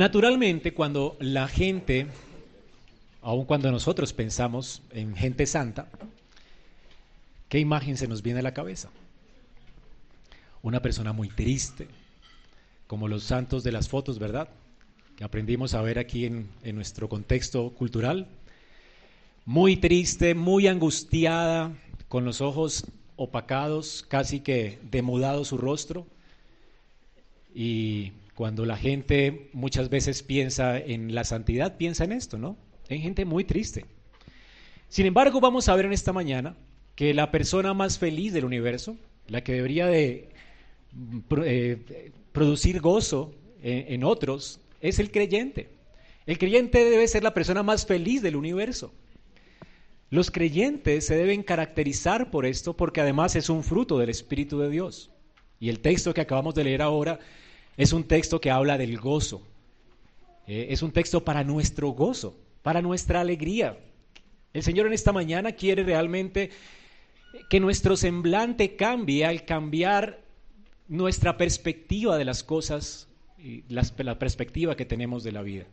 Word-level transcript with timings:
Naturalmente, 0.00 0.72
cuando 0.72 1.18
la 1.20 1.46
gente, 1.46 2.06
aun 3.20 3.44
cuando 3.44 3.70
nosotros 3.70 4.14
pensamos 4.14 4.80
en 4.92 5.14
gente 5.14 5.44
santa, 5.44 5.90
¿qué 7.50 7.58
imagen 7.58 7.98
se 7.98 8.08
nos 8.08 8.22
viene 8.22 8.40
a 8.40 8.42
la 8.42 8.54
cabeza? 8.54 8.88
Una 10.62 10.80
persona 10.80 11.12
muy 11.12 11.28
triste, 11.28 11.86
como 12.86 13.08
los 13.08 13.24
santos 13.24 13.62
de 13.62 13.72
las 13.72 13.90
fotos, 13.90 14.18
¿verdad? 14.18 14.48
Que 15.18 15.24
aprendimos 15.24 15.74
a 15.74 15.82
ver 15.82 15.98
aquí 15.98 16.24
en, 16.24 16.48
en 16.62 16.76
nuestro 16.76 17.10
contexto 17.10 17.68
cultural. 17.74 18.26
Muy 19.44 19.76
triste, 19.76 20.34
muy 20.34 20.66
angustiada, 20.66 21.74
con 22.08 22.24
los 22.24 22.40
ojos 22.40 22.86
opacados, 23.16 24.02
casi 24.08 24.40
que 24.40 24.78
demudado 24.90 25.44
su 25.44 25.58
rostro. 25.58 26.06
Y 27.54 28.12
cuando 28.40 28.64
la 28.64 28.78
gente 28.78 29.50
muchas 29.52 29.90
veces 29.90 30.22
piensa 30.22 30.78
en 30.78 31.14
la 31.14 31.24
santidad, 31.24 31.76
piensa 31.76 32.04
en 32.04 32.12
esto, 32.12 32.38
¿no? 32.38 32.56
Hay 32.88 32.98
gente 32.98 33.26
muy 33.26 33.44
triste. 33.44 33.84
Sin 34.88 35.04
embargo, 35.04 35.42
vamos 35.42 35.68
a 35.68 35.76
ver 35.76 35.84
en 35.84 35.92
esta 35.92 36.14
mañana 36.14 36.56
que 36.94 37.12
la 37.12 37.30
persona 37.32 37.74
más 37.74 37.98
feliz 37.98 38.32
del 38.32 38.46
universo, 38.46 38.96
la 39.26 39.44
que 39.44 39.52
debería 39.52 39.88
de 39.88 40.30
eh, 41.44 42.12
producir 42.32 42.80
gozo 42.80 43.34
en 43.60 44.04
otros, 44.04 44.62
es 44.80 44.98
el 45.00 45.10
creyente. 45.10 45.68
El 46.24 46.38
creyente 46.38 46.82
debe 46.82 47.08
ser 47.08 47.22
la 47.22 47.34
persona 47.34 47.62
más 47.62 47.84
feliz 47.84 48.22
del 48.22 48.36
universo. 48.36 48.94
Los 50.08 50.30
creyentes 50.30 51.04
se 51.04 51.14
deben 51.14 51.42
caracterizar 51.42 52.30
por 52.30 52.46
esto 52.46 52.74
porque 52.74 53.02
además 53.02 53.36
es 53.36 53.50
un 53.50 53.62
fruto 53.62 53.98
del 53.98 54.08
Espíritu 54.08 54.60
de 54.60 54.70
Dios. 54.70 55.10
Y 55.58 55.68
el 55.68 55.80
texto 55.80 56.14
que 56.14 56.22
acabamos 56.22 56.54
de 56.54 56.64
leer 56.64 56.80
ahora 56.80 57.18
es 57.80 57.94
un 57.94 58.04
texto 58.04 58.42
que 58.42 58.50
habla 58.50 58.76
del 58.76 58.98
gozo. 58.98 59.40
Eh, 60.46 60.66
es 60.68 60.82
un 60.82 60.92
texto 60.92 61.24
para 61.24 61.44
nuestro 61.44 61.88
gozo, 61.88 62.36
para 62.62 62.82
nuestra 62.82 63.22
alegría. 63.22 63.78
El 64.52 64.62
Señor 64.62 64.86
en 64.86 64.92
esta 64.92 65.12
mañana 65.12 65.52
quiere 65.52 65.82
realmente 65.82 66.50
que 67.48 67.58
nuestro 67.58 67.96
semblante 67.96 68.76
cambie 68.76 69.24
al 69.24 69.46
cambiar 69.46 70.20
nuestra 70.88 71.38
perspectiva 71.38 72.18
de 72.18 72.26
las 72.26 72.42
cosas 72.42 73.08
y 73.38 73.64
la 73.68 74.18
perspectiva 74.18 74.76
que 74.76 74.84
tenemos 74.84 75.24
de 75.24 75.32
la 75.32 75.40
vida. 75.40 75.64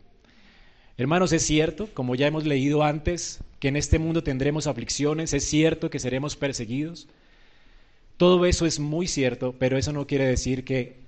Hermanos, 0.96 1.32
es 1.32 1.42
cierto, 1.42 1.90
como 1.92 2.14
ya 2.14 2.26
hemos 2.26 2.46
leído 2.46 2.84
antes, 2.84 3.40
que 3.60 3.68
en 3.68 3.76
este 3.76 3.98
mundo 3.98 4.22
tendremos 4.22 4.66
aflicciones, 4.66 5.34
es 5.34 5.44
cierto 5.44 5.90
que 5.90 5.98
seremos 5.98 6.36
perseguidos. 6.36 7.06
Todo 8.16 8.46
eso 8.46 8.64
es 8.64 8.80
muy 8.80 9.08
cierto, 9.08 9.54
pero 9.58 9.76
eso 9.76 9.92
no 9.92 10.06
quiere 10.06 10.24
decir 10.24 10.64
que 10.64 11.07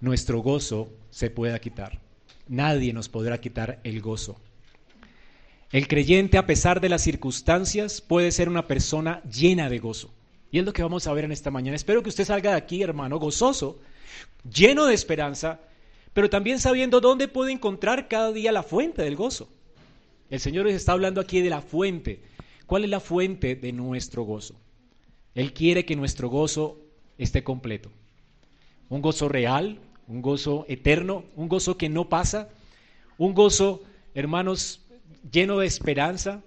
nuestro 0.00 0.40
gozo 0.40 0.88
se 1.10 1.30
pueda 1.30 1.58
quitar. 1.58 2.00
Nadie 2.48 2.92
nos 2.92 3.08
podrá 3.08 3.40
quitar 3.40 3.80
el 3.84 4.00
gozo. 4.00 4.36
El 5.72 5.88
creyente, 5.88 6.38
a 6.38 6.46
pesar 6.46 6.80
de 6.80 6.88
las 6.88 7.02
circunstancias, 7.02 8.00
puede 8.00 8.30
ser 8.30 8.48
una 8.48 8.66
persona 8.66 9.22
llena 9.24 9.68
de 9.68 9.78
gozo. 9.78 10.10
Y 10.50 10.58
es 10.60 10.64
lo 10.64 10.72
que 10.72 10.82
vamos 10.82 11.06
a 11.06 11.12
ver 11.12 11.24
en 11.24 11.32
esta 11.32 11.50
mañana. 11.50 11.74
Espero 11.74 12.02
que 12.02 12.08
usted 12.08 12.24
salga 12.24 12.52
de 12.52 12.56
aquí, 12.56 12.82
hermano, 12.82 13.18
gozoso, 13.18 13.80
lleno 14.48 14.86
de 14.86 14.94
esperanza, 14.94 15.60
pero 16.12 16.30
también 16.30 16.60
sabiendo 16.60 17.00
dónde 17.00 17.28
puede 17.28 17.52
encontrar 17.52 18.08
cada 18.08 18.32
día 18.32 18.52
la 18.52 18.62
fuente 18.62 19.02
del 19.02 19.16
gozo. 19.16 19.48
El 20.30 20.40
Señor 20.40 20.68
está 20.68 20.92
hablando 20.92 21.20
aquí 21.20 21.40
de 21.40 21.50
la 21.50 21.60
fuente. 21.60 22.22
¿Cuál 22.66 22.84
es 22.84 22.90
la 22.90 23.00
fuente 23.00 23.54
de 23.54 23.72
nuestro 23.72 24.22
gozo? 24.22 24.54
Él 25.34 25.52
quiere 25.52 25.84
que 25.84 25.96
nuestro 25.96 26.28
gozo 26.28 26.80
esté 27.18 27.44
completo. 27.44 27.90
Un 28.88 29.02
gozo 29.02 29.28
real, 29.28 29.78
un 30.06 30.22
gozo 30.22 30.64
eterno, 30.68 31.24
un 31.34 31.48
gozo 31.48 31.76
que 31.76 31.88
no 31.88 32.08
pasa, 32.08 32.48
un 33.18 33.34
gozo, 33.34 33.82
hermanos, 34.14 34.80
lleno 35.30 35.58
de 35.58 35.66
esperanza, 35.66 36.42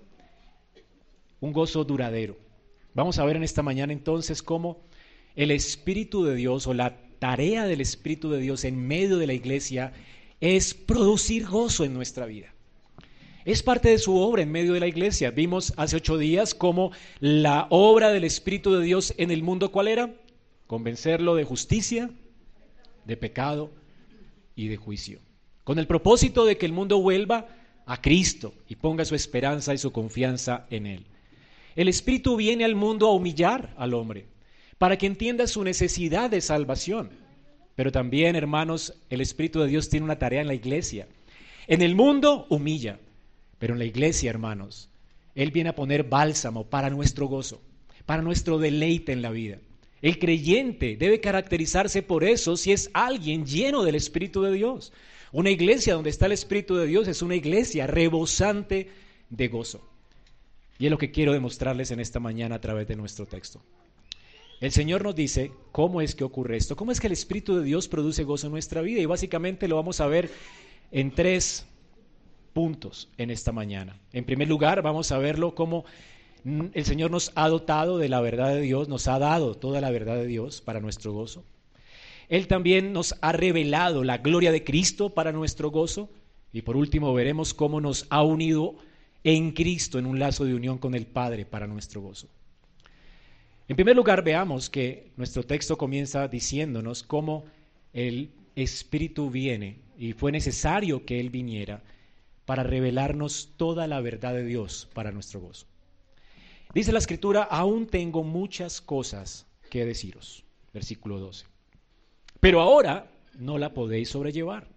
un 1.39 1.53
gozo 1.53 1.83
duradero. 1.83 2.37
Vamos 2.93 3.19
a 3.19 3.25
ver 3.25 3.35
en 3.35 3.43
esta 3.43 3.61
mañana 3.61 3.93
entonces 3.93 4.41
cómo 4.41 4.81
el 5.35 5.51
Espíritu 5.51 6.23
de 6.23 6.35
Dios 6.35 6.67
o 6.67 6.73
la 6.73 6.97
tarea 7.19 7.65
del 7.65 7.81
Espíritu 7.81 8.29
de 8.29 8.39
Dios 8.39 8.63
en 8.63 8.87
medio 8.87 9.17
de 9.17 9.27
la 9.27 9.33
iglesia 9.33 9.93
es 10.39 10.73
producir 10.73 11.45
gozo 11.45 11.83
en 11.83 11.93
nuestra 11.93 12.25
vida. 12.25 12.53
Es 13.45 13.63
parte 13.63 13.89
de 13.89 13.97
su 13.97 14.17
obra 14.17 14.41
en 14.41 14.51
medio 14.51 14.73
de 14.73 14.79
la 14.79 14.87
iglesia. 14.87 15.31
Vimos 15.31 15.73
hace 15.77 15.97
ocho 15.97 16.17
días 16.17 16.53
cómo 16.53 16.91
la 17.19 17.67
obra 17.69 18.11
del 18.11 18.23
Espíritu 18.23 18.73
de 18.73 18.83
Dios 18.83 19.13
en 19.17 19.31
el 19.31 19.43
mundo, 19.43 19.71
¿cuál 19.71 19.87
era? 19.87 20.13
Convencerlo 20.67 21.35
de 21.35 21.45
justicia, 21.45 22.09
de 23.09 23.17
pecado 23.17 23.71
y 24.55 24.67
de 24.67 24.77
juicio, 24.77 25.19
con 25.63 25.79
el 25.79 25.87
propósito 25.87 26.45
de 26.45 26.57
que 26.57 26.65
el 26.65 26.71
mundo 26.71 27.01
vuelva 27.01 27.47
a 27.85 27.99
Cristo 28.01 28.53
y 28.67 28.75
ponga 28.75 29.03
su 29.03 29.15
esperanza 29.15 29.73
y 29.73 29.79
su 29.79 29.91
confianza 29.91 30.67
en 30.69 30.85
Él. 30.85 31.05
El 31.75 31.87
Espíritu 31.87 32.35
viene 32.35 32.65
al 32.65 32.75
mundo 32.75 33.07
a 33.07 33.13
humillar 33.13 33.73
al 33.77 33.95
hombre, 33.95 34.27
para 34.77 34.97
que 34.97 35.07
entienda 35.07 35.47
su 35.47 35.63
necesidad 35.63 36.29
de 36.29 36.39
salvación. 36.39 37.09
Pero 37.75 37.91
también, 37.91 38.35
hermanos, 38.35 38.93
el 39.09 39.21
Espíritu 39.21 39.59
de 39.59 39.67
Dios 39.67 39.89
tiene 39.89 40.05
una 40.05 40.19
tarea 40.19 40.41
en 40.41 40.47
la 40.47 40.53
iglesia. 40.53 41.07
En 41.67 41.81
el 41.81 41.95
mundo 41.95 42.45
humilla, 42.49 42.99
pero 43.57 43.73
en 43.73 43.79
la 43.79 43.85
iglesia, 43.85 44.29
hermanos, 44.29 44.89
Él 45.33 45.51
viene 45.51 45.71
a 45.71 45.75
poner 45.75 46.03
bálsamo 46.03 46.65
para 46.65 46.89
nuestro 46.89 47.27
gozo, 47.27 47.61
para 48.05 48.21
nuestro 48.21 48.59
deleite 48.59 49.11
en 49.13 49.21
la 49.21 49.31
vida. 49.31 49.57
El 50.01 50.19
creyente 50.19 50.95
debe 50.97 51.19
caracterizarse 51.19 52.01
por 52.01 52.23
eso 52.23 52.55
si 52.55 52.71
es 52.71 52.89
alguien 52.93 53.45
lleno 53.45 53.83
del 53.83 53.95
Espíritu 53.95 54.41
de 54.41 54.53
Dios. 54.53 54.93
Una 55.31 55.49
iglesia 55.49 55.93
donde 55.93 56.09
está 56.09 56.25
el 56.25 56.31
Espíritu 56.31 56.75
de 56.75 56.87
Dios 56.87 57.07
es 57.07 57.21
una 57.21 57.35
iglesia 57.35 57.85
rebosante 57.85 58.89
de 59.29 59.47
gozo. 59.47 59.81
Y 60.79 60.85
es 60.85 60.91
lo 60.91 60.97
que 60.97 61.11
quiero 61.11 61.33
demostrarles 61.33 61.91
en 61.91 61.99
esta 61.99 62.19
mañana 62.19 62.55
a 62.55 62.61
través 62.61 62.87
de 62.87 62.95
nuestro 62.95 63.25
texto. 63.25 63.61
El 64.61 64.71
Señor 64.71 65.03
nos 65.03 65.15
dice 65.15 65.51
cómo 65.71 66.01
es 66.01 66.15
que 66.15 66.23
ocurre 66.23 66.57
esto, 66.57 66.75
cómo 66.75 66.91
es 66.91 66.99
que 66.99 67.07
el 67.07 67.13
Espíritu 67.13 67.57
de 67.57 67.63
Dios 67.63 67.87
produce 67.87 68.23
gozo 68.23 68.47
en 68.47 68.53
nuestra 68.53 68.81
vida. 68.81 69.01
Y 69.01 69.05
básicamente 69.05 69.67
lo 69.67 69.75
vamos 69.75 69.99
a 69.99 70.07
ver 70.07 70.31
en 70.91 71.11
tres 71.11 71.65
puntos 72.53 73.09
en 73.17 73.29
esta 73.29 73.51
mañana. 73.51 73.99
En 74.13 74.25
primer 74.25 74.47
lugar, 74.47 74.81
vamos 74.81 75.11
a 75.11 75.17
verlo 75.17 75.53
como 75.53 75.85
el 76.45 76.85
Señor 76.85 77.11
nos 77.11 77.31
ha 77.35 77.49
dotado 77.49 77.97
de 77.97 78.09
la 78.09 78.21
verdad 78.21 78.53
de 78.53 78.61
Dios, 78.61 78.87
nos 78.87 79.07
ha 79.07 79.19
dado 79.19 79.55
toda 79.55 79.81
la 79.81 79.91
verdad 79.91 80.15
de 80.15 80.27
Dios 80.27 80.61
para 80.61 80.79
nuestro 80.79 81.13
gozo. 81.13 81.43
Él 82.29 82.47
también 82.47 82.93
nos 82.93 83.15
ha 83.21 83.31
revelado 83.31 84.03
la 84.03 84.19
gloria 84.19 84.51
de 84.51 84.63
Cristo 84.63 85.09
para 85.09 85.31
nuestro 85.31 85.71
gozo. 85.71 86.09
Y 86.53 86.61
por 86.61 86.77
último 86.77 87.13
veremos 87.13 87.53
cómo 87.53 87.81
nos 87.81 88.05
ha 88.09 88.23
unido 88.23 88.75
en 89.23 89.51
Cristo 89.51 89.99
en 89.99 90.05
un 90.05 90.19
lazo 90.19 90.45
de 90.45 90.53
unión 90.53 90.77
con 90.77 90.95
el 90.95 91.05
Padre 91.05 91.45
para 91.45 91.67
nuestro 91.67 92.01
gozo. 92.01 92.27
En 93.67 93.75
primer 93.75 93.95
lugar, 93.95 94.23
veamos 94.23 94.69
que 94.69 95.11
nuestro 95.17 95.43
texto 95.43 95.77
comienza 95.77 96.27
diciéndonos 96.27 97.03
cómo 97.03 97.45
el 97.93 98.31
Espíritu 98.55 99.29
viene 99.29 99.77
y 99.97 100.13
fue 100.13 100.31
necesario 100.31 101.05
que 101.05 101.19
Él 101.19 101.29
viniera 101.29 101.83
para 102.45 102.63
revelarnos 102.63 103.49
toda 103.57 103.85
la 103.85 104.01
verdad 104.01 104.33
de 104.33 104.43
Dios 104.43 104.87
para 104.93 105.11
nuestro 105.11 105.39
gozo. 105.39 105.68
Dice 106.71 106.91
la 106.91 106.99
escritura, 106.99 107.43
aún 107.43 107.87
tengo 107.87 108.23
muchas 108.23 108.79
cosas 108.79 109.47
que 109.71 109.85
deciros. 109.85 110.43
Versículo 110.71 111.19
12. 111.19 111.45
Pero 112.39 112.61
ahora 112.61 113.11
no 113.39 113.57
la 113.57 113.73
podéis 113.73 114.09
sobrellevar. 114.09 114.67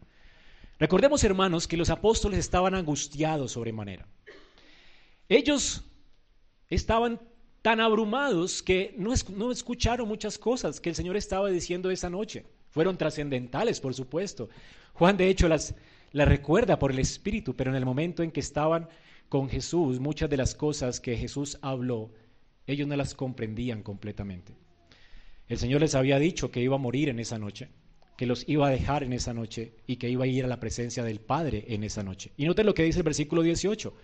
Recordemos, 0.79 1.23
hermanos, 1.23 1.69
que 1.69 1.77
los 1.77 1.91
apóstoles 1.91 2.39
estaban 2.39 2.75
angustiados 2.75 3.53
sobremanera. 3.53 4.07
Ellos 5.29 5.85
estaban 6.71 7.21
tan 7.61 7.79
abrumados 7.79 8.63
que 8.63 8.95
no, 8.97 9.53
escucharon 9.53 10.09
muchas 10.09 10.39
cosas 10.39 10.81
que 10.81 10.89
el 10.89 10.95
Señor 10.97 11.19
estaba 11.19 11.51
diciendo 11.51 11.91
esa 11.91 12.09
noche. 12.09 12.47
Fueron 12.71 12.97
trascendentales, 12.97 13.81
por 13.81 13.93
supuesto. 13.93 14.49
Juan, 14.95 15.19
de 15.19 15.29
hecho, 15.29 15.47
las, 15.47 15.75
las 16.13 16.27
recuerda 16.27 16.79
por 16.79 16.91
el 16.91 16.99
Espíritu, 16.99 17.55
pero 17.55 17.71
en 17.71 17.77
el 17.77 17.85
momento 17.85 18.23
en 18.23 18.31
que 18.33 18.41
estaban 18.41 18.89
con 19.33 19.49
Jesús, 19.49 19.99
muchas 19.99 20.29
de 20.29 20.37
las 20.37 20.55
cosas 20.55 21.01
que 21.01 21.17
Jesús 21.17 21.59
habló, 21.63 22.11
ellos 22.67 22.87
no 22.87 22.95
las 22.97 23.15
comprendían 23.15 23.83
completamente. 23.83 24.59
El 25.49 25.57
Señor 25.57 25.81
les 25.81 25.95
había 25.95 26.19
dicho 26.19 26.51
que 26.51 26.61
iba 26.61 26.75
a 26.75 26.79
morir 26.79 27.09
en 27.09 27.19
esa 27.19 27.39
noche, 27.39 27.71
que 28.19 28.27
los 28.27 28.47
iba 28.47 28.69
a 28.69 28.71
dejar 28.71 29.05
en 29.05 29.15
esa 29.15 29.33
noche 29.33 29.73
y 29.87 29.97
que 29.97 30.11
iba 30.11 30.25
a 30.25 30.27
ir 30.27 30.45
a 30.45 30.49
la 30.49 30.61
presencia 30.61 31.03
del 31.03 31.19
Padre 31.19 31.65
en 31.69 31.83
esa 31.83 32.03
noche. 32.03 32.33
Y 32.37 32.45
noten 32.45 32.67
lo 32.67 32.75
que 32.75 32.83
dice 32.83 32.99
el 32.99 33.05
versículo 33.05 33.41
18. 33.41 33.95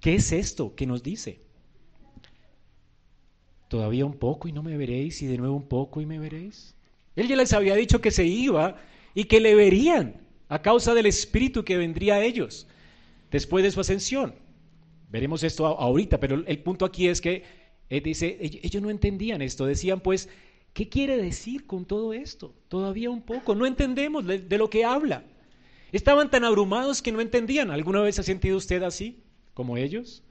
¿Qué 0.00 0.14
es 0.14 0.32
esto 0.32 0.74
que 0.74 0.86
nos 0.86 1.02
dice? 1.02 1.42
Todavía 3.68 4.06
un 4.06 4.16
poco 4.16 4.48
y 4.48 4.52
no 4.52 4.62
me 4.62 4.78
veréis 4.78 5.20
y 5.20 5.26
de 5.26 5.36
nuevo 5.36 5.54
un 5.54 5.68
poco 5.68 6.00
y 6.00 6.06
me 6.06 6.18
veréis. 6.18 6.76
Él 7.14 7.28
ya 7.28 7.36
les 7.36 7.52
había 7.52 7.74
dicho 7.74 8.00
que 8.00 8.10
se 8.10 8.24
iba 8.24 8.80
y 9.12 9.24
que 9.24 9.38
le 9.38 9.54
verían 9.54 10.26
a 10.48 10.62
causa 10.62 10.94
del 10.94 11.04
Espíritu 11.04 11.62
que 11.62 11.76
vendría 11.76 12.14
a 12.14 12.24
ellos 12.24 12.66
después 13.32 13.64
de 13.64 13.72
su 13.72 13.80
ascensión. 13.80 14.34
Veremos 15.10 15.42
esto 15.42 15.66
ahorita, 15.66 16.20
pero 16.20 16.42
el 16.46 16.58
punto 16.60 16.84
aquí 16.84 17.08
es 17.08 17.20
que 17.20 17.42
él 17.88 18.02
dice, 18.02 18.38
ellos 18.40 18.82
no 18.82 18.90
entendían 18.90 19.42
esto, 19.42 19.66
decían 19.66 20.00
pues, 20.00 20.28
¿Qué 20.72 20.88
quiere 20.88 21.18
decir 21.18 21.66
con 21.66 21.84
todo 21.84 22.14
esto? 22.14 22.54
Todavía 22.68 23.10
un 23.10 23.22
poco. 23.22 23.54
No 23.54 23.66
entendemos 23.66 24.26
de, 24.26 24.38
de 24.38 24.58
lo 24.58 24.70
que 24.70 24.84
habla. 24.84 25.24
Estaban 25.92 26.30
tan 26.30 26.44
abrumados 26.44 27.02
que 27.02 27.12
no 27.12 27.20
entendían. 27.20 27.70
¿Alguna 27.70 28.00
vez 28.00 28.18
ha 28.18 28.22
sentido 28.22 28.56
usted 28.56 28.82
así, 28.82 29.22
como 29.52 29.76
ellos? 29.76 30.22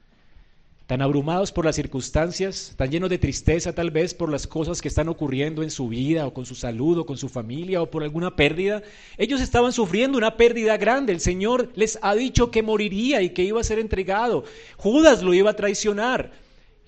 Tan 0.92 1.00
abrumados 1.00 1.52
por 1.52 1.64
las 1.64 1.76
circunstancias, 1.76 2.74
tan 2.76 2.90
llenos 2.90 3.08
de 3.08 3.16
tristeza 3.16 3.74
tal 3.74 3.90
vez 3.90 4.12
por 4.12 4.30
las 4.30 4.46
cosas 4.46 4.82
que 4.82 4.88
están 4.88 5.08
ocurriendo 5.08 5.62
en 5.62 5.70
su 5.70 5.88
vida 5.88 6.26
o 6.26 6.34
con 6.34 6.44
su 6.44 6.54
salud 6.54 6.98
o 6.98 7.06
con 7.06 7.16
su 7.16 7.30
familia 7.30 7.80
o 7.80 7.90
por 7.90 8.02
alguna 8.02 8.36
pérdida. 8.36 8.82
Ellos 9.16 9.40
estaban 9.40 9.72
sufriendo 9.72 10.18
una 10.18 10.36
pérdida 10.36 10.76
grande. 10.76 11.14
El 11.14 11.20
Señor 11.20 11.72
les 11.76 11.98
ha 12.02 12.14
dicho 12.14 12.50
que 12.50 12.62
moriría 12.62 13.22
y 13.22 13.30
que 13.30 13.42
iba 13.42 13.58
a 13.58 13.64
ser 13.64 13.78
entregado. 13.78 14.44
Judas 14.76 15.22
lo 15.22 15.32
iba 15.32 15.52
a 15.52 15.56
traicionar. 15.56 16.32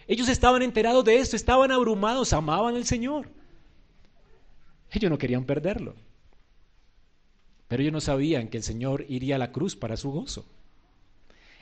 Ellos 0.07 0.29
estaban 0.29 0.61
enterados 0.61 1.03
de 1.07 1.17
esto, 1.17 1.35
estaban 1.35 1.71
abrumados, 1.73 2.35
amaban 2.35 2.77
al 2.77 2.85
Señor. 2.85 3.31
Ellos 4.91 5.11
no 5.11 5.17
querían 5.17 5.47
perderlo. 5.47 5.95
Pero 7.69 7.81
ellos 7.81 7.95
no 7.95 8.03
sabían 8.03 8.49
que 8.49 8.59
el 8.59 8.65
Señor 8.65 9.07
iría 9.09 9.37
a 9.37 9.39
la 9.39 9.50
cruz 9.50 9.75
para 9.75 9.97
su 9.97 10.11
gozo. 10.11 10.45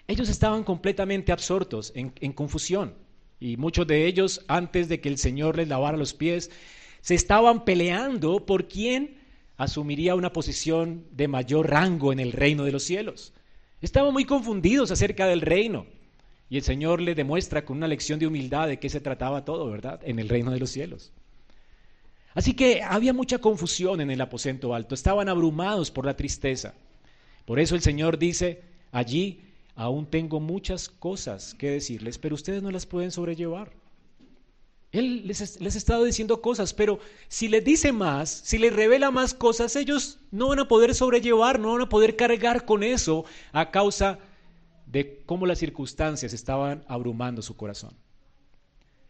Ellos 0.06 0.28
estaban 0.28 0.64
completamente 0.64 1.32
absortos 1.32 1.92
en, 1.94 2.32
confusión. 2.32 2.94
Y 3.40 3.56
muchos 3.56 3.86
de 3.86 4.06
ellos, 4.06 4.44
antes 4.48 4.88
de 4.88 5.00
que 5.00 5.08
el 5.08 5.18
Señor 5.18 5.56
les 5.56 5.68
lavara 5.68 5.96
los 5.96 6.14
pies, 6.14 6.50
se 7.00 7.14
estaban 7.14 7.64
peleando 7.64 8.44
por 8.46 8.68
quién 8.68 9.18
asumiría 9.56 10.14
una 10.14 10.32
posición 10.32 11.04
de 11.12 11.28
mayor 11.28 11.70
rango 11.70 12.12
en 12.12 12.20
el 12.20 12.32
reino 12.32 12.64
de 12.64 12.72
los 12.72 12.84
cielos. 12.84 13.32
Estaban 13.80 14.12
muy 14.12 14.24
confundidos 14.24 14.90
acerca 14.90 15.26
del 15.26 15.40
reino. 15.40 15.86
Y 16.48 16.56
el 16.56 16.62
Señor 16.62 17.00
les 17.00 17.16
demuestra 17.16 17.64
con 17.64 17.78
una 17.78 17.88
lección 17.88 18.18
de 18.18 18.26
humildad 18.26 18.68
de 18.68 18.78
qué 18.78 18.88
se 18.88 19.00
trataba 19.00 19.44
todo, 19.44 19.70
¿verdad? 19.70 20.00
En 20.04 20.18
el 20.18 20.28
reino 20.28 20.50
de 20.50 20.60
los 20.60 20.70
cielos. 20.70 21.12
Así 22.34 22.54
que 22.54 22.82
había 22.82 23.12
mucha 23.12 23.38
confusión 23.38 24.00
en 24.00 24.10
el 24.10 24.20
aposento 24.20 24.74
alto, 24.74 24.94
estaban 24.94 25.28
abrumados 25.28 25.90
por 25.90 26.06
la 26.06 26.16
tristeza. 26.16 26.74
Por 27.44 27.58
eso 27.58 27.74
el 27.74 27.82
Señor 27.82 28.18
dice, 28.18 28.62
allí 28.90 29.40
aún 29.74 30.06
tengo 30.06 30.40
muchas 30.40 30.88
cosas 30.88 31.54
que 31.54 31.70
decirles, 31.70 32.18
pero 32.18 32.34
ustedes 32.34 32.62
no 32.62 32.70
las 32.70 32.86
pueden 32.86 33.10
sobrellevar. 33.10 33.72
Él 34.92 35.26
les, 35.26 35.40
ha 35.40 35.68
estado 35.68 36.04
diciendo 36.04 36.42
cosas, 36.42 36.74
pero 36.74 36.98
si 37.28 37.48
les 37.48 37.64
dice 37.64 37.92
más, 37.92 38.28
si 38.28 38.58
les 38.58 38.74
revela 38.74 39.10
más 39.10 39.32
cosas, 39.32 39.74
ellos 39.74 40.18
no 40.30 40.48
van 40.48 40.58
a 40.58 40.68
poder 40.68 40.94
sobrellevar, 40.94 41.58
no 41.58 41.72
van 41.72 41.82
a 41.82 41.88
poder 41.88 42.14
cargar 42.14 42.66
con 42.66 42.82
eso 42.82 43.24
a 43.52 43.70
causa 43.70 44.18
de 44.84 45.22
cómo 45.24 45.46
las 45.46 45.58
circunstancias 45.58 46.34
estaban 46.34 46.84
abrumando 46.88 47.40
su 47.40 47.56
corazón. 47.56 47.94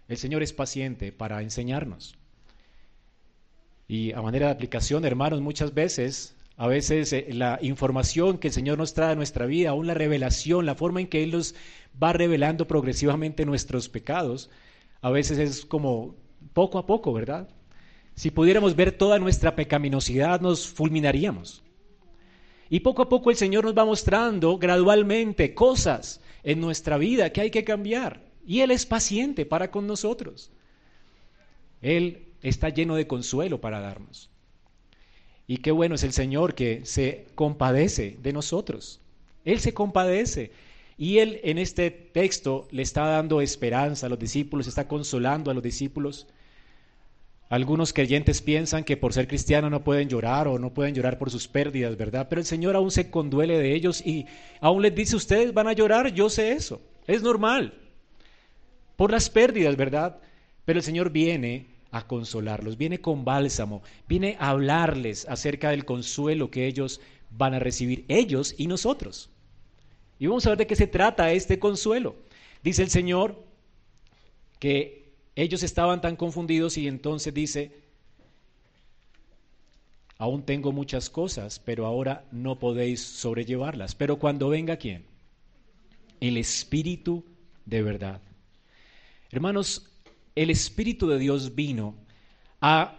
El 0.07 0.19
Señor 0.19 0.45
es 0.45 0.53
paciente 0.53 1.11
para 1.11 1.43
enseñarnos. 1.43 2.15
Y 3.89 4.13
a 4.13 4.23
manera 4.23 4.47
de 4.47 4.53
aplicación, 4.53 5.05
hermanos, 5.05 5.41
muchas 5.41 5.75
veces, 5.75 6.37
a 6.63 6.69
veces 6.69 7.13
eh, 7.13 7.27
la 7.33 7.59
información 7.61 8.39
que 8.39 8.47
el 8.47 8.55
Señor 8.55 8.79
nos 8.79 8.95
trae 8.95 9.11
a 9.11 9.17
nuestra 9.17 9.47
vida, 9.47 9.71
aún 9.71 9.89
la 9.89 9.95
revelación, 9.95 10.65
la 10.65 10.77
forma 10.77 11.01
en 11.01 11.09
que 11.09 11.25
Él 11.25 11.33
nos 11.33 11.57
va 12.01 12.13
revelando 12.13 12.69
progresivamente 12.69 13.45
nuestros 13.45 13.89
pecados, 13.89 14.49
a 15.01 15.11
veces 15.11 15.39
es 15.39 15.65
como 15.67 16.15
poco 16.53 16.79
a 16.79 16.87
poco, 16.87 17.13
¿verdad? 17.13 17.49
Si 18.15 18.31
pudiéramos 18.31 18.77
ver 18.77 18.93
toda 18.93 19.19
nuestra 19.19 19.57
pecaminosidad, 19.57 20.41
nos 20.41 20.69
fulminaríamos. 20.69 21.65
Y 22.71 22.79
poco 22.79 23.03
a 23.03 23.09
poco 23.09 23.31
el 23.31 23.37
Señor 23.37 23.65
nos 23.65 23.77
va 23.77 23.85
mostrando 23.85 24.57
gradualmente 24.57 25.55
cosas 25.55 26.21
en 26.45 26.61
nuestra 26.61 26.97
vida 26.97 27.31
que 27.31 27.41
hay 27.41 27.51
que 27.51 27.65
cambiar. 27.65 28.23
Y 28.47 28.61
Él 28.61 28.71
es 28.71 28.87
paciente 28.87 29.47
para 29.47 29.73
con 29.73 29.89
nosotros. 29.89 30.53
Él 31.81 32.29
está 32.41 32.69
lleno 32.69 32.95
de 32.95 33.09
consuelo 33.09 33.61
para 33.61 33.81
darnos. 33.81 34.32
Y 35.53 35.59
qué 35.59 35.71
bueno 35.71 35.97
es 35.97 36.03
el 36.03 36.15
Señor 36.15 36.55
que 36.55 36.81
se 36.87 37.27
compadece 37.35 38.17
de 38.23 38.33
nosotros. 38.33 39.03
Él 39.45 39.61
se 39.61 39.75
compadece. 39.75 40.51
Y 40.97 41.19
Él 41.19 41.41
en 41.45 41.59
este 41.59 41.91
texto 41.91 42.67
le 42.71 42.81
está 42.81 43.05
dando 43.05 43.43
esperanza 43.43 44.07
a 44.07 44.09
los 44.09 44.19
discípulos, 44.19 44.67
está 44.67 44.89
consolando 44.89 45.51
a 45.51 45.55
los 45.55 45.63
discípulos. 45.63 46.27
Algunos 47.51 47.93
creyentes 47.93 48.41
piensan 48.41 48.83
que 48.83 48.97
por 48.97 49.13
ser 49.13 49.29
cristiano 49.29 49.69
no 49.69 49.85
pueden 49.85 50.09
llorar 50.09 50.49
o 50.49 50.59
no 50.59 50.73
pueden 50.73 50.95
llorar 50.95 51.19
por 51.19 51.31
sus 51.31 51.49
pérdidas, 51.49 51.99
¿verdad? 51.99 52.29
Pero 52.31 52.41
el 52.41 52.47
Señor 52.47 52.75
aún 52.75 52.91
se 52.91 53.11
conduele 53.11 53.59
de 53.59 53.75
ellos 53.75 54.01
y 54.07 54.25
aún 54.63 54.81
les 54.81 54.95
dice, 54.95 55.17
ustedes 55.17 55.53
van 55.53 55.69
a 55.69 55.75
llorar, 55.75 56.15
yo 56.15 56.31
sé 56.31 56.53
eso, 56.53 56.81
es 57.07 57.23
normal. 57.23 57.75
Por 58.97 59.11
las 59.11 59.29
pérdidas, 59.29 59.77
¿verdad? 59.77 60.17
Pero 60.65 60.79
el 60.79 60.83
Señor 60.83 61.11
viene 61.11 61.72
a 61.93 62.07
consolarlos, 62.07 62.79
viene 62.79 63.01
con 63.01 63.25
bálsamo, 63.25 63.83
viene 64.09 64.37
a 64.41 64.49
hablarles 64.49 65.27
acerca 65.29 65.71
del 65.71 65.85
consuelo 65.85 66.51
que 66.51 66.67
ellos 66.67 67.01
van 67.31 67.55
a 67.55 67.59
recibir, 67.59 68.05
ellos 68.09 68.55
y 68.59 68.67
nosotros. 68.67 69.31
Y 70.19 70.27
vamos 70.27 70.47
a 70.47 70.51
ver 70.51 70.59
de 70.59 70.67
qué 70.67 70.75
se 70.75 70.87
trata 70.87 71.33
este 71.33 71.59
consuelo. 71.59 72.17
Dice 72.63 72.83
el 72.83 72.91
Señor 72.91 73.45
que 74.59 75.13
ellos 75.37 75.63
estaban 75.63 76.01
tan 76.01 76.17
confundidos 76.17 76.79
y 76.79 76.89
entonces 76.89 77.35
dice, 77.35 77.77
aún 80.17 80.45
tengo 80.45 80.73
muchas 80.73 81.11
cosas, 81.11 81.59
pero 81.59 81.85
ahora 81.85 82.25
no 82.33 82.59
podéis 82.59 83.03
sobrellevarlas. 83.03 83.95
Pero 83.95 84.19
cuando 84.19 84.49
venga 84.49 84.77
quién? 84.77 85.05
El 86.21 86.39
Espíritu 86.39 87.25
de 87.67 87.83
verdad. 87.83 88.21
Hermanos, 89.31 89.92
el 90.35 90.51
Espíritu 90.51 91.09
de 91.09 91.19
Dios 91.19 91.55
vino 91.55 91.95
a 92.61 92.99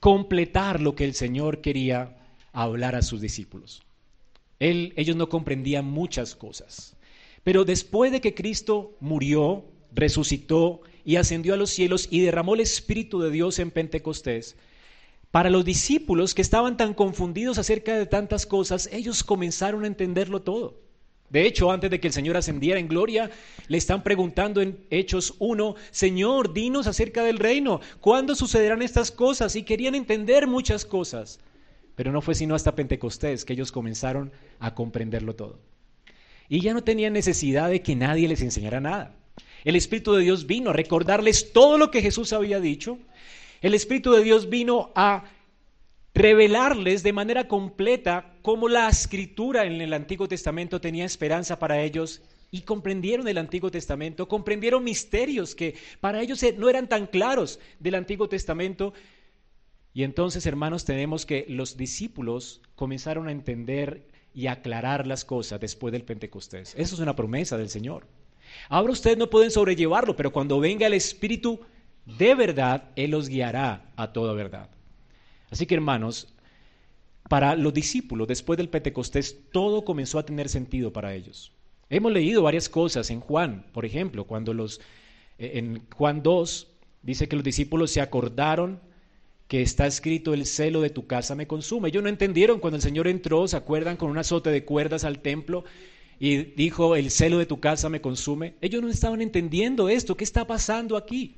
completar 0.00 0.80
lo 0.80 0.94
que 0.94 1.04
el 1.04 1.14
Señor 1.14 1.60
quería 1.60 2.16
hablar 2.52 2.94
a 2.94 3.02
sus 3.02 3.20
discípulos. 3.20 3.82
ellos 4.58 5.16
no 5.16 5.28
comprendían 5.28 5.86
muchas 5.86 6.34
cosas, 6.34 6.96
pero 7.42 7.64
después 7.64 8.12
de 8.12 8.20
que 8.20 8.34
Cristo 8.34 8.96
murió, 9.00 9.64
resucitó 9.92 10.82
y 11.04 11.16
ascendió 11.16 11.54
a 11.54 11.56
los 11.56 11.70
cielos 11.70 12.08
y 12.10 12.20
derramó 12.20 12.54
el 12.54 12.60
Espíritu 12.60 13.20
de 13.20 13.30
Dios 13.30 13.58
en 13.58 13.70
Pentecostés, 13.70 14.56
para 15.30 15.48
los 15.48 15.64
discípulos 15.64 16.34
que 16.34 16.42
estaban 16.42 16.76
tan 16.76 16.92
confundidos 16.92 17.58
acerca 17.58 17.96
de 17.96 18.06
tantas 18.06 18.46
cosas, 18.46 18.88
ellos 18.92 19.22
comenzaron 19.22 19.84
a 19.84 19.86
entenderlo 19.86 20.42
todo. 20.42 20.89
De 21.30 21.46
hecho, 21.46 21.70
antes 21.70 21.90
de 21.90 22.00
que 22.00 22.08
el 22.08 22.12
Señor 22.12 22.36
ascendiera 22.36 22.80
en 22.80 22.88
gloria, 22.88 23.30
le 23.68 23.78
están 23.78 24.02
preguntando 24.02 24.60
en 24.60 24.84
Hechos 24.90 25.34
1, 25.38 25.76
Señor, 25.92 26.52
dinos 26.52 26.88
acerca 26.88 27.22
del 27.22 27.38
reino, 27.38 27.80
¿cuándo 28.00 28.34
sucederán 28.34 28.82
estas 28.82 29.12
cosas? 29.12 29.54
Y 29.54 29.62
querían 29.62 29.94
entender 29.94 30.48
muchas 30.48 30.84
cosas. 30.84 31.38
Pero 31.94 32.10
no 32.10 32.20
fue 32.20 32.34
sino 32.34 32.56
hasta 32.56 32.74
Pentecostés 32.74 33.44
que 33.44 33.52
ellos 33.52 33.70
comenzaron 33.70 34.32
a 34.58 34.74
comprenderlo 34.74 35.36
todo. 35.36 35.60
Y 36.48 36.62
ya 36.62 36.74
no 36.74 36.82
tenían 36.82 37.12
necesidad 37.12 37.70
de 37.70 37.80
que 37.80 37.94
nadie 37.94 38.26
les 38.26 38.42
enseñara 38.42 38.80
nada. 38.80 39.14
El 39.64 39.76
Espíritu 39.76 40.14
de 40.14 40.24
Dios 40.24 40.46
vino 40.46 40.70
a 40.70 40.72
recordarles 40.72 41.52
todo 41.52 41.78
lo 41.78 41.92
que 41.92 42.02
Jesús 42.02 42.32
había 42.32 42.58
dicho. 42.58 42.98
El 43.60 43.74
Espíritu 43.74 44.12
de 44.12 44.24
Dios 44.24 44.48
vino 44.48 44.90
a 44.96 45.24
revelarles 46.12 47.04
de 47.04 47.12
manera 47.12 47.46
completa 47.46 48.29
cómo 48.42 48.68
la 48.68 48.88
escritura 48.88 49.64
en 49.64 49.80
el 49.80 49.92
Antiguo 49.92 50.28
Testamento 50.28 50.80
tenía 50.80 51.04
esperanza 51.04 51.58
para 51.58 51.82
ellos 51.82 52.22
y 52.50 52.62
comprendieron 52.62 53.28
el 53.28 53.38
Antiguo 53.38 53.70
Testamento, 53.70 54.28
comprendieron 54.28 54.82
misterios 54.82 55.54
que 55.54 55.76
para 56.00 56.20
ellos 56.20 56.44
no 56.56 56.68
eran 56.68 56.88
tan 56.88 57.06
claros 57.06 57.60
del 57.78 57.94
Antiguo 57.94 58.28
Testamento. 58.28 58.92
Y 59.92 60.02
entonces, 60.02 60.46
hermanos, 60.46 60.84
tenemos 60.84 61.26
que 61.26 61.46
los 61.48 61.76
discípulos 61.76 62.60
comenzaron 62.74 63.28
a 63.28 63.32
entender 63.32 64.08
y 64.34 64.46
aclarar 64.46 65.06
las 65.06 65.24
cosas 65.24 65.60
después 65.60 65.92
del 65.92 66.04
Pentecostés. 66.04 66.74
Eso 66.76 66.94
es 66.94 67.00
una 67.00 67.16
promesa 67.16 67.56
del 67.56 67.68
Señor. 67.68 68.06
Ahora 68.68 68.92
ustedes 68.92 69.16
no 69.16 69.30
pueden 69.30 69.50
sobrellevarlo, 69.50 70.16
pero 70.16 70.32
cuando 70.32 70.58
venga 70.60 70.86
el 70.86 70.94
Espíritu 70.94 71.60
de 72.06 72.34
verdad, 72.34 72.90
Él 72.96 73.12
los 73.12 73.28
guiará 73.28 73.92
a 73.96 74.12
toda 74.12 74.34
verdad. 74.34 74.70
Así 75.50 75.66
que 75.66 75.74
hermanos, 75.74 76.32
para 77.30 77.54
los 77.54 77.72
discípulos 77.72 78.26
después 78.26 78.56
del 78.56 78.68
Pentecostés 78.68 79.38
todo 79.52 79.84
comenzó 79.84 80.18
a 80.18 80.26
tener 80.26 80.48
sentido 80.48 80.92
para 80.92 81.14
ellos. 81.14 81.52
Hemos 81.88 82.10
leído 82.10 82.42
varias 82.42 82.68
cosas 82.68 83.08
en 83.08 83.20
Juan, 83.20 83.66
por 83.72 83.84
ejemplo, 83.84 84.24
cuando 84.24 84.52
los 84.52 84.80
eh, 85.38 85.52
en 85.54 85.86
Juan 85.94 86.24
2 86.24 86.66
dice 87.02 87.28
que 87.28 87.36
los 87.36 87.44
discípulos 87.44 87.92
se 87.92 88.00
acordaron 88.00 88.80
que 89.46 89.62
está 89.62 89.86
escrito 89.86 90.34
el 90.34 90.44
celo 90.44 90.80
de 90.80 90.90
tu 90.90 91.06
casa 91.06 91.36
me 91.36 91.46
consume. 91.46 91.90
Ellos 91.90 92.02
no 92.02 92.08
entendieron 92.08 92.58
cuando 92.58 92.78
el 92.78 92.82
Señor 92.82 93.06
entró, 93.06 93.46
se 93.46 93.56
acuerdan 93.56 93.96
con 93.96 94.10
un 94.10 94.18
azote 94.18 94.50
de 94.50 94.64
cuerdas 94.64 95.04
al 95.04 95.20
templo 95.20 95.62
y 96.18 96.36
dijo 96.38 96.96
el 96.96 97.12
celo 97.12 97.38
de 97.38 97.46
tu 97.46 97.60
casa 97.60 97.88
me 97.88 98.00
consume. 98.00 98.56
Ellos 98.60 98.82
no 98.82 98.88
estaban 98.88 99.22
entendiendo 99.22 99.88
esto, 99.88 100.16
¿qué 100.16 100.24
está 100.24 100.48
pasando 100.48 100.96
aquí? 100.96 101.36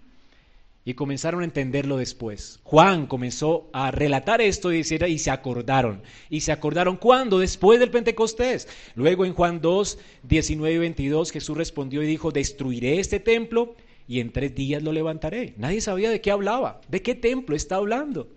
Y 0.84 0.94
comenzaron 0.94 1.42
a 1.42 1.44
entenderlo 1.44 1.96
después. 1.96 2.58
Juan 2.64 3.06
comenzó 3.06 3.70
a 3.72 3.90
relatar 3.90 4.40
esto 4.40 4.72
y, 4.72 4.80
y 4.80 5.18
se 5.18 5.30
acordaron. 5.30 6.02
¿Y 6.28 6.40
se 6.40 6.50
acordaron 6.50 6.96
cuándo? 6.96 7.38
Después 7.38 7.78
del 7.78 7.90
Pentecostés. 7.90 8.68
Luego 8.94 9.24
en 9.24 9.34
Juan 9.34 9.60
2, 9.60 9.98
19 10.24 10.74
y 10.74 10.78
22 10.78 11.30
Jesús 11.30 11.56
respondió 11.56 12.02
y 12.02 12.06
dijo, 12.06 12.32
destruiré 12.32 12.98
este 12.98 13.20
templo 13.20 13.76
y 14.08 14.20
en 14.20 14.32
tres 14.32 14.54
días 14.54 14.82
lo 14.82 14.92
levantaré. 14.92 15.54
Nadie 15.56 15.80
sabía 15.80 16.10
de 16.10 16.20
qué 16.20 16.32
hablaba, 16.32 16.80
de 16.88 17.00
qué 17.02 17.14
templo 17.14 17.54
está 17.54 17.76
hablando. 17.76 18.28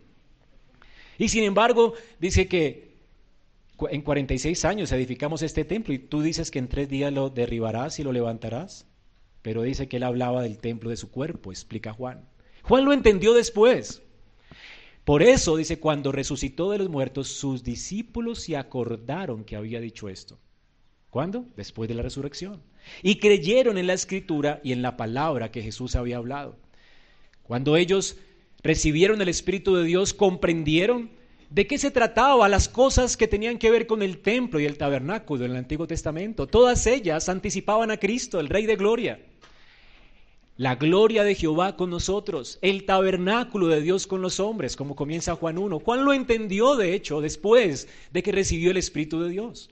Y 1.18 1.30
sin 1.30 1.44
embargo, 1.44 1.94
dice 2.20 2.48
que 2.48 2.96
en 3.90 4.02
46 4.02 4.66
años 4.66 4.92
edificamos 4.92 5.42
este 5.42 5.66
templo 5.66 5.94
y 5.94 6.00
tú 6.00 6.22
dices 6.22 6.52
que 6.52 6.60
en 6.60 6.68
tres 6.68 6.90
días 6.90 7.12
lo 7.12 7.30
derribarás 7.30 8.00
y 8.00 8.04
lo 8.04 8.12
levantarás. 8.12 8.86
Pero 9.42 9.64
dice 9.64 9.88
que 9.88 9.98
él 9.98 10.04
hablaba 10.04 10.42
del 10.44 10.60
templo 10.60 10.90
de 10.90 10.98
su 10.98 11.10
cuerpo, 11.12 11.52
explica 11.52 11.94
Juan. 11.94 12.28
Juan 12.68 12.84
lo 12.84 12.94
entendió 12.94 13.34
después. 13.34 14.02
Por 15.04 15.22
eso 15.22 15.56
dice, 15.56 15.80
cuando 15.80 16.12
resucitó 16.12 16.72
de 16.72 16.80
los 16.80 16.90
muertos, 16.90 17.28
sus 17.28 17.64
discípulos 17.64 18.42
se 18.42 18.58
acordaron 18.58 19.44
que 19.44 19.56
había 19.56 19.80
dicho 19.80 20.10
esto. 20.10 20.40
¿Cuándo? 21.12 21.46
Después 21.56 21.88
de 21.88 21.94
la 21.94 22.02
resurrección. 22.02 22.64
Y 23.04 23.20
creyeron 23.20 23.78
en 23.78 23.86
la 23.86 23.94
escritura 23.94 24.62
y 24.64 24.72
en 24.72 24.82
la 24.82 24.98
palabra 24.98 25.52
que 25.52 25.62
Jesús 25.62 25.96
había 25.96 26.18
hablado. 26.18 26.58
Cuando 27.44 27.78
ellos 27.78 28.18
recibieron 28.64 29.22
el 29.22 29.30
Espíritu 29.30 29.76
de 29.76 29.84
Dios, 29.84 30.16
comprendieron 30.16 31.12
de 31.52 31.68
qué 31.68 31.78
se 31.78 31.92
trataba, 31.92 32.50
las 32.50 32.68
cosas 32.68 33.16
que 33.16 33.28
tenían 33.28 33.60
que 33.60 33.70
ver 33.70 33.86
con 33.86 34.02
el 34.02 34.24
templo 34.24 34.60
y 34.60 34.66
el 34.66 34.80
tabernáculo 34.80 35.46
en 35.46 35.52
el 35.52 35.58
Antiguo 35.58 35.86
Testamento. 35.86 36.48
Todas 36.48 36.88
ellas 36.88 37.30
anticipaban 37.30 37.92
a 37.92 37.98
Cristo, 37.98 38.40
el 38.40 38.50
Rey 38.50 38.66
de 38.66 38.76
Gloria. 38.76 39.20
La 40.58 40.76
gloria 40.76 41.26
de 41.26 41.36
Jehová 41.36 41.76
con 41.76 41.90
nosotros, 41.90 42.60
el 42.62 42.86
tabernáculo 42.86 43.68
de 43.68 43.82
Dios 43.82 44.08
con 44.08 44.22
los 44.22 44.40
hombres, 44.40 44.78
como 44.78 44.96
comienza 44.96 45.36
Juan 45.36 45.58
1. 45.58 45.80
Juan 45.80 46.06
lo 46.06 46.14
entendió, 46.14 46.78
de 46.78 46.94
hecho, 46.94 47.20
después 47.20 47.90
de 48.12 48.24
que 48.24 48.32
recibió 48.32 48.72
el 48.72 48.78
Espíritu 48.78 49.22
de 49.22 49.30
Dios. 49.30 49.70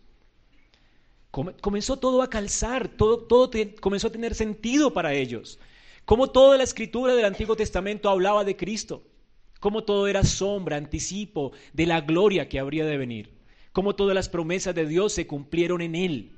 Comenzó 1.32 1.98
todo 1.98 2.22
a 2.22 2.30
calzar, 2.30 2.90
todo, 2.90 3.20
todo 3.20 3.50
comenzó 3.80 4.08
a 4.08 4.12
tener 4.12 4.36
sentido 4.36 4.94
para 4.94 5.14
ellos. 5.14 5.58
Como 6.06 6.30
toda 6.30 6.58
la 6.58 6.64
escritura 6.64 7.16
del 7.16 7.26
Antiguo 7.26 7.56
Testamento 7.56 8.10
hablaba 8.10 8.44
de 8.44 8.58
Cristo, 8.58 9.04
como 9.62 9.86
todo 9.86 10.08
era 10.08 10.26
sombra, 10.26 10.76
anticipo 10.76 11.54
de 11.72 11.86
la 11.86 12.02
gloria 12.02 12.50
que 12.50 12.60
habría 12.60 12.86
de 12.86 12.98
venir, 12.98 13.32
como 13.72 13.96
todas 13.96 14.14
las 14.14 14.28
promesas 14.28 14.76
de 14.76 14.86
Dios 14.86 15.14
se 15.14 15.26
cumplieron 15.26 15.82
en 15.82 15.96
Él. 15.96 16.32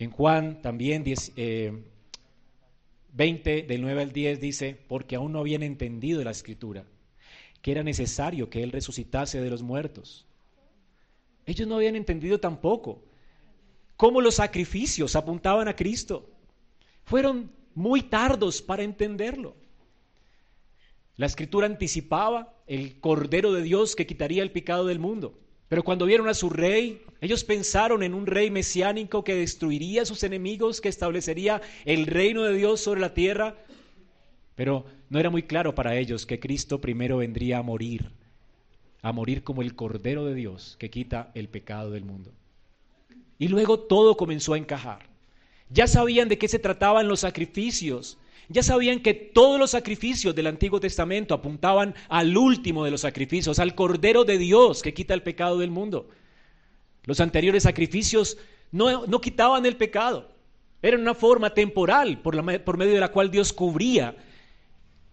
En 0.00 0.10
Juan 0.10 0.60
también 0.60 1.04
20, 3.14 3.62
del 3.62 3.80
9 3.80 4.02
al 4.02 4.12
10 4.12 4.40
dice, 4.40 4.76
porque 4.88 5.16
aún 5.16 5.32
no 5.32 5.38
habían 5.38 5.62
entendido 5.62 6.22
la 6.24 6.32
escritura, 6.32 6.84
que 7.62 7.70
era 7.70 7.84
necesario 7.84 8.50
que 8.50 8.62
Él 8.62 8.72
resucitase 8.72 9.40
de 9.40 9.50
los 9.50 9.62
muertos. 9.62 10.26
Ellos 11.46 11.68
no 11.68 11.76
habían 11.76 11.94
entendido 11.94 12.40
tampoco 12.40 13.04
cómo 13.96 14.20
los 14.20 14.36
sacrificios 14.36 15.14
apuntaban 15.14 15.68
a 15.68 15.76
Cristo. 15.76 16.28
Fueron 17.04 17.52
muy 17.74 18.02
tardos 18.02 18.62
para 18.62 18.82
entenderlo. 18.82 19.54
La 21.16 21.26
escritura 21.26 21.66
anticipaba 21.66 22.52
el 22.66 22.98
Cordero 22.98 23.52
de 23.52 23.62
Dios 23.62 23.94
que 23.94 24.06
quitaría 24.06 24.42
el 24.42 24.50
pecado 24.50 24.86
del 24.86 24.98
mundo. 24.98 25.38
Pero 25.74 25.82
cuando 25.82 26.06
vieron 26.06 26.28
a 26.28 26.34
su 26.34 26.50
rey, 26.50 27.02
ellos 27.20 27.42
pensaron 27.42 28.04
en 28.04 28.14
un 28.14 28.26
rey 28.26 28.48
mesiánico 28.48 29.24
que 29.24 29.34
destruiría 29.34 30.02
a 30.02 30.06
sus 30.06 30.22
enemigos, 30.22 30.80
que 30.80 30.88
establecería 30.88 31.62
el 31.84 32.06
reino 32.06 32.44
de 32.44 32.54
Dios 32.54 32.80
sobre 32.80 33.00
la 33.00 33.12
tierra. 33.12 33.56
Pero 34.54 34.84
no 35.10 35.18
era 35.18 35.30
muy 35.30 35.42
claro 35.42 35.74
para 35.74 35.96
ellos 35.96 36.26
que 36.26 36.38
Cristo 36.38 36.80
primero 36.80 37.16
vendría 37.16 37.58
a 37.58 37.62
morir, 37.62 38.12
a 39.02 39.10
morir 39.10 39.42
como 39.42 39.62
el 39.62 39.74
Cordero 39.74 40.24
de 40.26 40.36
Dios 40.36 40.76
que 40.78 40.90
quita 40.90 41.32
el 41.34 41.48
pecado 41.48 41.90
del 41.90 42.04
mundo. 42.04 42.30
Y 43.40 43.48
luego 43.48 43.80
todo 43.80 44.16
comenzó 44.16 44.54
a 44.54 44.58
encajar. 44.58 45.08
Ya 45.70 45.88
sabían 45.88 46.28
de 46.28 46.38
qué 46.38 46.46
se 46.46 46.60
trataban 46.60 47.08
los 47.08 47.18
sacrificios, 47.18 48.16
ya 48.48 48.62
sabían 48.62 49.00
que 49.00 49.14
todos 49.14 49.58
los 49.58 49.70
sacrificios 49.70 50.34
del 50.34 50.46
Antiguo 50.46 50.80
Testamento 50.80 51.34
apuntaban 51.34 51.94
al 52.08 52.36
último 52.36 52.84
de 52.84 52.90
los 52.90 53.00
sacrificios, 53.00 53.58
al 53.58 53.74
Cordero 53.74 54.24
de 54.24 54.38
Dios 54.38 54.82
que 54.82 54.94
quita 54.94 55.14
el 55.14 55.22
pecado 55.22 55.58
del 55.58 55.70
mundo. 55.70 56.08
Los 57.04 57.20
anteriores 57.20 57.62
sacrificios 57.62 58.38
no, 58.70 59.20
quitaban 59.20 59.66
el 59.66 59.76
pecado, 59.76 60.32
eran 60.82 61.00
una 61.00 61.14
forma 61.14 61.50
temporal 61.50 62.20
por, 62.20 62.42
medio 62.42 62.94
de 62.94 63.00
la 63.00 63.12
cual 63.12 63.30
Dios 63.30 63.52
cubría 63.52 64.16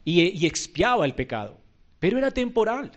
y, 0.03 0.21
y 0.21 0.45
expiaba 0.45 1.05
el 1.05 1.15
pecado, 1.15 1.57
pero 1.99 2.17
era 2.17 2.31
temporal. 2.31 2.91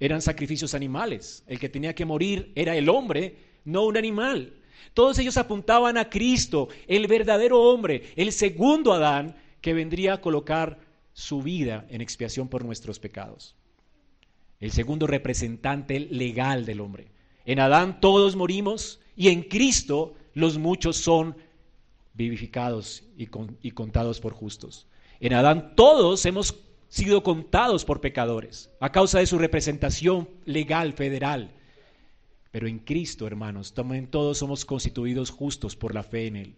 Eran 0.00 0.22
sacrificios 0.22 0.74
animales. 0.74 1.42
El 1.48 1.58
que 1.58 1.68
tenía 1.68 1.92
que 1.92 2.04
morir 2.04 2.52
era 2.54 2.76
el 2.76 2.88
hombre, 2.88 3.36
no 3.64 3.84
un 3.84 3.96
animal. 3.96 4.52
Todos 4.94 5.18
ellos 5.18 5.36
apuntaban 5.36 5.96
a 5.96 6.08
Cristo, 6.08 6.68
el 6.86 7.06
verdadero 7.06 7.60
hombre, 7.62 8.12
el 8.16 8.32
segundo 8.32 8.92
Adán, 8.92 9.36
que 9.60 9.74
vendría 9.74 10.14
a 10.14 10.20
colocar 10.20 10.78
su 11.12 11.42
vida 11.42 11.86
en 11.90 12.00
expiación 12.00 12.48
por 12.48 12.64
nuestros 12.64 12.98
pecados. 12.98 13.56
El 14.60 14.70
segundo 14.72 15.06
representante 15.06 16.00
legal 16.00 16.64
del 16.64 16.80
hombre. 16.80 17.08
En 17.44 17.60
Adán 17.60 18.00
todos 18.00 18.36
morimos 18.36 19.00
y 19.16 19.28
en 19.28 19.42
Cristo 19.42 20.14
los 20.34 20.58
muchos 20.58 20.96
son 20.96 21.36
vivificados 22.14 23.04
y, 23.16 23.28
y 23.62 23.70
contados 23.70 24.20
por 24.20 24.32
justos. 24.32 24.86
En 25.20 25.34
Adán 25.34 25.74
todos 25.74 26.24
hemos 26.26 26.54
sido 26.88 27.22
contados 27.22 27.84
por 27.84 28.00
pecadores 28.00 28.70
a 28.80 28.90
causa 28.92 29.18
de 29.18 29.26
su 29.26 29.38
representación 29.38 30.28
legal 30.44 30.92
federal. 30.92 31.52
Pero 32.50 32.66
en 32.66 32.78
Cristo, 32.78 33.26
hermanos, 33.26 33.74
también 33.74 34.06
todos 34.06 34.38
somos 34.38 34.64
constituidos 34.64 35.30
justos 35.30 35.76
por 35.76 35.94
la 35.94 36.02
fe 36.02 36.26
en 36.26 36.36
Él. 36.36 36.54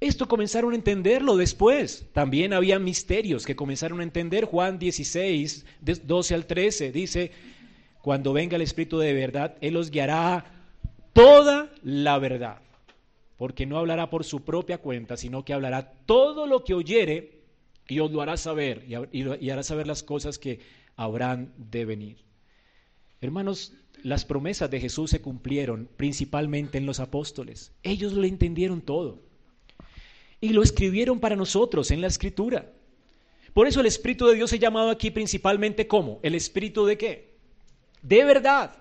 Esto 0.00 0.28
comenzaron 0.28 0.72
a 0.72 0.76
entenderlo 0.76 1.36
después. 1.36 2.06
También 2.12 2.52
había 2.52 2.78
misterios 2.78 3.46
que 3.46 3.56
comenzaron 3.56 4.00
a 4.00 4.02
entender. 4.02 4.44
Juan 4.44 4.78
16, 4.78 5.64
12 6.04 6.34
al 6.34 6.46
13 6.46 6.92
dice, 6.92 7.30
cuando 8.02 8.32
venga 8.32 8.56
el 8.56 8.62
Espíritu 8.62 8.98
de 8.98 9.14
verdad, 9.14 9.56
Él 9.60 9.76
os 9.76 9.90
guiará 9.90 10.44
toda 11.12 11.72
la 11.82 12.18
verdad. 12.18 12.58
Porque 13.36 13.66
no 13.66 13.78
hablará 13.78 14.10
por 14.10 14.24
su 14.24 14.44
propia 14.44 14.78
cuenta, 14.78 15.16
sino 15.16 15.44
que 15.44 15.54
hablará 15.54 15.92
todo 16.06 16.46
lo 16.46 16.64
que 16.64 16.74
oyere 16.74 17.42
y 17.88 18.00
os 18.00 18.10
lo 18.10 18.22
hará 18.22 18.36
saber 18.36 18.84
y 19.12 19.50
hará 19.50 19.62
saber 19.62 19.86
las 19.86 20.02
cosas 20.02 20.38
que 20.38 20.60
habrán 20.96 21.52
de 21.56 21.84
venir. 21.84 22.16
Hermanos, 23.20 23.72
las 24.04 24.26
promesas 24.26 24.70
de 24.70 24.80
Jesús 24.80 25.10
se 25.10 25.22
cumplieron 25.22 25.88
principalmente 25.96 26.76
en 26.76 26.84
los 26.84 27.00
apóstoles. 27.00 27.72
Ellos 27.82 28.12
lo 28.12 28.24
entendieron 28.24 28.82
todo. 28.82 29.22
Y 30.42 30.50
lo 30.50 30.62
escribieron 30.62 31.20
para 31.20 31.36
nosotros 31.36 31.90
en 31.90 32.02
la 32.02 32.08
escritura. 32.08 32.70
Por 33.54 33.66
eso 33.66 33.80
el 33.80 33.86
Espíritu 33.86 34.26
de 34.26 34.34
Dios 34.34 34.50
se 34.50 34.58
llamado 34.58 34.90
aquí 34.90 35.10
principalmente 35.10 35.88
como 35.88 36.20
el 36.22 36.34
Espíritu 36.34 36.84
de 36.84 36.98
qué? 36.98 37.38
De 38.02 38.24
verdad. 38.24 38.76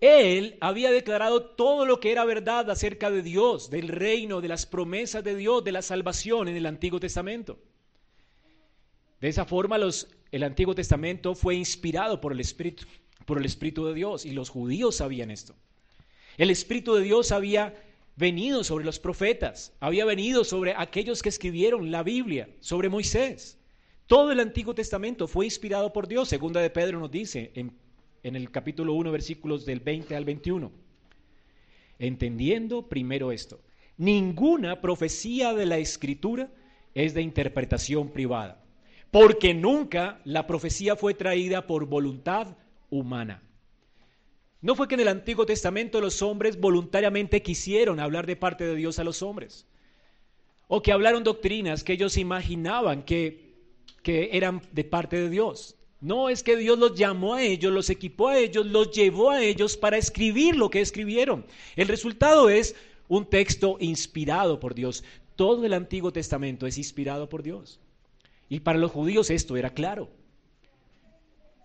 Él 0.00 0.56
había 0.62 0.90
declarado 0.90 1.42
todo 1.44 1.84
lo 1.84 2.00
que 2.00 2.10
era 2.10 2.24
verdad 2.24 2.70
acerca 2.70 3.10
de 3.10 3.20
Dios, 3.20 3.68
del 3.68 3.88
reino, 3.88 4.40
de 4.40 4.48
las 4.48 4.64
promesas 4.64 5.22
de 5.22 5.36
Dios, 5.36 5.62
de 5.62 5.72
la 5.72 5.82
salvación 5.82 6.48
en 6.48 6.56
el 6.56 6.64
Antiguo 6.64 6.98
Testamento. 6.98 7.58
De 9.20 9.28
esa 9.28 9.44
forma 9.44 9.76
el 9.76 10.42
Antiguo 10.42 10.74
Testamento 10.74 11.34
fue 11.34 11.54
inspirado 11.54 12.18
por 12.18 12.32
el 12.32 12.40
Espíritu 12.40 12.86
por 13.26 13.38
el 13.38 13.44
Espíritu 13.44 13.86
de 13.86 13.94
Dios. 13.94 14.26
Y 14.26 14.32
los 14.32 14.48
judíos 14.48 14.96
sabían 14.96 15.30
esto. 15.30 15.54
El 16.38 16.50
Espíritu 16.50 16.94
de 16.94 17.02
Dios 17.02 17.32
había 17.32 17.74
venido 18.16 18.64
sobre 18.64 18.84
los 18.84 18.98
profetas, 18.98 19.72
había 19.80 20.04
venido 20.04 20.44
sobre 20.44 20.74
aquellos 20.76 21.22
que 21.22 21.28
escribieron 21.28 21.90
la 21.90 22.02
Biblia, 22.02 22.48
sobre 22.60 22.88
Moisés. 22.88 23.58
Todo 24.06 24.32
el 24.32 24.40
Antiguo 24.40 24.74
Testamento 24.74 25.26
fue 25.28 25.46
inspirado 25.46 25.92
por 25.92 26.08
Dios. 26.08 26.28
Segunda 26.28 26.60
de 26.60 26.70
Pedro 26.70 27.00
nos 27.00 27.10
dice 27.10 27.52
en, 27.54 27.72
el 28.36 28.50
capítulo 28.50 28.94
1, 28.94 29.10
versículos 29.10 29.64
del 29.64 29.80
20 29.80 30.16
al 30.16 30.24
21. 30.24 30.70
Entendiendo 31.98 32.88
primero 32.88 33.32
esto, 33.32 33.60
ninguna 33.96 34.80
profecía 34.80 35.54
de 35.54 35.66
la 35.66 35.78
Escritura 35.78 36.50
es 36.94 37.14
de 37.14 37.22
interpretación 37.22 38.10
privada, 38.10 38.62
porque 39.10 39.54
nunca 39.54 40.20
la 40.24 40.46
profecía 40.46 40.96
fue 40.96 41.14
traída 41.14 41.66
por 41.66 41.86
voluntad 41.86 42.56
humana. 42.92 43.42
No 44.60 44.76
fue 44.76 44.86
que 44.86 44.94
en 44.94 45.00
el 45.00 45.08
Antiguo 45.08 45.46
Testamento 45.46 46.00
los 46.00 46.22
hombres 46.22 46.60
voluntariamente 46.60 47.42
quisieron 47.42 47.98
hablar 47.98 48.26
de 48.26 48.36
parte 48.36 48.64
de 48.64 48.76
Dios 48.76 48.98
a 48.98 49.04
los 49.04 49.22
hombres, 49.22 49.66
o 50.68 50.82
que 50.82 50.92
hablaron 50.92 51.24
doctrinas 51.24 51.82
que 51.82 51.94
ellos 51.94 52.16
imaginaban 52.16 53.02
que, 53.02 53.54
que 54.02 54.30
eran 54.32 54.62
de 54.70 54.84
parte 54.84 55.16
de 55.16 55.30
Dios. 55.30 55.74
No 56.00 56.28
es 56.28 56.42
que 56.42 56.56
Dios 56.56 56.78
los 56.78 56.94
llamó 56.94 57.34
a 57.34 57.42
ellos, 57.42 57.72
los 57.72 57.88
equipó 57.88 58.28
a 58.28 58.38
ellos, 58.38 58.66
los 58.66 58.90
llevó 58.90 59.30
a 59.30 59.42
ellos 59.42 59.76
para 59.76 59.96
escribir 59.96 60.56
lo 60.56 60.68
que 60.68 60.80
escribieron. 60.80 61.46
El 61.74 61.88
resultado 61.88 62.50
es 62.50 62.76
un 63.08 63.24
texto 63.24 63.76
inspirado 63.80 64.60
por 64.60 64.74
Dios. 64.74 65.02
Todo 65.34 65.64
el 65.64 65.72
Antiguo 65.72 66.12
Testamento 66.12 66.66
es 66.66 66.76
inspirado 66.76 67.28
por 67.28 67.42
Dios. 67.42 67.80
Y 68.48 68.60
para 68.60 68.78
los 68.78 68.90
judíos 68.90 69.30
esto 69.30 69.56
era 69.56 69.70
claro. 69.70 70.10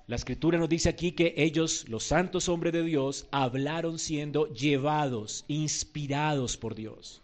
La 0.08 0.16
escritura 0.16 0.58
nos 0.58 0.70
dice 0.70 0.88
aquí 0.88 1.12
que 1.12 1.34
ellos, 1.36 1.86
los 1.90 2.06
santos 2.06 2.48
hombres 2.48 2.72
de 2.72 2.82
Dios, 2.82 3.28
hablaron 3.30 4.00
siendo 4.00 4.48
llevados, 4.54 5.44
inspirados 5.50 6.56
por 6.56 6.76
Dios. 6.76 7.22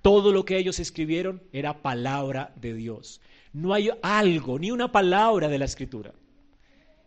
Todo 0.00 0.30
lo 0.30 0.44
que 0.44 0.56
ellos 0.56 0.78
escribieron 0.78 1.42
era 1.52 1.82
palabra 1.82 2.52
de 2.60 2.74
Dios. 2.74 3.20
No 3.52 3.74
hay 3.74 3.90
algo, 4.02 4.56
ni 4.60 4.70
una 4.70 4.92
palabra 4.92 5.48
de 5.48 5.58
la 5.58 5.64
escritura. 5.64 6.14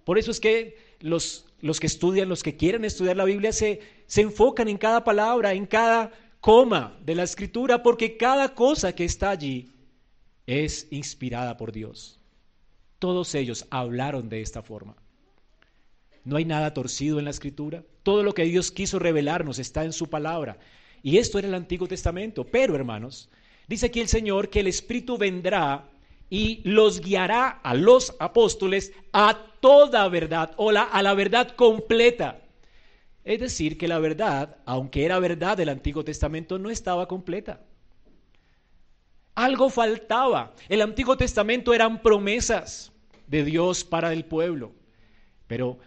Por 0.04 0.18
eso 0.18 0.32
es 0.32 0.40
que 0.42 0.76
los, 1.00 1.46
los 1.62 1.80
que 1.80 1.88
estudian, 1.88 2.28
los 2.28 2.44
que 2.44 2.58
quieren 2.58 2.84
estudiar 2.84 3.16
la 3.16 3.24
Biblia, 3.24 3.54
se, 3.54 3.80
se 4.06 4.22
enfocan 4.22 4.68
en 4.68 4.78
cada 4.78 5.06
palabra, 5.06 5.54
en 5.54 5.66
cada 5.66 6.12
coma 6.42 7.00
de 7.06 7.16
la 7.16 7.24
escritura, 7.24 7.84
porque 7.84 8.18
cada 8.18 8.54
cosa 8.54 8.94
que 8.94 9.06
está 9.06 9.30
allí 9.30 9.72
es 10.46 10.88
inspirada 10.92 11.56
por 11.56 11.72
Dios. 11.72 12.17
Todos 13.00 13.36
ellos 13.36 13.66
hablaron 13.70 14.30
de 14.30 14.42
esta 14.42 14.62
forma. 14.62 14.96
No 16.24 16.36
hay 16.36 16.46
nada 16.46 16.74
torcido 16.74 17.20
en 17.20 17.26
la 17.26 17.32
escritura. 17.32 17.84
Todo 18.04 18.24
lo 18.24 18.34
que 18.34 18.44
Dios 18.44 18.72
quiso 18.72 19.00
revelarnos 19.00 19.60
está 19.60 19.86
en 19.86 19.94
su 19.94 20.10
palabra. 20.10 20.58
Y 21.04 21.20
esto 21.20 21.40
era 21.40 21.48
el 21.48 21.54
Antiguo 21.54 21.88
Testamento. 21.88 22.44
Pero, 22.44 22.76
hermanos, 22.76 23.30
dice 23.68 23.86
aquí 23.86 24.02
el 24.02 24.08
Señor 24.08 24.50
que 24.50 24.60
el 24.60 24.68
Espíritu 24.68 25.18
vendrá 25.18 25.90
y 26.30 26.62
los 26.70 27.00
guiará 27.00 27.48
a 27.48 27.74
los 27.76 28.16
apóstoles 28.20 28.92
a 29.14 29.38
toda 29.62 30.08
verdad 30.10 30.52
o 30.58 30.70
a 30.72 31.02
la 31.02 31.14
verdad 31.14 31.56
completa. 31.56 32.42
Es 33.24 33.40
decir, 33.40 33.78
que 33.78 33.88
la 33.88 34.00
verdad, 34.00 34.58
aunque 34.66 35.06
era 35.06 35.20
verdad 35.20 35.58
del 35.58 35.70
Antiguo 35.70 36.04
Testamento, 36.04 36.60
no 36.60 36.70
estaba 36.70 37.08
completa. 37.08 37.62
Algo 39.38 39.70
faltaba. 39.70 40.56
El 40.68 40.82
Antiguo 40.82 41.16
Testamento 41.16 41.72
eran 41.72 42.02
promesas 42.02 42.92
de 43.28 43.46
Dios 43.46 43.84
para 43.84 44.12
el 44.12 44.26
pueblo, 44.26 44.72
pero 45.46 45.78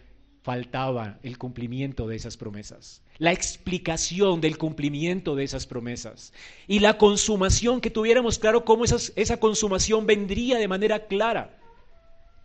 faltaba 0.43 1.19
el 1.25 1.37
cumplimiento 1.37 2.07
de 2.07 2.15
esas 2.15 2.37
promesas, 2.37 3.03
la 3.19 3.33
explicación 3.33 4.41
del 4.41 4.57
cumplimiento 4.57 5.35
de 5.35 5.43
esas 5.43 5.67
promesas 5.67 6.33
y 6.69 6.79
la 6.79 6.97
consumación, 6.97 7.81
que 7.81 7.91
tuviéramos 7.91 8.39
claro 8.39 8.65
cómo 8.65 8.85
esa 8.85 9.41
consumación 9.41 10.07
vendría 10.07 10.57
de 10.57 10.69
manera 10.69 11.09
clara. 11.09 11.59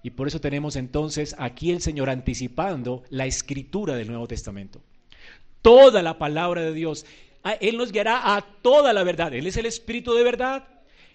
Y 0.01 0.09
por 0.09 0.27
eso 0.27 0.41
tenemos 0.41 0.75
entonces 0.75 1.35
aquí 1.37 1.69
el 1.69 1.81
Señor 1.81 2.09
anticipando 2.09 3.03
la 3.11 3.27
escritura 3.27 3.95
del 3.95 4.07
Nuevo 4.07 4.27
Testamento. 4.27 4.81
Toda 5.61 6.01
la 6.01 6.17
palabra 6.17 6.61
de 6.61 6.73
Dios. 6.73 7.05
Él 7.61 7.77
nos 7.77 7.91
guiará 7.91 8.35
a 8.35 8.41
toda 8.41 8.91
la 8.91 9.03
verdad. 9.03 9.35
Él 9.35 9.45
es 9.45 9.55
el 9.57 9.67
Espíritu 9.67 10.15
de 10.15 10.23
verdad. 10.23 10.67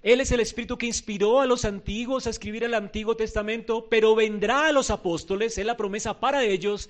Él 0.03 0.23
es 0.23 0.33
el 0.33 0.41
Espíritu 0.41 0.79
que 0.79 0.87
inspiró 0.87 1.41
a 1.41 1.47
los 1.47 1.67
antiguos 1.67 2.27
a 2.27 2.31
escribir 2.31 2.65
el 2.65 2.73
Antiguo 2.73 3.17
Testamento, 3.17 3.87
pero 3.91 4.15
vendrá 4.15 4.69
a 4.69 4.73
los 4.73 4.89
apóstoles, 4.89 5.59
es 5.59 5.67
la 5.67 5.77
promesa 5.77 6.19
para 6.19 6.43
ellos, 6.43 6.89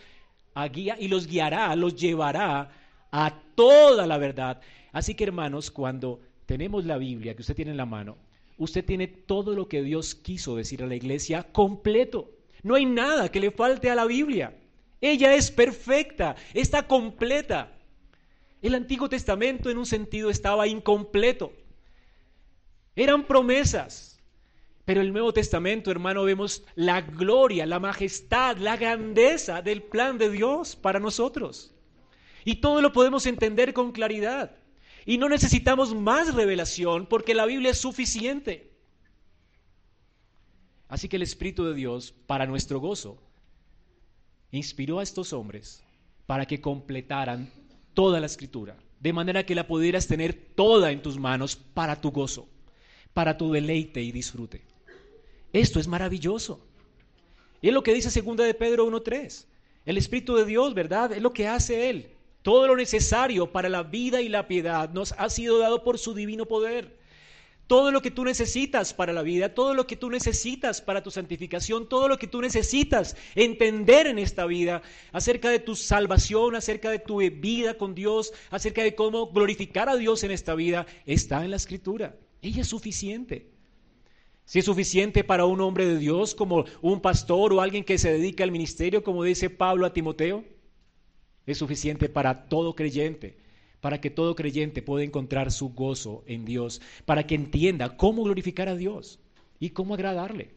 a 0.55 0.69
guía, 0.69 0.97
y 0.99 1.09
los 1.09 1.27
guiará, 1.27 1.75
los 1.75 1.97
llevará 1.97 2.71
a 3.11 3.43
toda 3.57 4.07
la 4.07 4.17
verdad. 4.17 4.61
Así 4.93 5.15
que 5.15 5.25
hermanos, 5.25 5.73
cuando 5.73 6.21
tenemos 6.47 6.85
la 6.85 6.99
Biblia 6.99 7.35
que 7.35 7.43
usted 7.43 7.57
tiene 7.57 7.73
en 7.73 7.77
la 7.77 7.87
mano, 7.87 8.17
usted 8.59 8.85
tiene 8.85 9.09
todo 9.09 9.55
lo 9.55 9.67
que 9.67 9.83
Dios 9.83 10.15
quiso 10.15 10.55
decir 10.55 10.83
a 10.85 10.87
la 10.87 10.95
iglesia 10.95 11.43
completo. 11.43 12.31
No 12.63 12.77
hay 12.77 12.85
nada 12.85 13.31
que 13.31 13.41
le 13.41 13.51
falte 13.51 13.91
a 13.91 13.97
la 13.97 14.05
Biblia. 14.05 14.55
Ella 15.01 15.35
es 15.35 15.51
perfecta, 15.51 16.37
está 16.55 16.87
completa. 16.87 17.73
El 18.63 18.77
Antiguo 18.77 19.09
Testamento 19.09 19.69
en 19.69 19.79
un 19.79 19.87
sentido 19.87 20.31
estaba 20.31 20.69
incompleto. 20.69 21.53
Eran 23.01 23.25
promesas. 23.25 24.21
Pero 24.85 25.01
en 25.01 25.07
el 25.07 25.13
Nuevo 25.15 25.33
Testamento, 25.33 25.91
hermano, 25.91 26.23
vemos 26.23 26.65
la 26.75 27.01
gloria, 27.01 27.65
la 27.65 27.81
majestad, 27.81 28.59
la 28.59 28.77
grandeza 28.77 29.63
del 29.63 29.83
plan 29.83 30.19
de 30.19 30.29
Dios 30.29 30.77
para 30.77 31.01
nosotros. 31.01 31.73
Y 32.45 32.57
todo 32.57 32.83
lo 32.83 32.93
podemos 32.93 33.25
entender 33.25 33.73
con 33.73 33.93
claridad. 33.93 34.55
Y 35.07 35.17
no 35.17 35.31
necesitamos 35.31 35.95
más 35.95 36.35
revelación 36.35 37.07
porque 37.07 37.33
la 37.33 37.47
Biblia 37.47 37.71
es 37.71 37.79
suficiente. 37.79 38.71
Así 40.87 41.09
que 41.09 41.17
el 41.17 41.23
Espíritu 41.23 41.65
de 41.65 41.73
Dios, 41.73 42.13
para 42.27 42.45
nuestro 42.45 42.81
gozo, 42.81 43.17
inspiró 44.51 44.99
a 44.99 45.03
estos 45.03 45.33
hombres 45.33 45.83
para 46.27 46.45
que 46.45 46.61
completaran 46.61 47.51
toda 47.95 48.21
la 48.21 48.27
escritura, 48.27 48.77
de 48.99 49.15
manera 49.15 49.47
que 49.47 49.55
la 49.55 49.67
pudieras 49.67 50.07
tener 50.07 50.35
toda 50.35 50.93
en 50.93 51.01
tus 51.01 51.19
manos 51.19 51.57
para 51.57 51.99
tu 51.99 52.11
gozo 52.11 52.47
para 53.13 53.37
tu 53.37 53.53
deleite 53.53 54.03
y 54.03 54.13
disfrute. 54.13 54.63
Esto 55.53 55.81
es 55.81 55.89
maravilloso. 55.89 56.61
Y 57.61 57.69
es 57.69 57.75
lo 57.75 57.83
que 57.83 57.95
dice 57.95 58.11
segunda 58.11 58.45
de 58.45 58.55
Pedro 58.55 58.87
1.3. 58.87 59.47
El 59.85 59.99
Espíritu 59.99 60.37
de 60.37 60.45
Dios, 60.45 60.75
¿verdad? 60.75 61.13
Es 61.13 61.23
lo 61.23 61.33
que 61.33 61.49
hace 61.49 61.91
Él. 61.91 62.11
Todo 62.43 62.67
lo 62.67 62.77
necesario 62.77 63.53
para 63.53 63.69
la 63.69 63.83
vida 63.83 64.23
y 64.23 64.29
la 64.29 64.49
piedad 64.49 64.91
nos 64.91 65.13
ha 65.19 65.29
sido 65.29 65.59
dado 65.59 65.85
por 65.85 65.99
su 65.99 66.15
divino 66.15 66.47
poder. 66.47 66.99
Todo 67.67 67.93
lo 67.93 68.03
que 68.03 68.11
tú 68.11 68.25
necesitas 68.25 68.95
para 68.95 69.13
la 69.13 69.23
vida, 69.23 69.55
todo 69.55 69.75
lo 69.75 69.87
que 69.87 69.95
tú 69.95 70.11
necesitas 70.11 70.81
para 70.81 71.03
tu 71.03 71.11
santificación, 71.11 71.89
todo 71.89 72.09
lo 72.09 72.19
que 72.19 72.27
tú 72.27 72.41
necesitas 72.41 73.17
entender 73.37 74.09
en 74.09 74.19
esta 74.19 74.45
vida 74.47 74.83
acerca 75.13 75.51
de 75.51 75.61
tu 75.61 75.77
salvación, 75.77 76.57
acerca 76.57 76.91
de 76.91 76.99
tu 76.99 77.19
vida 77.19 77.75
con 77.75 77.95
Dios, 77.95 78.33
acerca 78.51 78.83
de 78.83 78.97
cómo 78.97 79.31
glorificar 79.31 79.89
a 79.89 79.97
Dios 79.97 80.25
en 80.25 80.33
esta 80.33 80.55
vida, 80.57 80.87
está 81.07 81.45
en 81.45 81.51
la 81.51 81.57
Escritura. 81.57 82.17
Ella 82.43 82.63
es 82.63 82.69
suficiente. 82.69 83.51
Si 84.45 84.59
es 84.59 84.65
suficiente 84.65 85.23
para 85.23 85.45
un 85.45 85.61
hombre 85.61 85.87
de 85.87 85.99
Dios 85.99 86.35
como 86.35 86.65
un 86.83 87.01
pastor 87.01 87.53
o 87.53 87.61
alguien 87.61 87.85
que 87.85 87.99
se 87.99 88.13
dedica 88.13 88.43
al 88.43 88.51
ministerio, 88.51 89.05
como 89.05 89.23
dice 89.23 89.49
Pablo 89.49 89.87
a 89.87 89.93
Timoteo, 89.93 90.45
es 91.47 91.59
suficiente 91.59 92.09
para 92.09 92.49
todo 92.49 92.75
creyente, 92.75 93.37
para 93.81 94.01
que 94.01 94.11
todo 94.11 94.35
creyente 94.35 94.83
pueda 94.83 95.05
encontrar 95.05 95.53
su 95.53 95.71
gozo 95.71 96.25
en 96.27 96.45
Dios, 96.45 96.81
para 97.05 97.27
que 97.27 97.35
entienda 97.35 97.97
cómo 97.97 98.25
glorificar 98.25 98.69
a 98.69 98.77
Dios 98.77 99.21
y 99.59 99.71
cómo 99.71 99.95
agradarle. 99.95 100.51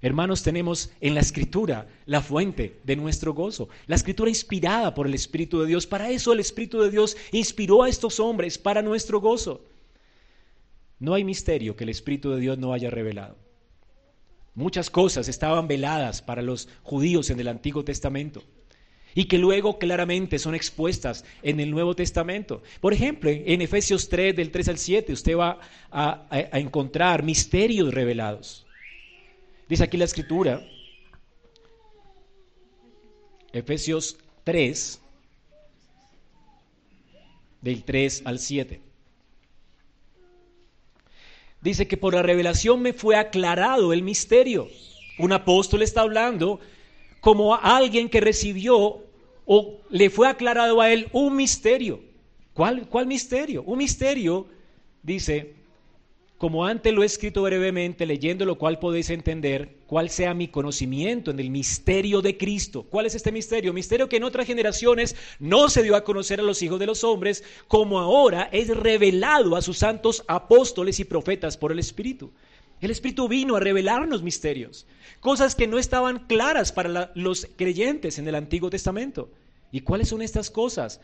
Hermanos, 0.00 0.42
tenemos 0.42 0.90
en 1.00 1.14
la 1.14 1.20
escritura 1.20 1.88
la 2.04 2.20
fuente 2.20 2.78
de 2.84 2.96
nuestro 2.96 3.32
gozo, 3.32 3.68
la 3.86 3.96
escritura 3.96 4.30
inspirada 4.30 4.94
por 4.94 5.06
el 5.06 5.14
Espíritu 5.14 5.60
de 5.60 5.66
Dios. 5.66 5.86
Para 5.86 6.10
eso 6.10 6.32
el 6.32 6.40
Espíritu 6.40 6.80
de 6.80 6.90
Dios 6.90 7.16
inspiró 7.32 7.82
a 7.82 7.88
estos 7.88 8.20
hombres, 8.20 8.58
para 8.58 8.82
nuestro 8.82 9.20
gozo. 9.20 9.64
No 10.98 11.14
hay 11.14 11.24
misterio 11.24 11.76
que 11.76 11.84
el 11.84 11.90
Espíritu 11.90 12.30
de 12.30 12.40
Dios 12.40 12.58
no 12.58 12.72
haya 12.72 12.90
revelado. 12.90 13.36
Muchas 14.54 14.88
cosas 14.88 15.28
estaban 15.28 15.68
veladas 15.68 16.22
para 16.22 16.40
los 16.40 16.68
judíos 16.82 17.28
en 17.28 17.38
el 17.40 17.48
Antiguo 17.48 17.84
Testamento 17.84 18.42
y 19.14 19.26
que 19.26 19.38
luego 19.38 19.78
claramente 19.78 20.38
son 20.38 20.54
expuestas 20.54 21.24
en 21.42 21.60
el 21.60 21.70
Nuevo 21.70 21.94
Testamento. 21.94 22.62
Por 22.80 22.94
ejemplo, 22.94 23.30
en 23.30 23.60
Efesios 23.60 24.08
3, 24.08 24.34
del 24.34 24.50
3 24.50 24.68
al 24.68 24.78
7, 24.78 25.12
usted 25.12 25.36
va 25.36 25.60
a, 25.90 26.26
encontrar 26.52 27.22
misterios 27.22 27.92
revelados. 27.92 28.66
Dice 29.68 29.84
aquí 29.84 29.98
la 29.98 30.04
escritura, 30.04 30.66
Efesios 33.52 34.16
3, 34.44 35.00
del 37.60 37.84
3 37.84 38.22
al 38.24 38.38
7 38.38 38.86
dice 41.60 41.88
que 41.88 41.96
por 41.96 42.14
la 42.14 42.22
revelación 42.22 42.80
me 42.80 42.92
fue 42.92 43.16
aclarado 43.16 43.92
el 43.92 44.02
misterio. 44.02 44.68
Un 45.18 45.32
apóstol 45.32 45.82
está 45.82 46.02
hablando 46.02 46.60
como 47.20 47.54
a 47.54 47.76
alguien 47.76 48.08
que 48.08 48.20
recibió 48.20 49.02
o 49.46 49.80
le 49.90 50.10
fue 50.10 50.28
aclarado 50.28 50.80
a 50.80 50.92
él 50.92 51.08
un 51.12 51.36
misterio. 51.36 52.00
¿Cuál, 52.52 52.88
cuál 52.88 53.06
misterio? 53.06 53.62
Un 53.64 53.78
misterio, 53.78 54.46
dice, 55.02 55.54
como 56.38 56.66
antes 56.66 56.92
lo 56.92 57.02
he 57.02 57.06
escrito 57.06 57.42
brevemente, 57.42 58.04
leyendo 58.04 58.44
lo 58.44 58.58
cual 58.58 58.78
podéis 58.78 59.08
entender 59.08 59.78
cuál 59.86 60.10
sea 60.10 60.34
mi 60.34 60.48
conocimiento 60.48 61.30
en 61.30 61.40
el 61.40 61.50
misterio 61.50 62.20
de 62.20 62.36
Cristo. 62.36 62.82
¿Cuál 62.82 63.06
es 63.06 63.14
este 63.14 63.32
misterio? 63.32 63.72
Misterio 63.72 64.08
que 64.08 64.16
en 64.16 64.24
otras 64.24 64.46
generaciones 64.46 65.16
no 65.38 65.70
se 65.70 65.82
dio 65.82 65.96
a 65.96 66.04
conocer 66.04 66.40
a 66.40 66.42
los 66.42 66.62
hijos 66.62 66.78
de 66.78 66.86
los 66.86 67.04
hombres, 67.04 67.42
como 67.68 67.98
ahora 67.98 68.50
es 68.52 68.68
revelado 68.68 69.56
a 69.56 69.62
sus 69.62 69.78
santos 69.78 70.24
apóstoles 70.28 71.00
y 71.00 71.04
profetas 71.04 71.56
por 71.56 71.72
el 71.72 71.78
Espíritu. 71.78 72.32
El 72.82 72.90
Espíritu 72.90 73.28
vino 73.28 73.56
a 73.56 73.60
revelarnos 73.60 74.22
misterios, 74.22 74.86
cosas 75.20 75.54
que 75.54 75.66
no 75.66 75.78
estaban 75.78 76.26
claras 76.26 76.70
para 76.70 77.12
los 77.14 77.48
creyentes 77.56 78.18
en 78.18 78.28
el 78.28 78.34
Antiguo 78.34 78.68
Testamento. 78.68 79.30
¿Y 79.72 79.80
cuáles 79.80 80.10
son 80.10 80.20
estas 80.20 80.50
cosas? 80.50 81.00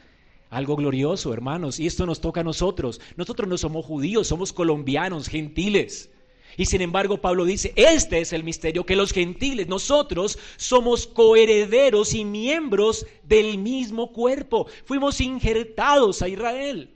Algo 0.52 0.76
glorioso, 0.76 1.32
hermanos, 1.32 1.80
y 1.80 1.86
esto 1.86 2.04
nos 2.04 2.20
toca 2.20 2.42
a 2.42 2.44
nosotros. 2.44 3.00
Nosotros 3.16 3.48
no 3.48 3.56
somos 3.56 3.86
judíos, 3.86 4.28
somos 4.28 4.52
colombianos, 4.52 5.26
gentiles. 5.26 6.10
Y 6.58 6.66
sin 6.66 6.82
embargo, 6.82 7.22
Pablo 7.22 7.46
dice, 7.46 7.72
este 7.74 8.20
es 8.20 8.34
el 8.34 8.44
misterio, 8.44 8.84
que 8.84 8.94
los 8.94 9.12
gentiles, 9.12 9.66
nosotros 9.66 10.38
somos 10.58 11.06
coherederos 11.06 12.12
y 12.12 12.26
miembros 12.26 13.06
del 13.22 13.56
mismo 13.56 14.12
cuerpo. 14.12 14.66
Fuimos 14.84 15.22
injertados 15.22 16.20
a 16.20 16.28
Israel. 16.28 16.94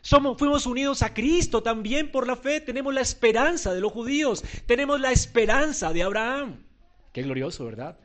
Somos, 0.00 0.38
fuimos 0.38 0.64
unidos 0.64 1.02
a 1.02 1.12
Cristo 1.12 1.62
también 1.62 2.10
por 2.10 2.26
la 2.26 2.36
fe. 2.36 2.62
Tenemos 2.62 2.94
la 2.94 3.02
esperanza 3.02 3.74
de 3.74 3.82
los 3.82 3.92
judíos. 3.92 4.42
Tenemos 4.64 4.98
la 5.00 5.12
esperanza 5.12 5.92
de 5.92 6.02
Abraham. 6.02 6.64
Qué 7.12 7.22
glorioso, 7.22 7.66
¿verdad? 7.66 7.98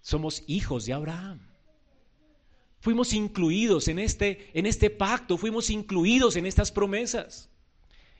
Somos 0.00 0.42
hijos 0.48 0.86
de 0.86 0.94
Abraham. 0.94 1.49
Fuimos 2.80 3.12
incluidos 3.12 3.88
en 3.88 3.98
este, 3.98 4.48
en 4.54 4.66
este 4.66 4.88
pacto, 4.88 5.36
fuimos 5.36 5.68
incluidos 5.70 6.36
en 6.36 6.46
estas 6.46 6.72
promesas. 6.72 7.50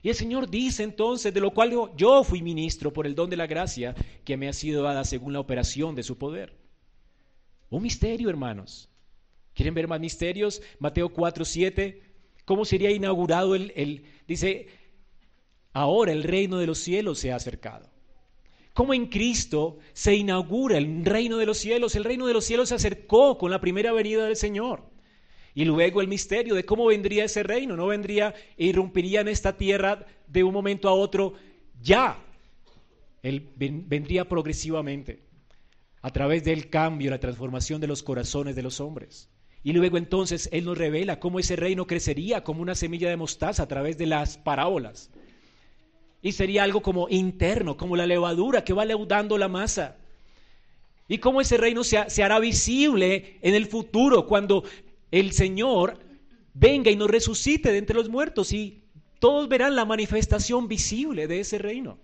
Y 0.03 0.09
el 0.09 0.15
Señor 0.15 0.49
dice 0.49 0.83
entonces, 0.83 1.33
de 1.33 1.39
lo 1.39 1.51
cual 1.51 1.91
yo 1.95 2.23
fui 2.23 2.41
ministro 2.41 2.93
por 2.93 3.05
el 3.05 3.15
don 3.15 3.29
de 3.29 3.37
la 3.37 3.47
gracia 3.47 3.95
que 4.23 4.37
me 4.37 4.47
ha 4.47 4.53
sido 4.53 4.83
dada 4.83 5.03
según 5.03 5.33
la 5.33 5.39
operación 5.39 5.95
de 5.95 6.03
su 6.03 6.17
poder. 6.17 6.55
Un 7.69 7.83
misterio, 7.83 8.29
hermanos. 8.29 8.89
¿Quieren 9.53 9.73
ver 9.73 9.87
más 9.87 9.99
misterios? 9.99 10.61
Mateo 10.79 11.09
4, 11.09 11.45
7. 11.45 12.01
¿Cómo 12.45 12.65
sería 12.65 12.91
inaugurado 12.91 13.53
el, 13.55 13.73
el, 13.75 14.03
dice, 14.27 14.67
ahora 15.73 16.11
el 16.11 16.23
reino 16.23 16.57
de 16.57 16.67
los 16.67 16.79
cielos 16.79 17.19
se 17.19 17.31
ha 17.31 17.35
acercado? 17.35 17.90
¿Cómo 18.73 18.93
en 18.93 19.07
Cristo 19.07 19.79
se 19.93 20.15
inaugura 20.15 20.77
el 20.77 21.03
reino 21.03 21.37
de 21.37 21.45
los 21.45 21.57
cielos? 21.57 21.95
El 21.95 22.05
reino 22.05 22.27
de 22.27 22.33
los 22.33 22.45
cielos 22.45 22.69
se 22.69 22.75
acercó 22.75 23.37
con 23.37 23.51
la 23.51 23.59
primera 23.59 23.91
venida 23.91 24.25
del 24.25 24.37
Señor. 24.37 24.83
Y 25.53 25.65
luego 25.65 26.01
el 26.01 26.07
misterio 26.07 26.55
de 26.55 26.63
cómo 26.63 26.85
vendría 26.85 27.25
ese 27.25 27.43
reino. 27.43 27.75
No 27.75 27.87
vendría 27.87 28.33
e 28.57 28.65
irrumpiría 28.65 29.21
en 29.21 29.27
esta 29.27 29.57
tierra 29.57 30.05
de 30.27 30.43
un 30.43 30.53
momento 30.53 30.87
a 30.87 30.93
otro 30.93 31.33
ya. 31.81 32.23
Él 33.21 33.49
vendría 33.57 34.27
progresivamente 34.27 35.23
a 36.01 36.11
través 36.11 36.43
del 36.43 36.69
cambio, 36.69 37.11
la 37.11 37.19
transformación 37.19 37.81
de 37.81 37.87
los 37.87 38.01
corazones 38.03 38.55
de 38.55 38.63
los 38.63 38.79
hombres. 38.79 39.29
Y 39.63 39.73
luego 39.73 39.97
entonces 39.97 40.49
Él 40.51 40.65
nos 40.65 40.77
revela 40.77 41.19
cómo 41.19 41.39
ese 41.39 41.55
reino 41.55 41.85
crecería 41.85 42.43
como 42.43 42.61
una 42.61 42.73
semilla 42.73 43.09
de 43.09 43.17
mostaza 43.17 43.63
a 43.63 43.67
través 43.67 43.97
de 43.97 44.07
las 44.07 44.37
parábolas. 44.37 45.11
Y 46.21 46.33
sería 46.33 46.63
algo 46.63 46.81
como 46.81 47.09
interno, 47.09 47.77
como 47.77 47.95
la 47.95 48.05
levadura 48.05 48.63
que 48.63 48.73
va 48.73 48.85
leudando 48.85 49.37
la 49.37 49.47
masa. 49.47 49.97
Y 51.07 51.17
cómo 51.17 51.41
ese 51.41 51.57
reino 51.57 51.83
se, 51.83 52.09
se 52.09 52.23
hará 52.23 52.39
visible 52.39 53.37
en 53.41 53.55
el 53.55 53.65
futuro 53.65 54.27
cuando 54.27 54.63
el 55.09 55.33
Señor 55.33 55.99
venga 56.53 56.91
y 56.91 56.95
nos 56.95 57.09
resucite 57.09 57.71
de 57.71 57.77
entre 57.77 57.95
los 57.95 58.09
muertos 58.09 58.53
y 58.53 58.83
todos 59.19 59.47
verán 59.49 59.75
la 59.75 59.85
manifestación 59.85 60.67
visible 60.67 61.27
de 61.27 61.39
ese 61.41 61.57
reino. 61.57 61.97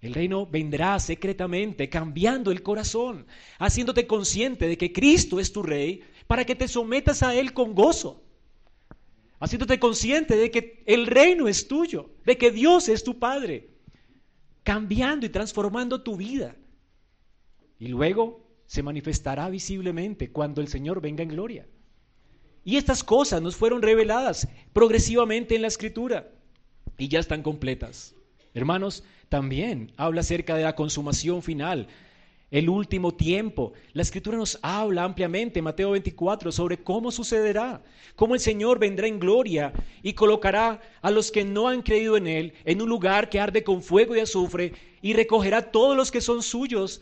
El 0.00 0.14
reino 0.14 0.46
vendrá 0.46 0.98
secretamente, 0.98 1.88
cambiando 1.88 2.50
el 2.50 2.62
corazón, 2.62 3.26
haciéndote 3.58 4.06
consciente 4.06 4.66
de 4.66 4.78
que 4.78 4.92
Cristo 4.92 5.40
es 5.40 5.52
tu 5.52 5.62
rey, 5.62 6.02
para 6.26 6.44
que 6.44 6.54
te 6.54 6.68
sometas 6.68 7.22
a 7.22 7.34
Él 7.34 7.52
con 7.52 7.74
gozo 7.74 8.22
haciéndote 9.40 9.80
consciente 9.80 10.36
de 10.36 10.50
que 10.50 10.82
el 10.86 11.06
reino 11.06 11.48
es 11.48 11.66
tuyo, 11.66 12.10
de 12.24 12.36
que 12.38 12.50
Dios 12.50 12.88
es 12.88 13.02
tu 13.02 13.18
Padre, 13.18 13.70
cambiando 14.62 15.26
y 15.26 15.30
transformando 15.30 16.02
tu 16.02 16.16
vida. 16.16 16.54
Y 17.78 17.88
luego 17.88 18.46
se 18.66 18.82
manifestará 18.82 19.48
visiblemente 19.48 20.30
cuando 20.30 20.60
el 20.60 20.68
Señor 20.68 21.00
venga 21.00 21.22
en 21.22 21.30
gloria. 21.30 21.66
Y 22.62 22.76
estas 22.76 23.02
cosas 23.02 23.40
nos 23.40 23.56
fueron 23.56 23.80
reveladas 23.80 24.46
progresivamente 24.74 25.56
en 25.56 25.62
la 25.62 25.68
Escritura 25.68 26.30
y 26.98 27.08
ya 27.08 27.18
están 27.18 27.42
completas. 27.42 28.14
Hermanos, 28.52 29.02
también 29.30 29.92
habla 29.96 30.20
acerca 30.20 30.54
de 30.54 30.64
la 30.64 30.76
consumación 30.76 31.42
final 31.42 31.88
el 32.50 32.68
último 32.68 33.14
tiempo. 33.14 33.72
La 33.92 34.02
escritura 34.02 34.36
nos 34.36 34.58
habla 34.62 35.04
ampliamente, 35.04 35.62
Mateo 35.62 35.92
24, 35.92 36.50
sobre 36.52 36.78
cómo 36.78 37.10
sucederá, 37.10 37.82
cómo 38.16 38.34
el 38.34 38.40
Señor 38.40 38.78
vendrá 38.78 39.06
en 39.06 39.20
gloria 39.20 39.72
y 40.02 40.14
colocará 40.14 40.80
a 41.00 41.10
los 41.10 41.30
que 41.30 41.44
no 41.44 41.68
han 41.68 41.82
creído 41.82 42.16
en 42.16 42.26
Él 42.26 42.54
en 42.64 42.82
un 42.82 42.88
lugar 42.88 43.28
que 43.30 43.40
arde 43.40 43.62
con 43.62 43.82
fuego 43.82 44.16
y 44.16 44.20
azufre 44.20 44.72
y 45.00 45.12
recogerá 45.12 45.70
todos 45.70 45.96
los 45.96 46.10
que 46.10 46.20
son 46.20 46.42
suyos 46.42 47.00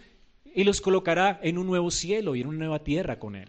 y 0.54 0.64
los 0.64 0.80
colocará 0.80 1.40
en 1.42 1.58
un 1.58 1.66
nuevo 1.66 1.90
cielo 1.90 2.34
y 2.34 2.40
en 2.40 2.48
una 2.48 2.58
nueva 2.58 2.84
tierra 2.84 3.18
con 3.18 3.34
Él. 3.34 3.48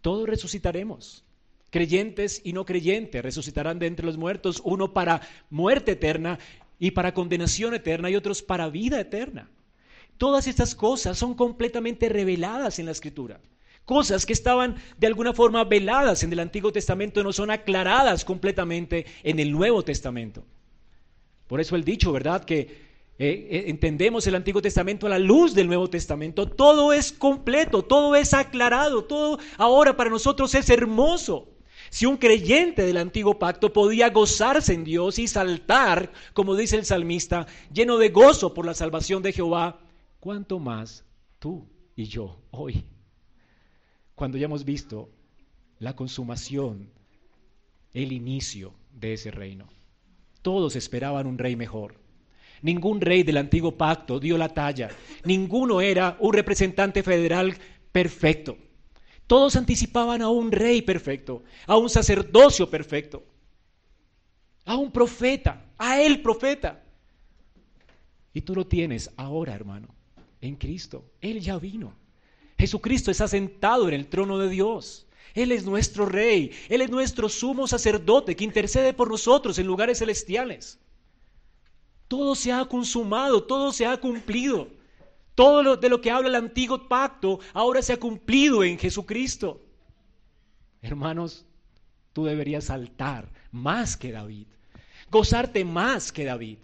Todos 0.00 0.28
resucitaremos. 0.28 1.24
Creyentes 1.70 2.40
y 2.44 2.54
no 2.54 2.64
creyentes 2.64 3.22
resucitarán 3.22 3.78
de 3.78 3.88
entre 3.88 4.06
los 4.06 4.16
muertos, 4.16 4.62
uno 4.64 4.94
para 4.94 5.20
muerte 5.50 5.92
eterna 5.92 6.38
y 6.78 6.92
para 6.92 7.12
condenación 7.12 7.74
eterna 7.74 8.08
y 8.08 8.16
otros 8.16 8.42
para 8.42 8.70
vida 8.70 8.98
eterna. 9.00 9.50
Todas 10.18 10.46
estas 10.48 10.74
cosas 10.74 11.16
son 11.16 11.34
completamente 11.34 12.08
reveladas 12.08 12.78
en 12.78 12.86
la 12.86 12.92
escritura. 12.92 13.40
Cosas 13.84 14.26
que 14.26 14.34
estaban 14.34 14.76
de 14.98 15.06
alguna 15.06 15.32
forma 15.32 15.64
veladas 15.64 16.22
en 16.22 16.32
el 16.32 16.40
Antiguo 16.40 16.72
Testamento 16.72 17.22
no 17.22 17.32
son 17.32 17.50
aclaradas 17.50 18.24
completamente 18.24 19.06
en 19.22 19.38
el 19.38 19.50
Nuevo 19.50 19.82
Testamento. 19.82 20.44
Por 21.46 21.60
eso 21.60 21.74
el 21.74 21.84
dicho, 21.84 22.12
¿verdad? 22.12 22.44
Que 22.44 22.58
eh, 22.60 23.48
eh, 23.50 23.64
entendemos 23.68 24.26
el 24.26 24.34
Antiguo 24.34 24.60
Testamento 24.60 25.06
a 25.06 25.10
la 25.10 25.18
luz 25.18 25.54
del 25.54 25.68
Nuevo 25.68 25.88
Testamento. 25.88 26.46
Todo 26.46 26.92
es 26.92 27.12
completo, 27.12 27.82
todo 27.82 28.14
es 28.14 28.34
aclarado, 28.34 29.04
todo 29.04 29.38
ahora 29.56 29.96
para 29.96 30.10
nosotros 30.10 30.54
es 30.54 30.68
hermoso. 30.68 31.48
Si 31.90 32.04
un 32.04 32.16
creyente 32.16 32.84
del 32.84 32.98
antiguo 32.98 33.38
pacto 33.38 33.72
podía 33.72 34.10
gozarse 34.10 34.74
en 34.74 34.84
Dios 34.84 35.18
y 35.18 35.26
saltar, 35.26 36.12
como 36.34 36.54
dice 36.54 36.76
el 36.76 36.84
salmista, 36.84 37.46
lleno 37.72 37.96
de 37.96 38.10
gozo 38.10 38.52
por 38.52 38.66
la 38.66 38.74
salvación 38.74 39.22
de 39.22 39.32
Jehová, 39.32 39.80
¿cuánto 40.20 40.58
más 40.58 41.04
tú 41.38 41.66
y 41.96 42.04
yo 42.04 42.40
hoy? 42.50 42.84
Cuando 44.14 44.38
ya 44.38 44.46
hemos 44.46 44.64
visto 44.64 45.10
la 45.78 45.94
consumación, 45.94 46.90
el 47.92 48.12
inicio 48.12 48.74
de 48.92 49.14
ese 49.14 49.30
reino. 49.30 49.68
Todos 50.42 50.76
esperaban 50.76 51.26
un 51.26 51.38
rey 51.38 51.56
mejor. 51.56 51.94
Ningún 52.62 53.00
rey 53.00 53.22
del 53.22 53.36
antiguo 53.36 53.76
pacto 53.76 54.18
dio 54.18 54.36
la 54.36 54.48
talla. 54.48 54.90
Ninguno 55.24 55.80
era 55.80 56.16
un 56.20 56.32
representante 56.32 57.02
federal 57.02 57.56
perfecto. 57.92 58.58
Todos 59.28 59.56
anticipaban 59.56 60.22
a 60.22 60.30
un 60.30 60.50
rey 60.50 60.82
perfecto, 60.82 61.44
a 61.66 61.76
un 61.76 61.88
sacerdocio 61.88 62.68
perfecto, 62.68 63.24
a 64.64 64.76
un 64.76 64.90
profeta, 64.90 65.66
a 65.76 66.00
el 66.00 66.22
profeta. 66.22 66.82
Y 68.32 68.40
tú 68.40 68.54
lo 68.54 68.66
tienes 68.66 69.10
ahora, 69.16 69.54
hermano 69.54 69.97
en 70.40 70.56
Cristo. 70.56 71.04
Él 71.20 71.40
ya 71.40 71.58
vino. 71.58 71.94
Jesucristo 72.58 73.10
está 73.10 73.28
sentado 73.28 73.88
en 73.88 73.94
el 73.94 74.06
trono 74.08 74.38
de 74.38 74.48
Dios. 74.48 75.06
Él 75.34 75.52
es 75.52 75.64
nuestro 75.64 76.06
rey. 76.06 76.50
Él 76.68 76.80
es 76.80 76.90
nuestro 76.90 77.28
sumo 77.28 77.66
sacerdote 77.68 78.34
que 78.34 78.44
intercede 78.44 78.92
por 78.92 79.10
nosotros 79.10 79.58
en 79.58 79.66
lugares 79.66 79.98
celestiales. 79.98 80.78
Todo 82.08 82.34
se 82.34 82.52
ha 82.52 82.64
consumado, 82.64 83.44
todo 83.44 83.72
se 83.72 83.86
ha 83.86 83.96
cumplido. 83.98 84.68
Todo 85.34 85.62
lo, 85.62 85.76
de 85.76 85.88
lo 85.88 86.00
que 86.00 86.10
habla 86.10 86.28
el 86.28 86.34
antiguo 86.34 86.88
pacto 86.88 87.38
ahora 87.52 87.80
se 87.82 87.92
ha 87.92 88.00
cumplido 88.00 88.64
en 88.64 88.78
Jesucristo. 88.78 89.60
Hermanos, 90.82 91.44
tú 92.12 92.24
deberías 92.24 92.64
saltar 92.64 93.30
más 93.52 93.96
que 93.96 94.10
David, 94.10 94.46
gozarte 95.10 95.64
más 95.64 96.10
que 96.10 96.24
David. 96.24 96.58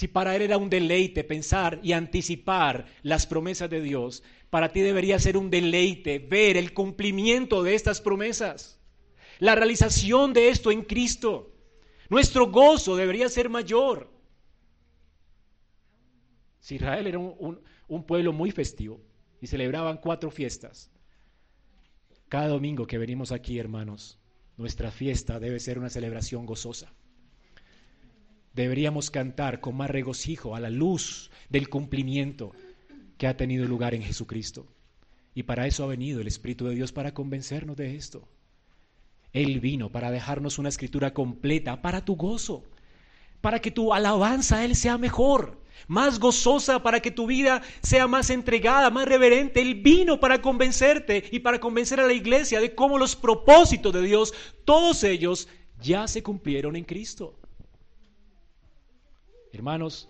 Si 0.00 0.08
para 0.08 0.34
él 0.34 0.40
era 0.40 0.56
un 0.56 0.70
deleite 0.70 1.24
pensar 1.24 1.78
y 1.82 1.92
anticipar 1.92 2.86
las 3.02 3.26
promesas 3.26 3.68
de 3.68 3.82
Dios, 3.82 4.22
para 4.48 4.72
ti 4.72 4.80
debería 4.80 5.18
ser 5.18 5.36
un 5.36 5.50
deleite 5.50 6.18
ver 6.18 6.56
el 6.56 6.72
cumplimiento 6.72 7.62
de 7.62 7.74
estas 7.74 8.00
promesas, 8.00 8.80
la 9.40 9.54
realización 9.54 10.32
de 10.32 10.48
esto 10.48 10.70
en 10.70 10.84
Cristo. 10.84 11.54
Nuestro 12.08 12.50
gozo 12.50 12.96
debería 12.96 13.28
ser 13.28 13.50
mayor. 13.50 14.10
Si 16.60 16.76
Israel 16.76 17.06
era 17.06 17.18
un, 17.18 17.60
un 17.86 18.06
pueblo 18.06 18.32
muy 18.32 18.52
festivo 18.52 19.02
y 19.38 19.48
celebraban 19.48 19.98
cuatro 19.98 20.30
fiestas, 20.30 20.90
cada 22.30 22.48
domingo 22.48 22.86
que 22.86 22.96
venimos 22.96 23.32
aquí, 23.32 23.58
hermanos, 23.58 24.18
nuestra 24.56 24.90
fiesta 24.92 25.38
debe 25.38 25.60
ser 25.60 25.78
una 25.78 25.90
celebración 25.90 26.46
gozosa 26.46 26.90
deberíamos 28.54 29.10
cantar 29.10 29.60
con 29.60 29.76
más 29.76 29.90
regocijo 29.90 30.54
a 30.54 30.60
la 30.60 30.70
luz 30.70 31.30
del 31.48 31.68
cumplimiento 31.68 32.52
que 33.18 33.26
ha 33.26 33.36
tenido 33.36 33.66
lugar 33.66 33.94
en 33.94 34.02
Jesucristo. 34.02 34.66
Y 35.34 35.44
para 35.44 35.66
eso 35.66 35.84
ha 35.84 35.88
venido 35.88 36.20
el 36.20 36.26
Espíritu 36.26 36.66
de 36.66 36.74
Dios, 36.74 36.92
para 36.92 37.14
convencernos 37.14 37.76
de 37.76 37.96
esto. 37.96 38.28
Él 39.32 39.60
vino 39.60 39.90
para 39.90 40.10
dejarnos 40.10 40.58
una 40.58 40.68
escritura 40.68 41.14
completa 41.14 41.82
para 41.82 42.04
tu 42.04 42.16
gozo, 42.16 42.64
para 43.40 43.60
que 43.60 43.70
tu 43.70 43.94
alabanza 43.94 44.56
a 44.56 44.64
Él 44.64 44.74
sea 44.74 44.98
mejor, 44.98 45.60
más 45.86 46.18
gozosa, 46.18 46.82
para 46.82 47.00
que 47.00 47.10
tu 47.10 47.26
vida 47.26 47.62
sea 47.82 48.06
más 48.06 48.30
entregada, 48.30 48.90
más 48.90 49.06
reverente. 49.06 49.60
Él 49.60 49.76
vino 49.76 50.18
para 50.18 50.42
convencerte 50.42 51.24
y 51.30 51.38
para 51.38 51.60
convencer 51.60 52.00
a 52.00 52.06
la 52.06 52.12
iglesia 52.12 52.60
de 52.60 52.74
cómo 52.74 52.98
los 52.98 53.14
propósitos 53.14 53.92
de 53.92 54.02
Dios, 54.02 54.34
todos 54.64 55.04
ellos, 55.04 55.48
ya 55.80 56.08
se 56.08 56.22
cumplieron 56.22 56.76
en 56.76 56.84
Cristo. 56.84 57.39
Hermanos, 59.52 60.08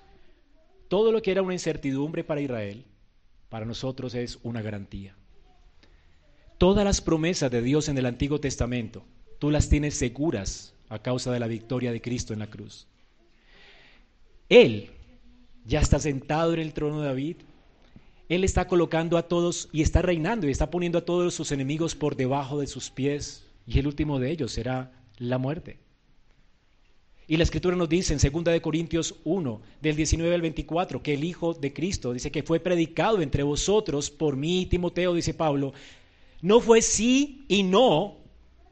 todo 0.88 1.12
lo 1.12 1.22
que 1.22 1.30
era 1.30 1.42
una 1.42 1.54
incertidumbre 1.54 2.24
para 2.24 2.40
Israel, 2.40 2.84
para 3.48 3.64
nosotros 3.64 4.14
es 4.14 4.38
una 4.42 4.62
garantía. 4.62 5.14
Todas 6.58 6.84
las 6.84 7.00
promesas 7.00 7.50
de 7.50 7.62
Dios 7.62 7.88
en 7.88 7.96
el 7.96 8.06
Antiguo 8.06 8.40
Testamento, 8.40 9.02
tú 9.38 9.50
las 9.50 9.68
tienes 9.68 9.94
seguras 9.94 10.74
a 10.88 10.98
causa 10.98 11.32
de 11.32 11.40
la 11.40 11.46
victoria 11.46 11.92
de 11.92 12.00
Cristo 12.02 12.32
en 12.32 12.40
la 12.40 12.48
cruz. 12.48 12.86
Él 14.48 14.90
ya 15.64 15.80
está 15.80 15.98
sentado 15.98 16.52
en 16.52 16.60
el 16.60 16.72
trono 16.72 17.00
de 17.00 17.06
David. 17.06 17.36
Él 18.28 18.44
está 18.44 18.66
colocando 18.66 19.16
a 19.16 19.22
todos 19.22 19.68
y 19.72 19.82
está 19.82 20.02
reinando 20.02 20.48
y 20.48 20.50
está 20.50 20.70
poniendo 20.70 20.98
a 20.98 21.04
todos 21.04 21.34
sus 21.34 21.52
enemigos 21.52 21.94
por 21.94 22.16
debajo 22.16 22.60
de 22.60 22.66
sus 22.66 22.90
pies. 22.90 23.46
Y 23.66 23.78
el 23.78 23.86
último 23.86 24.18
de 24.18 24.30
ellos 24.30 24.52
será 24.52 24.92
la 25.18 25.38
muerte. 25.38 25.78
Y 27.30 27.36
la 27.36 27.44
escritura 27.44 27.76
nos 27.76 27.88
dice 27.88 28.12
en 28.12 28.18
2 28.18 28.44
de 28.46 28.60
Corintios 28.60 29.14
1, 29.22 29.60
del 29.80 29.94
19 29.94 30.34
al 30.34 30.40
24, 30.40 31.00
que 31.00 31.14
el 31.14 31.22
Hijo 31.22 31.54
de 31.54 31.72
Cristo 31.72 32.12
dice 32.12 32.32
que 32.32 32.42
fue 32.42 32.58
predicado 32.58 33.22
entre 33.22 33.44
vosotros 33.44 34.10
por 34.10 34.34
mí, 34.34 34.66
Timoteo, 34.66 35.14
dice 35.14 35.32
Pablo, 35.32 35.72
no 36.42 36.58
fue 36.58 36.82
sí 36.82 37.44
y 37.46 37.62
no, 37.62 38.16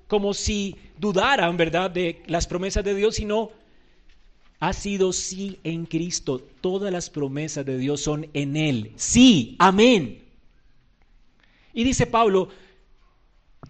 como 0.09 0.35
si 0.35 0.75
dudaran, 0.99 1.57
¿verdad?, 1.57 1.89
de 1.89 2.21
las 2.27 2.49
promesas 2.49 2.83
de 2.83 2.97
Dios, 2.97 3.15
sino 3.15 3.53
ha 4.59 4.73
sido 4.73 5.13
sí 5.13 5.61
en 5.63 5.87
Cristo. 5.87 6.43
Todas 6.61 6.93
las 6.93 7.11
promesas 7.11 7.65
de 7.65 7.79
Dios 7.79 8.01
son 8.01 8.27
en 8.35 8.57
Él. 8.57 8.91
Sí, 8.97 9.55
amén. 9.61 10.25
Y 11.73 11.85
dice 11.85 12.07
Pablo, 12.07 12.49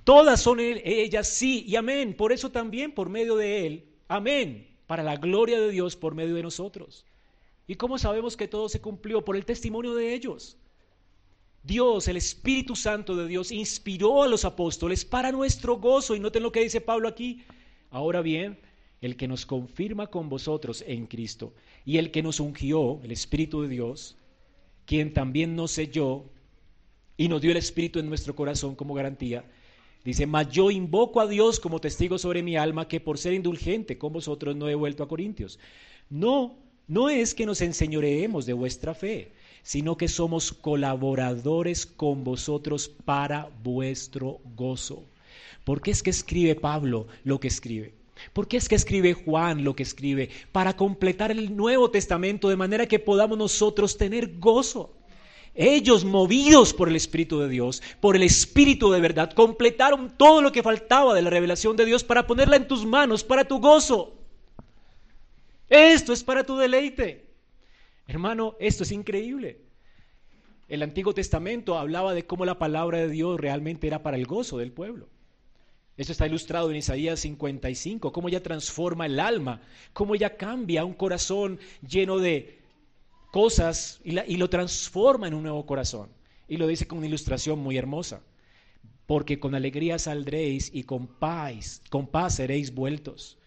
todas 0.05 0.41
son 0.41 0.61
ellas 0.61 1.29
sí 1.29 1.67
y 1.69 1.77
amén. 1.77 2.15
Por 2.17 2.33
eso 2.33 2.51
también 2.51 2.93
por 2.93 3.11
medio 3.11 3.37
de 3.37 3.67
Él, 3.67 3.85
amén, 4.09 4.65
para 4.89 5.05
la 5.05 5.17
gloria 5.17 5.61
de 5.61 5.71
Dios 5.71 5.95
por 5.95 6.17
medio 6.17 6.35
de 6.35 6.43
nosotros. 6.43 7.05
¿Y 7.69 7.77
cómo 7.77 7.99
sabemos 7.99 8.37
que 8.37 8.49
todo 8.49 8.69
se 8.71 8.81
cumplió? 8.81 9.23
Por 9.25 9.37
el 9.37 9.45
testimonio 9.45 9.95
de 9.95 10.15
ellos. 10.15 10.57
Dios, 11.63 12.09
el 12.09 12.17
Espíritu 12.17 12.75
Santo 12.75 13.15
de 13.15 13.29
Dios, 13.29 13.53
inspiró 13.53 14.23
a 14.23 14.29
los 14.29 14.47
apóstoles 14.47 15.05
para 15.05 15.31
nuestro 15.31 15.77
gozo. 15.77 16.17
Y 16.17 16.21
noten 16.21 16.43
lo 16.43 16.51
que 16.51 16.63
dice 16.63 16.81
Pablo 16.81 17.07
aquí. 17.07 17.45
Ahora 17.91 18.23
bien, 18.23 18.59
el 19.03 19.17
que 19.17 19.29
nos 19.29 19.45
confirma 19.45 20.07
con 20.07 20.31
vosotros 20.31 20.83
en 20.87 21.07
Cristo 21.07 21.53
y 21.85 21.99
el 21.99 22.11
que 22.11 22.23
nos 22.23 22.41
ungió, 22.41 22.99
el 23.03 23.13
Espíritu 23.13 23.61
de 23.63 23.69
Dios, 23.69 24.17
quien 24.87 25.13
también 25.13 25.55
nos 25.55 25.73
selló 25.73 26.25
y 27.19 27.29
nos 27.29 27.43
dio 27.43 27.51
el 27.51 27.59
Espíritu 27.59 27.99
en 27.99 28.09
nuestro 28.09 28.35
corazón 28.35 28.75
como 28.75 28.95
garantía, 28.95 29.45
dice, 30.05 30.27
mas 30.27 30.49
yo 30.51 30.71
invoco 30.71 31.21
a 31.21 31.27
Dios 31.27 31.61
como 31.61 31.81
testigo 31.81 32.19
sobre 32.19 32.43
mi 32.43 32.57
alma 32.57 32.89
que 32.89 33.01
por 33.01 33.19
ser 33.19 33.35
indulgente 33.35 33.99
con 33.99 34.13
vosotros 34.13 34.57
no 34.57 34.69
he 34.69 34.75
vuelto 34.75 35.03
a 35.03 35.09
Corintios. 35.09 35.59
No, 36.11 36.57
no 36.87 37.11
es 37.11 37.35
que 37.35 37.47
nos 37.47 37.61
enseñoreemos 37.61 38.47
de 38.47 38.55
vuestra 38.55 38.95
fe, 38.95 39.33
sino 39.63 39.97
que 39.97 40.09
somos 40.09 40.53
colaboradores 40.53 41.85
con 41.85 42.25
vosotros 42.25 42.89
para 42.89 43.51
vuestro 43.63 44.41
gozo. 44.57 45.05
¿Por 45.65 45.83
qué 45.83 45.91
es 45.91 46.03
que 46.03 46.11
escribe 46.11 46.55
Pablo 46.55 47.07
lo 47.25 47.41
que 47.41 47.49
escribe? 47.49 47.93
¿Por 48.33 48.49
qué 48.49 48.57
es 48.57 48.69
que 48.69 48.75
escribe 48.75 49.13
Juan 49.13 49.65
lo 49.65 49.77
que 49.77 49.83
escribe? 49.83 50.31
Para 50.53 50.77
completar 50.77 51.31
el 51.31 51.57
Nuevo 51.57 51.91
Testamento 51.91 52.49
de 52.49 52.57
manera 52.57 52.87
que 52.87 52.99
podamos 52.99 53.39
nosotros 53.39 53.97
tener 53.97 54.39
gozo. 54.39 54.95
Ellos, 55.55 56.05
movidos 56.05 56.73
por 56.73 56.89
el 56.89 56.97
Espíritu 56.97 57.41
de 57.41 57.49
Dios, 57.49 57.83
por 58.01 58.17
el 58.17 58.23
Espíritu 58.23 58.91
de 58.91 59.01
verdad, 59.01 59.33
completaron 59.33 60.15
todo 60.17 60.43
lo 60.43 60.53
que 60.53 60.63
faltaba 60.63 61.15
de 61.15 61.23
la 61.23 61.31
revelación 61.31 61.77
de 61.77 61.85
Dios 61.85 62.05
para 62.05 62.27
ponerla 62.27 62.57
en 62.57 62.69
tus 62.69 62.87
manos, 62.87 63.25
para 63.25 63.45
tu 63.45 63.59
gozo. 63.59 64.15
Esto 65.69 66.13
es 66.13 66.23
para 66.23 66.45
tu 66.45 66.57
deleite. 66.57 67.27
Hermano, 68.07 68.57
esto 68.59 68.85
es 68.85 68.93
increíble. 68.93 69.61
El 70.69 70.83
Antiguo 70.83 71.15
Testamento 71.15 71.79
hablaba 71.79 72.15
de 72.15 72.27
cómo 72.27 72.45
la 72.45 72.59
palabra 72.59 72.99
de 72.99 73.09
Dios 73.09 73.41
realmente 73.41 73.87
era 73.87 74.03
para 74.03 74.17
el 74.17 74.27
gozo 74.27 74.59
del 74.59 74.73
pueblo. 74.73 75.09
Esto 75.97 76.13
está 76.13 76.27
ilustrado 76.27 76.71
en 76.71 76.77
Isaías 76.77 77.19
55, 77.21 78.13
cómo 78.13 78.29
ella 78.29 78.43
transforma 78.43 79.07
el 79.07 79.19
alma, 79.19 79.61
cómo 79.93 80.15
ella 80.15 80.37
cambia 80.37 80.85
un 80.85 80.95
corazón 80.95 81.59
lleno 81.87 82.19
de 82.19 82.61
cosas 83.31 84.01
y, 84.05 84.37
lo 84.37 84.51
transforma 84.51 85.29
en 85.29 85.35
un 85.35 85.43
nuevo 85.43 85.67
corazón. 85.67 86.09
Y 86.49 86.57
lo 86.57 86.67
dice 86.67 86.87
con 86.87 86.99
una 86.99 87.07
ilustración 87.07 87.59
muy 87.59 87.77
hermosa. 87.77 88.21
Porque 89.07 89.39
con 89.41 89.55
alegría 89.55 89.99
saldréis 89.99 90.71
y 90.75 90.85
con 90.85 91.07
paz, 91.07 91.83
con 91.91 92.07
paz 92.07 92.37
seréis 92.37 92.75
vueltos. 92.75 93.39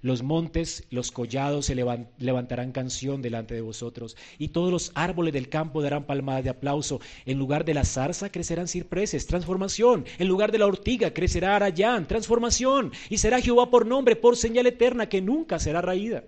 Los 0.00 0.24
montes, 0.24 0.84
los 0.90 1.12
collados 1.12 1.66
se 1.66 1.76
levantarán 1.76 2.72
canción 2.72 3.22
delante 3.22 3.54
de 3.54 3.60
vosotros, 3.60 4.16
y 4.36 4.48
todos 4.48 4.72
los 4.72 4.90
árboles 4.96 5.32
del 5.32 5.48
campo 5.48 5.80
darán 5.80 6.06
palmadas 6.06 6.42
de 6.42 6.50
aplauso. 6.50 7.00
En 7.24 7.38
lugar 7.38 7.64
de 7.64 7.74
la 7.74 7.84
zarza 7.84 8.30
crecerán 8.30 8.66
cipreses, 8.66 9.28
transformación. 9.28 10.04
En 10.18 10.26
lugar 10.26 10.50
de 10.50 10.58
la 10.58 10.66
ortiga 10.66 11.14
crecerá 11.14 11.54
arayán, 11.54 12.08
transformación. 12.08 12.90
Y 13.10 13.18
será 13.18 13.40
Jehová 13.40 13.70
por 13.70 13.86
nombre, 13.86 14.16
por 14.16 14.36
señal 14.36 14.66
eterna, 14.66 15.08
que 15.08 15.22
nunca 15.22 15.60
será 15.60 15.80
raída. 15.80 16.24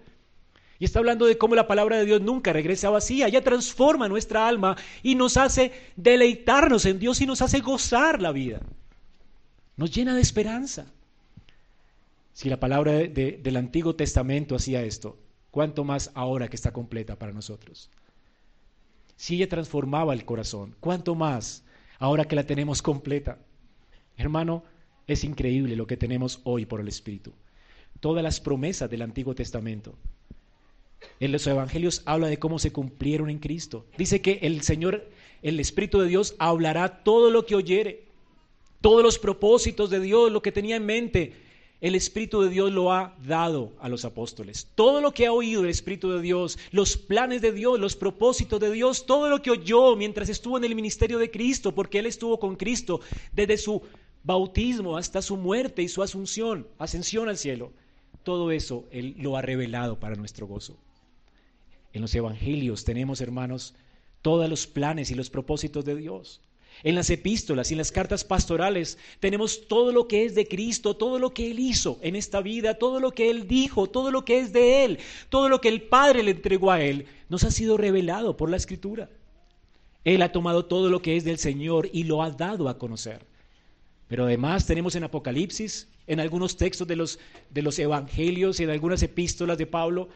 Y 0.79 0.85
está 0.85 0.99
hablando 0.99 1.27
de 1.27 1.39
cómo 1.39 1.55
la 1.55 1.67
palabra 1.67 1.97
de 1.97 2.05
Dios 2.05 2.21
nunca 2.21 2.53
regresa 2.53 2.91
vacía, 2.91 3.29
ya 3.29 3.43
transforma 3.43 4.09
nuestra 4.09 4.49
alma 4.49 4.77
y 5.03 5.15
nos 5.15 5.37
hace 5.37 5.73
deleitarnos 5.97 6.85
en 6.85 6.99
Dios 6.99 7.21
y 7.21 7.27
nos 7.27 7.43
hace 7.43 7.61
gozar 7.61 8.21
la 8.21 8.33
vida. 8.33 8.61
Nos 9.77 9.93
llena 9.93 10.15
de 10.15 10.21
esperanza. 10.21 10.87
Si 12.33 12.49
la 12.49 12.59
palabra 12.59 12.93
del 12.93 13.57
Antiguo 13.57 13.95
Testamento 13.95 14.57
hacía 14.57 14.83
esto, 14.83 15.17
¿cuánto 15.53 15.85
más 15.85 16.11
ahora 16.15 16.49
que 16.49 16.57
está 16.57 16.73
completa 16.73 17.17
para 17.17 17.33
nosotros? 17.33 17.91
Si 19.17 19.37
ella 19.37 19.49
transformaba 19.49 20.13
el 20.13 20.25
corazón, 20.25 20.75
¿cuánto 20.81 21.15
más 21.15 21.63
ahora 22.01 22.25
que 22.25 22.35
la 22.35 22.45
tenemos 22.45 22.83
completa? 22.83 23.39
Hermano, 24.17 24.65
es 25.07 25.23
increíble 25.23 25.77
lo 25.77 25.87
que 25.87 25.97
tenemos 25.97 26.41
hoy 26.45 26.67
por 26.67 26.81
el 26.81 26.89
Espíritu. 26.89 27.33
Todas 28.01 28.25
las 28.25 28.41
promesas 28.41 28.91
del 28.91 29.03
Antiguo 29.03 29.35
Testamento. 29.35 29.95
En 31.21 31.33
los 31.33 31.47
Evangelios 31.47 32.03
habla 32.05 32.29
de 32.29 32.39
cómo 32.39 32.59
se 32.59 32.73
cumplieron 32.73 33.31
en 33.31 33.39
Cristo. 33.39 33.87
Dice 33.97 34.21
que 34.21 34.39
el 34.43 34.63
Señor, 34.63 35.09
el 35.43 35.61
Espíritu 35.61 36.01
de 36.01 36.09
Dios, 36.09 36.35
hablará 36.39 37.03
todo 37.03 37.31
lo 37.31 37.47
que 37.47 37.55
oyere, 37.55 38.05
todos 38.81 39.03
los 39.03 39.19
propósitos 39.19 39.91
de 39.91 40.01
Dios, 40.01 40.31
lo 40.31 40.43
que 40.43 40.53
tenía 40.53 40.77
en 40.77 40.87
mente, 40.87 41.33
el 41.81 41.95
Espíritu 41.95 42.41
de 42.41 42.49
Dios 42.49 42.73
lo 42.73 42.93
ha 42.93 43.15
dado 43.27 43.73
a 43.79 43.91
los 43.91 44.07
apóstoles. 44.07 44.69
Todo 44.75 45.03
lo 45.03 45.13
que 45.13 45.27
ha 45.27 45.33
oído 45.33 45.63
el 45.63 45.69
Espíritu 45.69 46.11
de 46.13 46.23
Dios, 46.23 46.59
los 46.71 46.97
planes 46.97 47.43
de 47.43 47.53
Dios, 47.53 47.79
los 47.79 47.95
propósitos 47.95 48.59
de 48.59 48.71
Dios, 48.71 49.05
todo 49.05 49.29
lo 49.29 49.43
que 49.43 49.51
oyó 49.51 49.95
mientras 49.95 50.31
estuvo 50.31 50.57
en 50.57 50.65
el 50.65 50.75
ministerio 50.75 51.19
de 51.19 51.31
Cristo, 51.31 51.73
porque 51.75 51.99
Él 51.99 52.07
estuvo 52.07 52.39
con 52.39 52.57
Cristo 52.57 53.01
desde 53.33 53.59
su 53.59 53.83
bautismo 54.23 54.97
hasta 54.97 55.21
su 55.21 55.37
muerte 55.37 55.83
y 55.83 55.89
su 55.89 56.03
asunción, 56.03 56.67
ascensión 56.79 57.29
al 57.29 57.37
cielo. 57.37 57.71
Todo 58.23 58.51
eso 58.51 58.87
Él 58.91 59.15
lo 59.19 59.37
ha 59.37 59.43
revelado 59.43 60.01
para 60.01 60.17
nuestro 60.17 60.47
gozo. 60.47 60.79
En 61.95 62.03
los 62.03 62.15
evangelios 62.15 62.85
tenemos, 62.85 63.21
hermanos, 63.21 63.75
todos 64.21 64.51
los 64.51 64.67
planes 64.67 65.11
y 65.11 65.15
los 65.15 65.31
propósitos 65.31 65.85
de 65.85 65.95
Dios. 65.95 66.41
En 66.83 66.97
las 66.97 67.09
epístolas 67.09 67.71
y 67.71 67.75
en 67.75 67.79
las 67.79 67.93
cartas 67.93 68.25
pastorales 68.25 68.99
tenemos 69.21 69.69
todo 69.69 69.93
lo 69.93 70.09
que 70.09 70.25
es 70.25 70.35
de 70.35 70.49
Cristo, 70.49 70.97
todo 70.97 71.21
lo 71.21 71.33
que 71.33 71.53
Él 71.53 71.61
hizo 71.61 72.01
en 72.03 72.17
esta 72.17 72.41
vida, 72.41 72.75
todo 72.75 72.99
lo 72.99 73.13
que 73.13 73.31
Él 73.31 73.47
dijo, 73.47 73.87
todo 73.87 74.11
lo 74.11 74.25
que 74.25 74.41
es 74.41 74.53
de 74.53 74.85
Él, 74.85 74.99
todo 75.29 75.49
lo 75.49 75.61
que 75.61 75.69
el 75.69 75.83
Padre 75.83 76.25
le 76.25 76.33
entregó 76.33 76.73
a 76.73 76.83
Él, 76.83 77.07
nos 77.29 77.45
ha 77.45 77.53
sido 77.53 77.77
revelado 77.77 78.37
por 78.37 78.51
la 78.51 78.57
Escritura. 78.57 79.09
Él 80.03 80.21
ha 80.21 80.33
tomado 80.33 80.65
todo 80.65 80.91
lo 80.91 81.01
que 81.01 81.17
es 81.17 81.23
del 81.23 81.39
Señor 81.39 81.89
y 81.93 82.03
lo 82.03 82.25
ha 82.25 82.31
dado 82.31 82.69
a 82.69 82.77
conocer. 82.77 83.25
Pero 84.09 84.25
además 84.25 84.67
tenemos 84.67 84.97
en 84.97 85.05
Apocalipsis, 85.05 85.89
en 86.09 86.19
algunos 86.19 86.57
textos 86.57 86.89
de 86.89 86.97
los, 86.97 87.21
de 87.51 87.63
los 87.63 87.79
evangelios 87.79 88.59
y 88.59 88.65
en 88.65 88.71
algunas 88.71 89.03
epístolas 89.03 89.59
de 89.59 89.67
Pablo, 89.67 90.09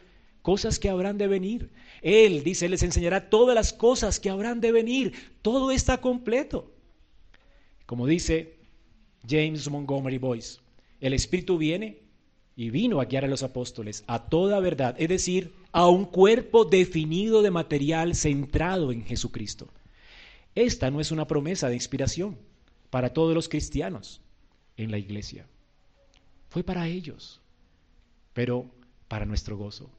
cosas 0.49 0.79
que 0.79 0.89
habrán 0.89 1.19
de 1.19 1.27
venir. 1.27 1.69
Él, 2.01 2.43
dice, 2.43 2.71
les 2.71 2.83
enseñará 2.83 3.29
todas 3.29 3.55
las 3.55 3.75
cosas 3.75 4.19
que 4.19 4.31
habrán 4.31 4.63
de 4.63 4.73
venir. 4.73 5.13
Todo 5.43 5.71
está 5.71 6.01
completo. 6.01 6.73
Como 7.85 8.07
dice 8.07 8.57
James 9.29 9.69
Montgomery 9.69 10.17
Boyce, 10.17 10.61
el 11.03 11.13
Espíritu 11.13 11.59
viene 11.59 11.99
y 12.57 12.71
vino 12.71 12.99
a 12.99 13.05
guiar 13.05 13.27
a 13.27 13.29
los 13.29 13.43
apóstoles 13.43 14.05
a 14.07 14.31
toda 14.31 14.59
verdad, 14.59 14.97
es 14.99 15.11
decir, 15.11 15.53
a 15.71 15.87
un 15.87 16.07
cuerpo 16.07 16.65
definido 16.65 17.43
de 17.43 17.51
material 17.51 18.15
centrado 18.15 18.91
en 18.91 19.05
Jesucristo. 19.05 19.69
Esta 20.55 20.91
no 20.91 21.03
es 21.03 21.11
una 21.11 21.27
promesa 21.27 21.69
de 21.69 21.75
inspiración 21.75 22.39
para 22.89 23.13
todos 23.13 23.35
los 23.35 23.51
cristianos 23.51 24.23
en 24.79 24.93
la 24.93 24.97
iglesia. 24.97 25.45
Fue 26.49 26.65
para 26.65 26.89
ellos, 26.89 27.39
pero 28.33 28.65
para 29.09 29.27
nuestro 29.27 29.59
gozo. 29.59 29.91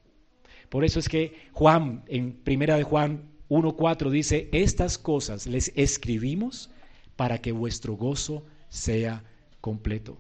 Por 0.70 0.86
eso 0.86 1.00
es 1.00 1.10
que 1.10 1.34
Juan, 1.52 2.04
en 2.08 2.34
primera 2.34 2.78
de 2.78 2.84
Juan 2.84 3.30
1.4 3.50 4.10
dice, 4.10 4.50
estas 4.52 4.98
cosas 4.98 5.48
les 5.48 5.72
escribimos 5.76 6.70
para 7.16 7.40
que 7.40 7.52
vuestro 7.52 7.96
gozo 7.96 8.44
sea 8.70 9.24
completo. 9.62 10.18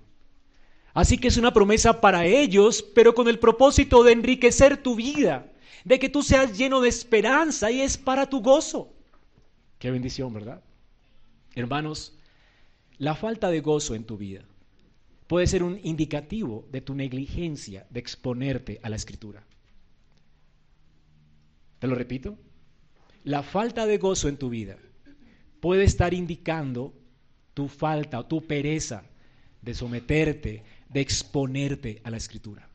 Así 0.93 1.17
que 1.17 1.27
es 1.27 1.37
una 1.37 1.53
promesa 1.53 2.01
para 2.01 2.25
ellos, 2.25 2.83
pero 2.95 3.13
con 3.13 3.27
el 3.27 3.39
propósito 3.39 4.03
de 4.03 4.11
enriquecer 4.11 4.81
tu 4.81 4.95
vida, 4.95 5.51
de 5.85 5.99
que 5.99 6.09
tú 6.09 6.23
seas 6.23 6.57
lleno 6.57 6.81
de 6.81 6.89
esperanza 6.89 7.71
y 7.71 7.81
es 7.81 7.97
para 7.97 8.27
tu 8.27 8.41
gozo. 8.41 8.91
Qué 9.77 9.91
bendición, 9.91 10.33
¿verdad? 10.33 10.61
Hermanos, 11.55 12.17
la 12.97 13.15
falta 13.15 13.49
de 13.49 13.61
gozo 13.61 13.95
en 13.95 14.03
tu 14.03 14.17
vida 14.17 14.43
puede 15.27 15.47
ser 15.47 15.63
un 15.63 15.79
indicativo 15.83 16.67
de 16.71 16.81
tu 16.81 16.95
negligencia 16.95 17.85
de 17.91 17.99
exponerte 17.99 18.79
a 18.83 18.89
la 18.89 18.95
escritura. 18.95 19.45
Te 21.79 21.87
lo 21.87 21.95
repito. 21.95 22.37
La 23.23 23.43
falta 23.43 23.85
de 23.85 23.97
gozo 23.97 24.27
en 24.27 24.37
tu 24.37 24.49
vida 24.49 24.77
puede 25.59 25.83
estar 25.83 26.13
indicando 26.13 26.93
tu 27.53 27.67
falta 27.67 28.19
o 28.19 28.25
tu 28.25 28.45
pereza 28.45 29.03
de 29.61 29.73
someterte, 29.73 30.63
de 30.87 31.01
exponerte 31.01 32.01
a 32.03 32.09
la 32.09 32.17
escritura. 32.17 32.69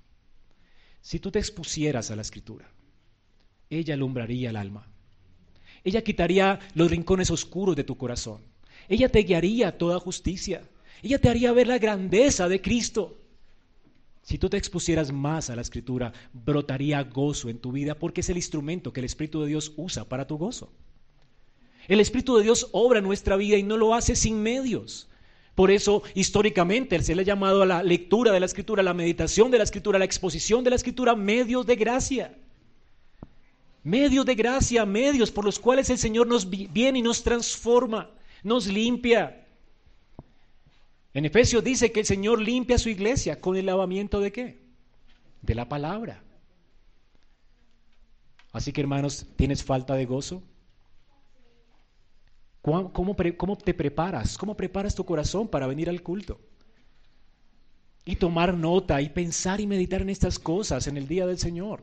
Si 1.00 1.18
tú 1.18 1.30
te 1.30 1.38
expusieras 1.38 2.10
a 2.10 2.16
la 2.16 2.22
escritura, 2.22 2.70
ella 3.70 3.94
alumbraría 3.94 4.50
el 4.50 4.56
alma. 4.56 4.86
Ella 5.82 6.02
quitaría 6.02 6.58
los 6.74 6.90
rincones 6.90 7.30
oscuros 7.30 7.76
de 7.76 7.84
tu 7.84 7.96
corazón. 7.96 8.42
Ella 8.88 9.08
te 9.08 9.20
guiaría 9.20 9.68
a 9.68 9.78
toda 9.78 10.00
justicia. 10.00 10.62
Ella 11.02 11.18
te 11.18 11.28
haría 11.28 11.52
ver 11.52 11.66
la 11.66 11.78
grandeza 11.78 12.48
de 12.48 12.60
Cristo. 12.60 13.23
Si 14.24 14.38
tú 14.38 14.48
te 14.48 14.56
expusieras 14.56 15.12
más 15.12 15.50
a 15.50 15.54
la 15.54 15.60
escritura, 15.60 16.14
brotaría 16.32 17.02
gozo 17.02 17.50
en 17.50 17.58
tu 17.58 17.72
vida 17.72 17.94
porque 17.94 18.22
es 18.22 18.30
el 18.30 18.38
instrumento 18.38 18.90
que 18.90 19.00
el 19.00 19.04
Espíritu 19.04 19.42
de 19.42 19.48
Dios 19.48 19.74
usa 19.76 20.08
para 20.08 20.26
tu 20.26 20.38
gozo. 20.38 20.72
El 21.88 22.00
Espíritu 22.00 22.38
de 22.38 22.42
Dios 22.42 22.68
obra 22.72 23.00
en 23.00 23.04
nuestra 23.04 23.37
vida 23.37 23.58
y 23.58 23.62
no 23.62 23.76
lo 23.76 23.94
hace 23.94 24.16
sin 24.16 24.42
medios. 24.42 25.10
Por 25.54 25.70
eso, 25.70 26.02
históricamente, 26.14 27.00
se 27.02 27.14
le 27.14 27.20
ha 27.20 27.26
llamado 27.26 27.62
a 27.62 27.66
la 27.66 27.82
lectura 27.82 28.32
de 28.32 28.40
la 28.40 28.46
Escritura, 28.46 28.80
a 28.80 28.84
la 28.84 28.94
meditación 28.94 29.50
de 29.50 29.58
la 29.58 29.64
Escritura, 29.64 29.96
a 29.96 29.98
la 29.98 30.06
exposición 30.06 30.64
de 30.64 30.70
la 30.70 30.76
Escritura, 30.76 31.14
medios 31.14 31.66
de 31.66 31.76
gracia. 31.76 32.34
Medios 33.82 34.24
de 34.24 34.34
gracia, 34.34 34.87
medios 34.87 35.30
por 35.30 35.44
los 35.44 35.58
cuales 35.58 35.90
el 35.90 35.98
Señor 35.98 36.26
nos 36.26 36.48
viene 36.48 37.00
y 37.00 37.02
nos 37.02 37.22
transforma, 37.22 38.10
nos 38.42 38.66
limpia. 38.66 39.43
En 41.14 41.24
Efesios 41.24 41.62
dice 41.62 41.92
que 41.92 42.00
el 42.00 42.07
Señor 42.07 42.40
limpia 42.40 42.77
su 42.77 42.88
iglesia 42.88 43.40
con 43.40 43.57
el 43.57 43.66
lavamiento 43.66 44.18
de 44.18 44.33
qué? 44.33 44.59
De 45.42 45.55
la 45.55 45.68
palabra. 45.68 46.24
Así 48.53 48.72
que 48.72 48.81
hermanos, 48.81 49.24
¿tienes 49.37 49.62
falta 49.62 49.94
de 49.94 50.07
gozo? 50.07 50.42
¿Cómo, 52.62 53.14
te 53.62 53.74
preparas? 53.74 54.37
¿Cómo 54.37 54.57
preparas 54.57 54.94
tu 54.94 55.05
corazón 55.05 55.46
para 55.46 55.66
venir 55.68 55.88
al 55.88 56.03
culto? 56.03 56.40
Y 58.05 58.16
tomar 58.16 58.55
nota 58.55 59.00
y 59.00 59.09
pensar 59.09 59.61
y 59.61 59.66
meditar 59.66 60.03
en 60.03 60.11
estas 60.11 60.38
cosas 60.38 60.88
en 60.88 60.96
el 60.96 61.07
día 61.07 61.27
del 61.27 61.38
Señor. 61.38 61.83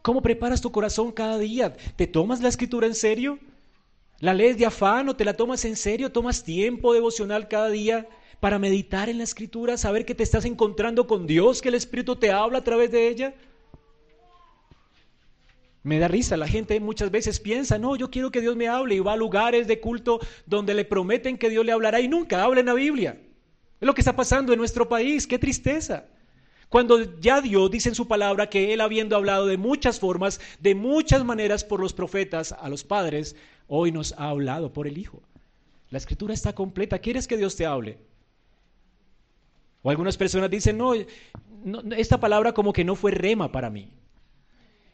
¿Cómo 0.00 0.22
preparas 0.22 0.62
tu 0.62 0.72
corazón 0.72 1.12
cada 1.12 1.38
día? 1.38 1.76
¿Te 1.96 2.06
tomas 2.06 2.40
la 2.40 2.48
escritura 2.48 2.86
en 2.86 2.94
serio? 2.94 3.38
¿La 4.18 4.32
lees 4.32 4.56
de 4.56 4.66
afán 4.66 5.08
o 5.08 5.16
te 5.16 5.24
la 5.24 5.34
tomas 5.34 5.64
en 5.64 5.76
serio? 5.76 6.10
¿Tomas 6.10 6.42
tiempo 6.42 6.94
devocional 6.94 7.48
cada 7.48 7.68
día 7.68 8.08
para 8.40 8.58
meditar 8.58 9.08
en 9.08 9.18
la 9.18 9.24
escritura, 9.24 9.76
saber 9.76 10.04
que 10.04 10.14
te 10.14 10.22
estás 10.22 10.44
encontrando 10.46 11.06
con 11.06 11.26
Dios, 11.26 11.60
que 11.60 11.68
el 11.68 11.74
Espíritu 11.74 12.16
te 12.16 12.32
habla 12.32 12.58
a 12.58 12.64
través 12.64 12.90
de 12.90 13.08
ella? 13.08 13.34
Me 15.82 15.98
da 15.98 16.08
risa, 16.08 16.36
la 16.36 16.48
gente 16.48 16.78
muchas 16.80 17.10
veces 17.10 17.40
piensa, 17.40 17.78
no, 17.78 17.96
yo 17.96 18.10
quiero 18.10 18.30
que 18.30 18.40
Dios 18.40 18.56
me 18.56 18.68
hable 18.68 18.96
y 18.96 19.00
va 19.00 19.12
a 19.12 19.16
lugares 19.16 19.66
de 19.66 19.80
culto 19.80 20.20
donde 20.44 20.74
le 20.74 20.84
prometen 20.84 21.38
que 21.38 21.48
Dios 21.48 21.64
le 21.64 21.72
hablará 21.72 22.00
y 22.00 22.08
nunca 22.08 22.42
habla 22.42 22.60
en 22.60 22.66
la 22.66 22.74
Biblia. 22.74 23.18
Es 23.80 23.86
lo 23.86 23.94
que 23.94 24.02
está 24.02 24.14
pasando 24.16 24.52
en 24.52 24.58
nuestro 24.58 24.88
país, 24.88 25.26
qué 25.26 25.38
tristeza. 25.38 26.04
Cuando 26.68 27.18
ya 27.18 27.40
Dios 27.40 27.70
dice 27.70 27.88
en 27.88 27.94
su 27.94 28.06
palabra 28.06 28.48
que 28.48 28.72
Él 28.72 28.80
habiendo 28.80 29.16
hablado 29.16 29.46
de 29.46 29.56
muchas 29.56 29.98
formas, 29.98 30.40
de 30.60 30.74
muchas 30.74 31.24
maneras 31.24 31.64
por 31.64 31.80
los 31.80 31.92
profetas 31.92 32.52
a 32.52 32.68
los 32.68 32.84
padres, 32.84 33.34
hoy 33.66 33.90
nos 33.90 34.12
ha 34.12 34.28
hablado 34.28 34.72
por 34.72 34.86
el 34.86 34.98
Hijo. 34.98 35.22
La 35.90 35.98
escritura 35.98 36.32
está 36.32 36.54
completa. 36.54 37.00
¿Quieres 37.00 37.26
que 37.26 37.36
Dios 37.36 37.56
te 37.56 37.66
hable? 37.66 37.98
O 39.82 39.90
algunas 39.90 40.16
personas 40.16 40.50
dicen, 40.50 40.76
no, 40.76 40.92
esta 41.96 42.20
palabra 42.20 42.52
como 42.52 42.72
que 42.72 42.84
no 42.84 42.94
fue 42.94 43.12
rema 43.12 43.50
para 43.50 43.70
mí. 43.70 43.90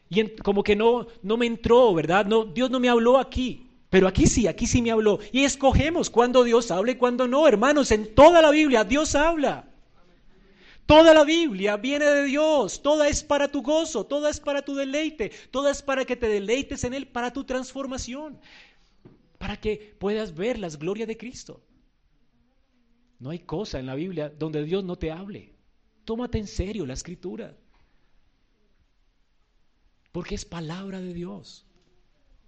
Y 0.09 0.23
como 0.37 0.63
que 0.63 0.75
no, 0.75 1.07
no 1.21 1.37
me 1.37 1.45
entró, 1.45 1.93
¿verdad? 1.93 2.25
No, 2.25 2.45
Dios 2.45 2.69
no 2.69 2.79
me 2.79 2.89
habló 2.89 3.17
aquí. 3.17 3.67
Pero 3.89 4.07
aquí 4.07 4.27
sí, 4.27 4.47
aquí 4.47 4.67
sí 4.67 4.81
me 4.81 4.91
habló. 4.91 5.19
Y 5.31 5.43
escogemos 5.43 6.09
cuando 6.09 6.43
Dios 6.43 6.71
habla 6.71 6.91
y 6.91 6.95
cuando 6.95 7.27
no. 7.27 7.47
Hermanos, 7.47 7.91
en 7.91 8.13
toda 8.13 8.41
la 8.41 8.51
Biblia 8.51 8.83
Dios 8.83 9.15
habla. 9.15 9.65
Toda 10.85 11.13
la 11.13 11.25
Biblia 11.25 11.75
viene 11.75 12.05
de 12.05 12.23
Dios. 12.23 12.81
Toda 12.81 13.09
es 13.09 13.23
para 13.23 13.49
tu 13.49 13.61
gozo, 13.61 14.05
toda 14.05 14.29
es 14.29 14.39
para 14.39 14.61
tu 14.61 14.75
deleite, 14.75 15.31
toda 15.51 15.71
es 15.71 15.81
para 15.81 16.05
que 16.05 16.15
te 16.15 16.29
deleites 16.29 16.83
en 16.85 16.93
Él, 16.93 17.07
para 17.07 17.31
tu 17.31 17.43
transformación, 17.43 18.39
para 19.37 19.57
que 19.57 19.95
puedas 19.99 20.33
ver 20.33 20.57
las 20.57 20.79
glorias 20.79 21.07
de 21.07 21.17
Cristo. 21.17 21.61
No 23.19 23.31
hay 23.31 23.39
cosa 23.39 23.79
en 23.79 23.85
la 23.85 23.95
Biblia 23.95 24.29
donde 24.29 24.63
Dios 24.63 24.83
no 24.83 24.95
te 24.95 25.11
hable. 25.11 25.53
Tómate 26.05 26.37
en 26.37 26.47
serio 26.47 26.85
la 26.85 26.93
escritura. 26.93 27.55
Porque 30.11 30.35
es 30.35 30.45
palabra 30.45 30.99
de 30.99 31.13
Dios. 31.13 31.65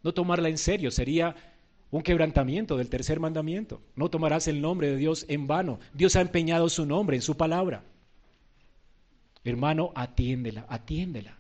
No 0.04 0.14
tomarla 0.14 0.50
en 0.50 0.58
serio 0.58 0.92
sería 0.92 1.36
un 1.92 2.02
quebrantamiento 2.02 2.78
del 2.78 2.90
tercer 2.90 3.20
mandamiento. 3.20 3.82
No 3.96 4.10
tomarás 4.10 4.48
el 4.48 4.62
nombre 4.62 4.90
de 4.90 4.98
Dios 4.98 5.26
en 5.28 5.48
vano. 5.48 5.80
Dios 5.94 6.16
ha 6.16 6.22
empeñado 6.22 6.70
su 6.70 6.86
nombre 6.86 7.16
en 7.16 7.22
su 7.22 7.36
palabra. 7.36 7.84
Hermano, 9.44 9.92
atiéndela, 9.96 10.66
atiéndela. 10.70 11.38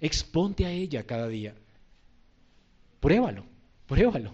Exponte 0.00 0.66
a 0.66 0.70
ella 0.70 1.04
cada 1.04 1.28
día. 1.28 1.54
Pruébalo, 3.00 3.44
pruébalo. 3.86 4.32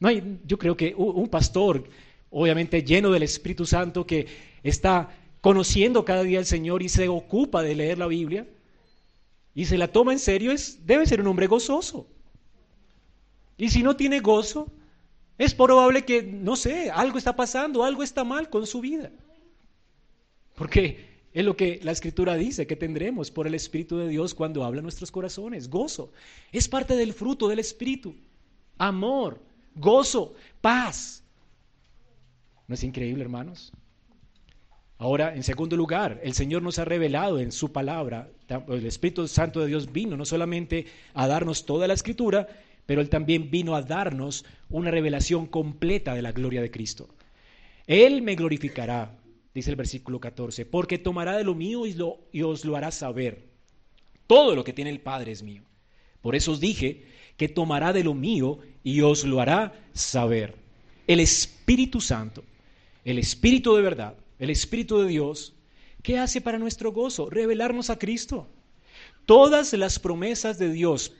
No 0.00 0.08
hay, 0.08 0.40
yo 0.44 0.58
creo 0.58 0.76
que 0.76 0.94
un 0.94 1.28
pastor, 1.28 1.88
obviamente 2.30 2.82
lleno 2.82 3.10
del 3.10 3.22
Espíritu 3.22 3.66
Santo, 3.66 4.06
que 4.06 4.26
está 4.62 5.10
conociendo 5.40 6.04
cada 6.04 6.22
día 6.22 6.38
al 6.38 6.46
Señor 6.46 6.82
y 6.82 6.88
se 6.88 7.08
ocupa 7.08 7.62
de 7.62 7.74
leer 7.74 7.98
la 7.98 8.06
Biblia, 8.06 8.46
y 9.54 9.64
se 9.64 9.78
la 9.78 9.88
toma 9.88 10.12
en 10.12 10.18
serio, 10.18 10.52
es, 10.52 10.86
debe 10.86 11.06
ser 11.06 11.20
un 11.20 11.26
hombre 11.26 11.46
gozoso. 11.46 12.06
Y 13.56 13.70
si 13.70 13.82
no 13.82 13.96
tiene 13.96 14.20
gozo, 14.20 14.70
es 15.36 15.54
probable 15.54 16.04
que, 16.04 16.22
no 16.22 16.54
sé, 16.54 16.90
algo 16.90 17.18
está 17.18 17.34
pasando, 17.34 17.82
algo 17.82 18.02
está 18.02 18.24
mal 18.24 18.50
con 18.50 18.66
su 18.66 18.80
vida. 18.80 19.10
Porque 20.54 21.08
es 21.32 21.44
lo 21.44 21.56
que 21.56 21.80
la 21.82 21.92
escritura 21.92 22.34
dice 22.34 22.66
que 22.66 22.76
tendremos 22.76 23.30
por 23.30 23.46
el 23.46 23.54
Espíritu 23.54 23.98
de 23.98 24.08
Dios 24.08 24.34
cuando 24.34 24.64
habla 24.64 24.82
nuestros 24.82 25.10
corazones. 25.10 25.68
Gozo. 25.68 26.12
Es 26.52 26.68
parte 26.68 26.96
del 26.96 27.12
fruto 27.12 27.48
del 27.48 27.60
Espíritu. 27.60 28.14
Amor, 28.76 29.40
gozo, 29.74 30.34
paz. 30.60 31.22
¿No 32.68 32.74
es 32.74 32.84
increíble, 32.84 33.22
hermanos? 33.24 33.72
Ahora, 34.98 35.34
en 35.34 35.42
segundo 35.42 35.74
lugar, 35.74 36.20
el 36.22 36.34
Señor 36.34 36.60
nos 36.62 36.78
ha 36.78 36.84
revelado 36.84 37.38
en 37.38 37.50
su 37.50 37.72
palabra, 37.72 38.28
el 38.68 38.84
Espíritu 38.84 39.26
Santo 39.26 39.60
de 39.60 39.68
Dios 39.68 39.90
vino 39.90 40.18
no 40.18 40.26
solamente 40.26 40.84
a 41.14 41.26
darnos 41.26 41.64
toda 41.64 41.86
la 41.86 41.94
escritura, 41.94 42.46
pero 42.84 43.00
Él 43.00 43.08
también 43.08 43.50
vino 43.50 43.74
a 43.74 43.80
darnos 43.80 44.44
una 44.68 44.90
revelación 44.90 45.46
completa 45.46 46.14
de 46.14 46.20
la 46.20 46.32
gloria 46.32 46.60
de 46.60 46.70
Cristo. 46.70 47.08
Él 47.86 48.20
me 48.20 48.34
glorificará, 48.34 49.16
dice 49.54 49.70
el 49.70 49.76
versículo 49.76 50.20
14, 50.20 50.66
porque 50.66 50.98
tomará 50.98 51.38
de 51.38 51.44
lo 51.44 51.54
mío 51.54 51.86
y, 51.86 51.96
y 52.32 52.42
os 52.42 52.66
lo 52.66 52.76
hará 52.76 52.90
saber. 52.90 53.46
Todo 54.26 54.54
lo 54.54 54.62
que 54.62 54.74
tiene 54.74 54.90
el 54.90 55.00
Padre 55.00 55.32
es 55.32 55.42
mío. 55.42 55.62
Por 56.20 56.34
eso 56.34 56.52
os 56.52 56.60
dije 56.60 57.06
que 57.38 57.48
tomará 57.48 57.94
de 57.94 58.04
lo 58.04 58.12
mío 58.12 58.58
y 58.84 59.00
os 59.00 59.24
lo 59.24 59.40
hará 59.40 59.72
saber. 59.94 60.54
El 61.06 61.20
Espíritu 61.20 62.02
Santo, 62.02 62.44
el 63.08 63.18
Espíritu 63.18 63.74
de 63.74 63.80
verdad, 63.80 64.18
el 64.38 64.50
Espíritu 64.50 64.98
de 64.98 65.08
Dios, 65.08 65.54
¿qué 66.02 66.18
hace 66.18 66.42
para 66.42 66.58
nuestro 66.58 66.92
gozo? 66.92 67.30
Revelarnos 67.30 67.88
a 67.88 67.98
Cristo. 67.98 68.46
Todas 69.24 69.72
las 69.72 69.98
promesas 69.98 70.58
de 70.58 70.70
Dios 70.70 71.14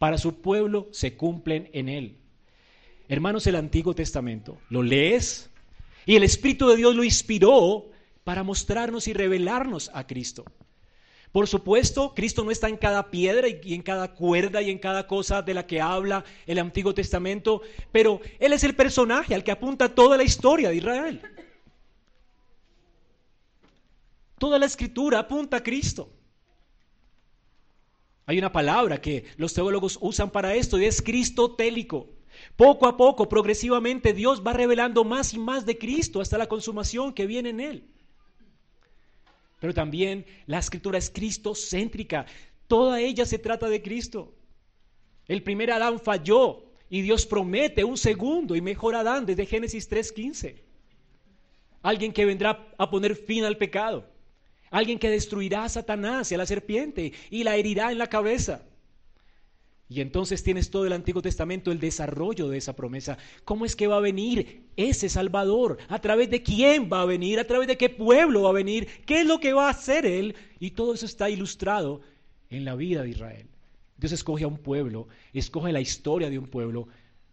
para 0.00 0.18
su 0.18 0.40
pueblo 0.40 0.88
se 0.90 1.16
cumplen 1.16 1.70
en 1.72 1.88
Él. 1.88 2.16
Hermanos, 3.08 3.46
el 3.46 3.54
Antiguo 3.54 3.94
Testamento, 3.94 4.58
¿lo 4.70 4.82
lees? 4.82 5.50
Y 6.04 6.16
el 6.16 6.24
Espíritu 6.24 6.68
de 6.68 6.76
Dios 6.76 6.96
lo 6.96 7.04
inspiró 7.04 7.88
para 8.24 8.42
mostrarnos 8.42 9.06
y 9.06 9.12
revelarnos 9.12 9.88
a 9.94 10.08
Cristo. 10.08 10.44
Por 11.32 11.46
supuesto, 11.46 12.12
Cristo 12.14 12.42
no 12.42 12.50
está 12.50 12.68
en 12.68 12.76
cada 12.76 13.10
piedra 13.10 13.46
y 13.48 13.74
en 13.74 13.82
cada 13.82 14.14
cuerda 14.14 14.62
y 14.62 14.70
en 14.70 14.78
cada 14.78 15.06
cosa 15.06 15.42
de 15.42 15.54
la 15.54 15.66
que 15.66 15.80
habla 15.80 16.24
el 16.46 16.58
Antiguo 16.58 16.92
Testamento, 16.92 17.62
pero 17.92 18.20
Él 18.40 18.52
es 18.52 18.64
el 18.64 18.74
personaje 18.74 19.34
al 19.34 19.44
que 19.44 19.52
apunta 19.52 19.94
toda 19.94 20.16
la 20.16 20.24
historia 20.24 20.70
de 20.70 20.76
Israel. 20.76 21.22
Toda 24.38 24.58
la 24.58 24.66
escritura 24.66 25.20
apunta 25.20 25.58
a 25.58 25.62
Cristo. 25.62 26.10
Hay 28.26 28.38
una 28.38 28.50
palabra 28.50 29.00
que 29.00 29.24
los 29.36 29.54
teólogos 29.54 29.98
usan 30.00 30.30
para 30.30 30.54
esto 30.54 30.78
y 30.78 30.84
es 30.84 31.00
cristotélico. 31.00 32.08
Poco 32.56 32.86
a 32.86 32.96
poco, 32.96 33.28
progresivamente, 33.28 34.14
Dios 34.14 34.42
va 34.44 34.52
revelando 34.52 35.04
más 35.04 35.34
y 35.34 35.38
más 35.38 35.66
de 35.66 35.78
Cristo 35.78 36.20
hasta 36.20 36.38
la 36.38 36.48
consumación 36.48 37.12
que 37.12 37.26
viene 37.26 37.50
en 37.50 37.60
Él. 37.60 37.90
Pero 39.60 39.72
también 39.72 40.26
la 40.46 40.58
escritura 40.58 40.98
es 40.98 41.10
cristocéntrica. 41.10 42.26
Toda 42.66 43.00
ella 43.00 43.24
se 43.24 43.38
trata 43.38 43.68
de 43.68 43.82
Cristo. 43.82 44.34
El 45.28 45.42
primer 45.42 45.70
Adán 45.70 46.00
falló 46.00 46.64
y 46.88 47.02
Dios 47.02 47.24
promete 47.26 47.84
un 47.84 47.96
segundo 47.96 48.56
y 48.56 48.60
mejor 48.60 48.96
Adán 48.96 49.26
desde 49.26 49.46
Génesis 49.46 49.88
3.15. 49.88 50.56
Alguien 51.82 52.12
que 52.12 52.24
vendrá 52.24 52.66
a 52.76 52.90
poner 52.90 53.14
fin 53.14 53.44
al 53.44 53.56
pecado. 53.56 54.10
Alguien 54.70 54.98
que 54.98 55.10
destruirá 55.10 55.64
a 55.64 55.68
Satanás 55.68 56.30
y 56.30 56.34
a 56.34 56.38
la 56.38 56.46
serpiente 56.46 57.12
y 57.30 57.44
la 57.44 57.56
herirá 57.56 57.92
en 57.92 57.98
la 57.98 58.08
cabeza. 58.08 58.62
Y 59.90 60.00
entonces 60.00 60.44
tienes 60.44 60.70
todo 60.70 60.86
el 60.86 60.92
Antiguo 60.92 61.20
Testamento, 61.20 61.72
el 61.72 61.80
desarrollo 61.80 62.48
de 62.48 62.58
esa 62.58 62.76
promesa. 62.76 63.18
¿Cómo 63.44 63.66
es 63.66 63.74
que 63.74 63.88
va 63.88 63.96
a 63.96 64.00
venir 64.00 64.68
ese 64.76 65.08
Salvador? 65.08 65.78
¿A 65.88 66.00
través 66.00 66.30
de 66.30 66.44
quién 66.44 66.88
va 66.90 67.02
a 67.02 67.06
venir? 67.06 67.40
¿A 67.40 67.46
través 67.46 67.66
de 67.66 67.76
qué 67.76 67.90
pueblo 67.90 68.42
va 68.42 68.50
a 68.50 68.52
venir? 68.52 68.86
¿Qué 69.04 69.22
es 69.22 69.26
lo 69.26 69.40
que 69.40 69.52
va 69.52 69.66
a 69.66 69.72
hacer 69.72 70.06
Él? 70.06 70.36
Y 70.60 70.70
todo 70.70 70.94
eso 70.94 71.06
está 71.06 71.28
ilustrado 71.28 72.02
en 72.50 72.64
la 72.64 72.76
vida 72.76 73.02
de 73.02 73.10
Israel. 73.10 73.48
Dios 73.96 74.12
escoge 74.12 74.44
a 74.44 74.48
un 74.48 74.58
pueblo, 74.58 75.08
escoge 75.32 75.72
la 75.72 75.80
historia 75.80 76.30
de 76.30 76.38
un 76.38 76.46
pueblo 76.46 76.86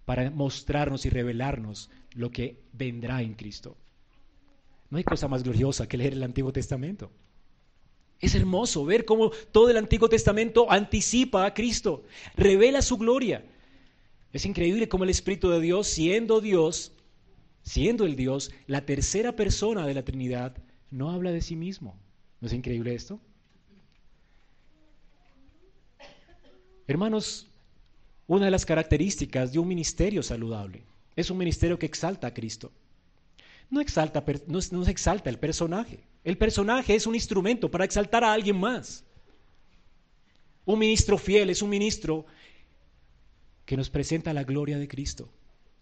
para 0.05 0.31
mostrarnos 0.31 1.05
y 1.05 1.11
revelarnos 1.11 1.91
lo 2.15 2.31
que 2.31 2.63
vendrá 2.73 3.21
en 3.21 3.35
Cristo. 3.35 3.77
No 4.89 4.97
hay 4.97 5.03
cosa 5.03 5.27
más 5.27 5.43
gloriosa 5.43 5.87
que 5.87 5.97
leer 5.97 6.13
el 6.13 6.23
Antiguo 6.23 6.51
Testamento. 6.51 7.11
Es 8.19 8.33
hermoso 8.33 8.83
ver 8.85 9.05
cómo 9.05 9.31
todo 9.51 9.69
el 9.69 9.77
Antiguo 9.77 10.09
Testamento 10.09 10.71
anticipa 10.71 11.45
a 11.45 11.53
Cristo, 11.53 12.03
revela 12.35 12.81
su 12.81 12.97
gloria. 12.97 13.45
Es 14.33 14.45
increíble 14.45 14.89
cómo 14.89 15.03
el 15.03 15.09
Espíritu 15.09 15.49
de 15.49 15.61
Dios, 15.61 15.87
siendo 15.87 16.41
Dios, 16.41 16.91
siendo 17.61 18.05
el 18.05 18.15
Dios, 18.15 18.51
la 18.65 18.85
tercera 18.85 19.35
persona 19.35 19.85
de 19.85 19.93
la 19.93 20.03
Trinidad, 20.03 20.57
no 20.89 21.11
habla 21.11 21.31
de 21.31 21.41
sí 21.41 21.55
mismo. 21.55 21.99
¿No 22.39 22.47
es 22.47 22.53
increíble 22.53 22.95
esto? 22.95 23.19
Hermanos, 26.87 27.47
una 28.25 28.45
de 28.45 28.51
las 28.51 28.65
características 28.65 29.51
de 29.51 29.59
un 29.59 29.67
ministerio 29.67 30.23
saludable 30.23 30.83
es 31.15 31.29
un 31.29 31.37
ministerio 31.37 31.77
que 31.77 31.85
exalta 31.85 32.27
a 32.27 32.33
Cristo. 32.33 32.71
No, 33.69 33.81
exalta, 33.81 34.23
no, 34.47 34.59
no 34.71 34.85
se 34.85 34.91
exalta 34.91 35.29
el 35.29 35.39
personaje. 35.39 36.06
El 36.27 36.37
personaje 36.37 36.93
es 36.93 37.07
un 37.07 37.15
instrumento 37.15 37.71
para 37.71 37.85
exaltar 37.85 38.21
a 38.25 38.33
alguien 38.33 38.59
más. 38.59 39.05
Un 40.65 40.77
ministro 40.77 41.17
fiel 41.17 41.49
es 41.49 41.61
un 41.61 41.69
ministro 41.69 42.25
que 43.63 43.77
nos 43.77 43.89
presenta 43.89 44.33
la 44.33 44.43
gloria 44.43 44.77
de 44.77 44.89
Cristo. 44.89 45.29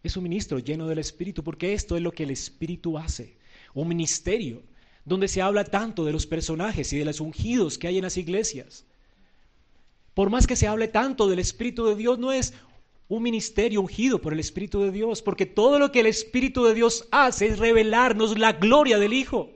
Es 0.04 0.16
un 0.18 0.22
ministro 0.22 0.60
lleno 0.60 0.88
del 0.88 1.00
Espíritu, 1.00 1.44
porque 1.44 1.74
esto 1.74 1.96
es 1.96 2.04
lo 2.04 2.12
que 2.12 2.22
el 2.22 2.30
Espíritu 2.30 2.96
hace. 2.96 3.40
Un 3.74 3.88
ministerio 3.88 4.62
donde 5.04 5.28
se 5.30 5.42
habla 5.42 5.64
tanto 5.64 6.06
de 6.06 6.12
los 6.12 6.28
personajes 6.28 6.94
y 6.94 7.00
de 7.00 7.06
los 7.06 7.22
ungidos 7.22 7.80
que 7.80 7.88
hay 7.88 7.98
en 7.98 8.04
las 8.04 8.18
iglesias. 8.18 8.86
Por 10.14 10.30
más 10.30 10.46
que 10.46 10.56
se 10.56 10.68
hable 10.68 10.88
tanto 10.88 11.28
del 11.28 11.40
Espíritu 11.40 11.88
de 11.88 11.96
Dios, 11.96 12.20
no 12.20 12.32
es 12.32 12.54
un 13.08 13.24
ministerio 13.24 13.82
ungido 13.82 14.22
por 14.22 14.32
el 14.32 14.40
Espíritu 14.40 14.82
de 14.82 14.92
Dios, 14.92 15.24
porque 15.24 15.48
todo 15.48 15.80
lo 15.80 15.92
que 15.92 16.02
el 16.02 16.06
Espíritu 16.06 16.66
de 16.66 16.76
Dios 16.76 17.08
hace 17.10 17.48
es 17.48 17.58
revelarnos 17.58 18.38
la 18.38 18.54
gloria 18.54 19.00
del 19.00 19.14
Hijo. 19.14 19.50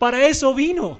Para 0.00 0.26
eso 0.26 0.54
vino. 0.54 0.98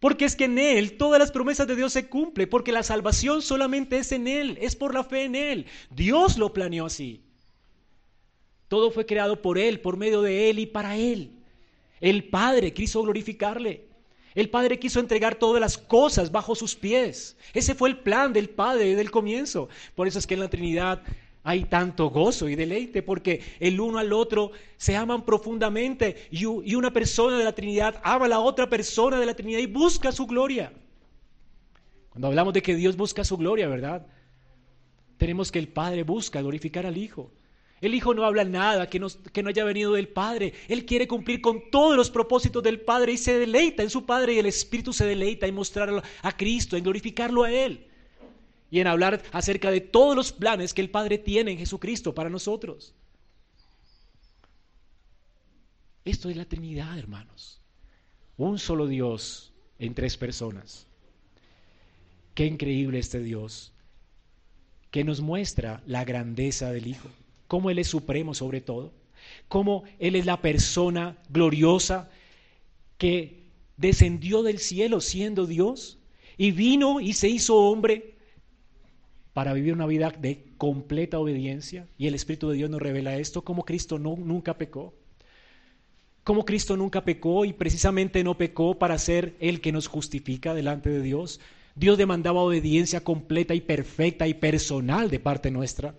Porque 0.00 0.24
es 0.24 0.34
que 0.34 0.46
en 0.46 0.58
Él 0.58 0.96
todas 0.96 1.20
las 1.20 1.30
promesas 1.30 1.68
de 1.68 1.76
Dios 1.76 1.92
se 1.92 2.08
cumplen, 2.08 2.50
porque 2.50 2.72
la 2.72 2.82
salvación 2.82 3.42
solamente 3.42 3.96
es 3.96 4.10
en 4.10 4.26
Él, 4.26 4.58
es 4.60 4.74
por 4.74 4.92
la 4.92 5.04
fe 5.04 5.22
en 5.22 5.36
Él. 5.36 5.66
Dios 5.90 6.36
lo 6.36 6.52
planeó 6.52 6.86
así. 6.86 7.22
Todo 8.66 8.90
fue 8.90 9.06
creado 9.06 9.40
por 9.40 9.56
Él, 9.56 9.78
por 9.78 9.96
medio 9.96 10.20
de 10.20 10.50
Él 10.50 10.58
y 10.58 10.66
para 10.66 10.96
Él. 10.96 11.38
El 12.00 12.24
Padre 12.24 12.74
quiso 12.74 13.02
glorificarle. 13.02 13.84
El 14.34 14.50
Padre 14.50 14.80
quiso 14.80 14.98
entregar 14.98 15.36
todas 15.36 15.60
las 15.60 15.78
cosas 15.78 16.32
bajo 16.32 16.56
sus 16.56 16.74
pies. 16.74 17.36
Ese 17.52 17.76
fue 17.76 17.88
el 17.88 17.98
plan 17.98 18.32
del 18.32 18.48
Padre 18.48 18.86
desde 18.86 19.02
el 19.02 19.12
comienzo. 19.12 19.68
Por 19.94 20.08
eso 20.08 20.18
es 20.18 20.26
que 20.26 20.34
en 20.34 20.40
la 20.40 20.50
Trinidad 20.50 21.04
hay 21.46 21.66
tanto 21.66 22.08
gozo 22.08 22.48
y 22.48 22.56
deleite 22.56 23.02
porque 23.02 23.42
el 23.60 23.78
uno 23.78 23.98
al 23.98 24.14
otro 24.14 24.50
se 24.78 24.96
aman 24.96 25.26
profundamente 25.26 26.28
y, 26.30 26.46
una 26.46 26.90
persona 26.90 27.36
de 27.36 27.44
la 27.44 27.54
Trinidad 27.54 28.00
ama 28.02 28.24
a 28.24 28.28
la 28.28 28.40
otra 28.40 28.68
persona 28.68 29.20
de 29.20 29.26
la 29.26 29.34
Trinidad 29.34 29.60
y 29.60 29.66
busca 29.66 30.10
su 30.10 30.26
gloria. 30.26 30.72
Cuando 32.08 32.28
hablamos 32.28 32.54
de 32.54 32.62
que 32.62 32.74
Dios 32.74 32.96
busca 32.96 33.24
su 33.24 33.36
gloria, 33.36 33.68
¿verdad? 33.68 34.06
Tenemos 35.18 35.52
que 35.52 35.58
el 35.58 35.68
Padre 35.68 36.02
busca 36.02 36.40
glorificar 36.40 36.86
al 36.86 36.96
Hijo. 36.96 37.30
El 37.82 37.94
Hijo 37.94 38.14
no 38.14 38.24
habla 38.24 38.44
nada 38.44 38.88
que 38.88 38.98
no, 38.98 39.08
que 39.30 39.42
no 39.42 39.50
haya 39.50 39.64
venido 39.64 39.92
del 39.92 40.08
Padre. 40.08 40.54
Él 40.68 40.86
quiere 40.86 41.06
cumplir 41.06 41.42
con 41.42 41.70
todos 41.70 41.94
los 41.94 42.10
propósitos 42.10 42.62
del 42.62 42.80
Padre 42.80 43.12
y 43.12 43.18
se 43.18 43.38
deleita 43.38 43.82
en 43.82 43.90
su 43.90 44.06
Padre 44.06 44.32
y 44.32 44.38
el 44.38 44.46
Espíritu 44.46 44.94
se 44.94 45.04
deleita 45.04 45.46
en 45.46 45.54
mostrarlo 45.54 46.02
a 46.22 46.34
Cristo, 46.34 46.78
en 46.78 46.84
glorificarlo 46.84 47.42
a 47.42 47.52
Él 47.52 47.86
y 48.74 48.80
en 48.80 48.88
hablar 48.88 49.22
acerca 49.30 49.70
de 49.70 49.80
todos 49.80 50.16
los 50.16 50.32
planes 50.32 50.74
que 50.74 50.80
el 50.80 50.90
Padre 50.90 51.16
tiene 51.16 51.52
en 51.52 51.58
Jesucristo 51.58 52.12
para 52.12 52.28
nosotros. 52.28 52.92
Esto 56.04 56.28
es 56.28 56.36
la 56.36 56.44
Trinidad, 56.44 56.98
hermanos. 56.98 57.60
Un 58.36 58.58
solo 58.58 58.88
Dios 58.88 59.52
en 59.78 59.94
tres 59.94 60.16
personas. 60.16 60.88
Qué 62.34 62.46
increíble 62.46 62.98
este 62.98 63.20
Dios 63.20 63.72
que 64.90 65.04
nos 65.04 65.20
muestra 65.20 65.80
la 65.86 66.04
grandeza 66.04 66.72
del 66.72 66.88
Hijo, 66.88 67.08
cómo 67.46 67.70
Él 67.70 67.78
es 67.78 67.86
supremo 67.86 68.34
sobre 68.34 68.60
todo, 68.60 68.92
cómo 69.46 69.84
Él 70.00 70.16
es 70.16 70.26
la 70.26 70.42
persona 70.42 71.16
gloriosa 71.28 72.10
que 72.98 73.44
descendió 73.76 74.42
del 74.42 74.58
cielo 74.58 75.00
siendo 75.00 75.46
Dios 75.46 75.98
y 76.36 76.50
vino 76.50 76.98
y 76.98 77.12
se 77.12 77.28
hizo 77.28 77.54
hombre 77.54 78.13
para 79.34 79.52
vivir 79.52 79.74
una 79.74 79.86
vida 79.86 80.10
de 80.10 80.44
completa 80.56 81.18
obediencia. 81.18 81.86
Y 81.98 82.06
el 82.06 82.14
Espíritu 82.14 82.48
de 82.48 82.56
Dios 82.56 82.70
nos 82.70 82.80
revela 82.80 83.16
esto, 83.16 83.42
como 83.42 83.64
Cristo 83.64 83.98
no, 83.98 84.16
nunca 84.16 84.56
pecó. 84.56 84.94
Como 86.22 86.46
Cristo 86.46 86.76
nunca 86.76 87.04
pecó 87.04 87.44
y 87.44 87.52
precisamente 87.52 88.24
no 88.24 88.38
pecó 88.38 88.78
para 88.78 88.96
ser 88.96 89.36
el 89.40 89.60
que 89.60 89.72
nos 89.72 89.88
justifica 89.88 90.54
delante 90.54 90.88
de 90.88 91.02
Dios. 91.02 91.40
Dios 91.74 91.98
demandaba 91.98 92.40
obediencia 92.40 93.02
completa 93.02 93.54
y 93.54 93.60
perfecta 93.60 94.26
y 94.28 94.34
personal 94.34 95.10
de 95.10 95.18
parte 95.18 95.50
nuestra. 95.50 95.96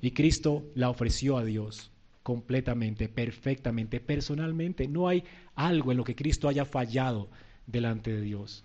Y 0.00 0.12
Cristo 0.12 0.64
la 0.74 0.88
ofreció 0.88 1.36
a 1.36 1.44
Dios 1.44 1.92
completamente, 2.22 3.08
perfectamente, 3.08 4.00
personalmente. 4.00 4.88
No 4.88 5.08
hay 5.08 5.24
algo 5.54 5.92
en 5.92 5.98
lo 5.98 6.04
que 6.04 6.16
Cristo 6.16 6.48
haya 6.48 6.64
fallado 6.64 7.28
delante 7.66 8.12
de 8.12 8.22
Dios. 8.22 8.64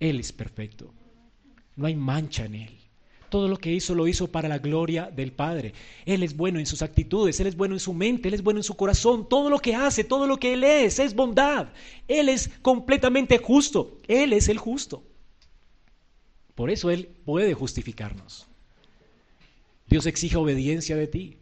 Él 0.00 0.18
es 0.18 0.32
perfecto. 0.32 0.92
No 1.76 1.86
hay 1.86 1.94
mancha 1.94 2.44
en 2.44 2.56
Él. 2.56 2.83
Todo 3.34 3.48
lo 3.48 3.58
que 3.58 3.72
hizo 3.72 3.96
lo 3.96 4.06
hizo 4.06 4.30
para 4.30 4.48
la 4.48 4.58
gloria 4.58 5.10
del 5.10 5.32
Padre. 5.32 5.72
Él 6.06 6.22
es 6.22 6.36
bueno 6.36 6.60
en 6.60 6.66
sus 6.66 6.82
actitudes, 6.82 7.40
Él 7.40 7.48
es 7.48 7.56
bueno 7.56 7.74
en 7.74 7.80
su 7.80 7.92
mente, 7.92 8.28
Él 8.28 8.34
es 8.34 8.44
bueno 8.44 8.60
en 8.60 8.62
su 8.62 8.76
corazón. 8.76 9.28
Todo 9.28 9.50
lo 9.50 9.58
que 9.58 9.74
hace, 9.74 10.04
todo 10.04 10.28
lo 10.28 10.36
que 10.36 10.52
Él 10.52 10.62
es, 10.62 11.00
es 11.00 11.16
bondad. 11.16 11.66
Él 12.06 12.28
es 12.28 12.48
completamente 12.62 13.38
justo. 13.38 13.98
Él 14.06 14.34
es 14.34 14.48
el 14.48 14.58
justo. 14.58 15.02
Por 16.54 16.70
eso 16.70 16.92
Él 16.92 17.08
puede 17.24 17.54
justificarnos. 17.54 18.46
Dios 19.88 20.06
exige 20.06 20.36
obediencia 20.36 20.94
de 20.94 21.08
ti. 21.08 21.36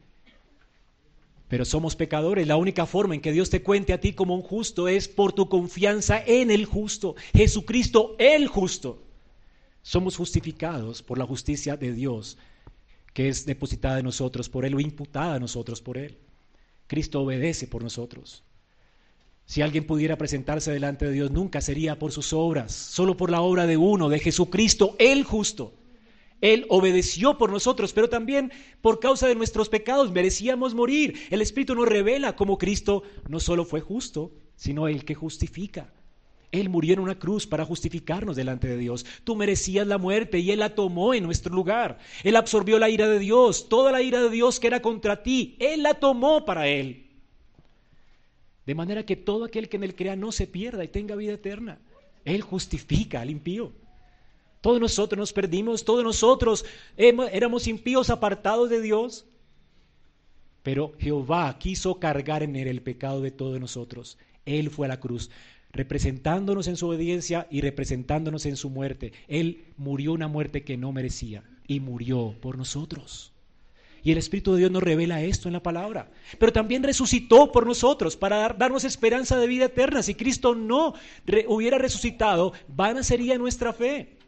Pero 1.49 1.67
somos 1.67 1.95
pecadores. 1.95 2.47
La 2.47 2.57
única 2.57 2.87
forma 2.87 3.17
en 3.17 3.21
que 3.21 3.33
Dios 3.33 3.51
te 3.51 3.63
cuente 3.63 3.93
a 3.93 4.01
ti 4.01 4.15
como 4.15 4.35
un 4.35 4.41
justo 4.41 4.89
es 4.89 5.09
por 5.09 5.35
tu 5.35 5.51
confianza 5.51 6.25
en 6.25 6.51
el 6.51 6.65
justo. 6.65 7.17
Jesucristo, 7.35 8.17
el 8.19 8.49
justo 8.49 9.12
somos 9.83 10.17
justificados 10.17 11.03
por 11.03 11.19
la 11.19 11.27
justicia 11.27 11.77
de 11.77 11.93
Dios 11.93 12.39
que 13.13 13.29
es 13.29 13.45
depositada 13.45 13.99
en 13.99 14.05
nosotros 14.05 14.49
por 14.49 14.65
Él 14.65 14.75
o 14.75 14.81
imputada 14.81 15.35
a 15.35 15.41
nosotros 15.41 15.83
por 15.83 15.99
Él. 15.99 16.19
Cristo 16.87 17.21
obedece 17.21 17.67
por 17.67 17.83
nosotros. 17.83 18.43
Si 19.45 19.61
alguien 19.61 19.87
pudiera 19.87 20.17
presentarse 20.17 20.73
delante 20.73 21.07
de 21.07 21.13
Dios, 21.13 21.31
nunca 21.31 21.61
sería 21.61 21.99
por 21.99 22.13
sus 22.13 22.33
obras, 22.33 22.73
solo 22.73 23.17
por 23.17 23.31
la 23.31 23.43
obra 23.43 23.67
de 23.67 23.77
uno, 23.77 24.09
de 24.09 24.19
Jesucristo, 24.19 24.97
el 24.99 25.25
justo. 25.25 25.75
Él 26.41 26.67
obedeció 26.71 27.39
por 27.39 27.51
nosotros, 27.51 27.93
pero 27.93 28.09
también 28.09 28.53
por 28.81 28.99
causa 28.99 29.29
de 29.29 29.35
nuestros 29.35 29.69
pecados 29.69 30.11
merecíamos 30.11 30.75
morir. 30.75 31.19
El 31.31 31.41
Espíritu 31.43 31.75
nos 31.75 31.89
revela 31.89 32.35
cómo 32.35 32.59
Cristo 32.59 33.03
no 33.29 33.41
solo 33.41 33.65
fue 33.65 33.81
justo, 33.81 34.33
sino 34.57 34.89
el 34.89 35.05
que 35.05 35.15
justifica. 35.15 35.93
Él 36.53 36.69
murió 36.69 36.93
en 36.93 37.01
una 37.01 37.19
cruz 37.19 37.47
para 37.47 37.65
justificarnos 37.65 38.37
delante 38.37 38.69
de 38.69 38.77
Dios. 38.77 39.07
Tú 39.25 39.35
merecías 39.35 39.87
la 39.87 39.97
muerte 39.97 40.39
y 40.39 40.51
Él 40.51 40.59
la 40.59 40.75
tomó 40.75 41.15
en 41.15 41.25
nuestro 41.25 41.55
lugar. 41.55 41.99
Él 42.23 42.37
absorbió 42.37 42.79
la 42.79 42.91
ira 42.91 43.09
de 43.09 43.19
Dios, 43.19 43.71
toda 43.71 43.91
la 43.91 44.03
ira 44.03 44.23
de 44.23 44.29
Dios 44.29 44.61
que 44.61 44.67
era 44.67 44.83
contra 44.83 45.23
ti. 45.23 45.57
Él 45.59 45.83
la 45.83 45.95
tomó 45.95 46.45
para 46.45 46.69
Él. 46.69 47.07
De 48.67 48.75
manera 48.75 49.05
que 49.05 49.17
todo 49.17 49.47
aquel 49.47 49.71
que 49.71 49.79
en 49.79 49.85
Él 49.85 49.95
crea 49.95 50.15
no 50.15 50.31
se 50.31 50.47
pierda 50.47 50.85
y 50.85 50.89
tenga 50.89 51.17
vida 51.17 51.33
eterna. 51.33 51.79
Él 52.27 52.43
justifica 52.43 53.23
al 53.23 53.31
impío. 53.31 53.73
Todos 54.61 54.79
nosotros 54.79 55.19
nos 55.19 55.33
perdimos, 55.33 55.85
todos 55.85 56.05
nosotros 56.05 56.67
éramos 56.97 57.67
impíos 57.67 58.11
apartados 58.11 58.69
de 58.69 58.83
Dios. 58.83 59.25
Pero 60.63 60.93
Jehová 60.99 61.59
quiso 61.59 61.99
cargar 61.99 62.43
en 62.43 62.57
Él 62.57 62.69
el 62.69 62.83
pecado 62.83 63.23
de 63.23 63.31
todos 63.31 63.59
nosotros. 63.59 64.19
Él 64.45 64.71
fue 64.71 64.87
a 64.87 64.91
la 64.91 65.01
cruz 65.01 65.31
representándonos 65.73 66.69
en 66.69 66.77
su 66.77 66.89
obediencia 66.89 67.47
y 67.51 67.61
representándonos 67.61 68.47
en 68.47 68.57
su 68.57 68.71
muerte. 68.71 69.13
Él 69.29 69.65
murió 69.77 70.13
una 70.13 70.29
muerte 70.29 70.65
que 70.65 70.77
no 70.77 70.93
merecía 70.93 71.45
y 71.67 71.81
murió 71.81 72.35
por 72.41 72.59
nosotros. 72.59 73.33
Y 74.05 74.11
el 74.11 74.19
Espíritu 74.19 74.53
de 74.53 74.59
Dios 74.59 74.71
nos 74.71 74.83
revela 74.83 75.23
esto 75.23 75.49
en 75.49 75.53
la 75.53 75.63
palabra. 75.63 76.11
Pero 76.39 76.53
también 76.53 76.83
resucitó 76.83 77.53
por 77.53 77.67
nosotros 77.67 78.17
para 78.17 78.49
darnos 78.49 78.85
esperanza 78.85 79.39
de 79.39 79.47
vida 79.47 79.67
eterna. 79.67 80.03
Si 80.03 80.15
Cristo 80.15 80.55
no 80.57 80.95
hubiera 81.47 81.79
resucitado, 81.79 82.53
vana 82.67 83.05
sería 83.05 83.39
nuestra 83.39 83.73
fe. 83.73 84.19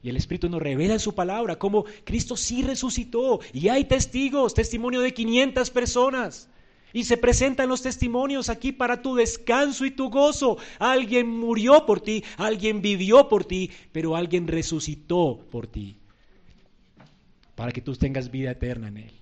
Y 0.00 0.10
el 0.10 0.16
Espíritu 0.16 0.48
nos 0.48 0.62
revela 0.62 0.94
en 0.94 1.00
su 1.00 1.16
palabra 1.16 1.58
cómo 1.58 1.84
Cristo 2.04 2.36
sí 2.36 2.62
resucitó. 2.62 3.40
Y 3.52 3.68
hay 3.68 3.86
testigos, 3.86 4.54
testimonio 4.54 5.00
de 5.00 5.12
500 5.12 5.70
personas. 5.70 6.48
Y 6.96 7.04
se 7.04 7.18
presentan 7.18 7.68
los 7.68 7.82
testimonios 7.82 8.48
aquí 8.48 8.72
para 8.72 9.02
tu 9.02 9.16
descanso 9.16 9.84
y 9.84 9.90
tu 9.90 10.08
gozo. 10.08 10.56
Alguien 10.78 11.28
murió 11.28 11.84
por 11.84 12.00
ti, 12.00 12.24
alguien 12.38 12.80
vivió 12.80 13.28
por 13.28 13.44
ti, 13.44 13.70
pero 13.92 14.16
alguien 14.16 14.48
resucitó 14.48 15.46
por 15.50 15.66
ti. 15.66 15.98
Para 17.54 17.70
que 17.70 17.82
tú 17.82 17.94
tengas 17.96 18.30
vida 18.30 18.52
eterna 18.52 18.88
en 18.88 18.96
Él. 18.96 19.12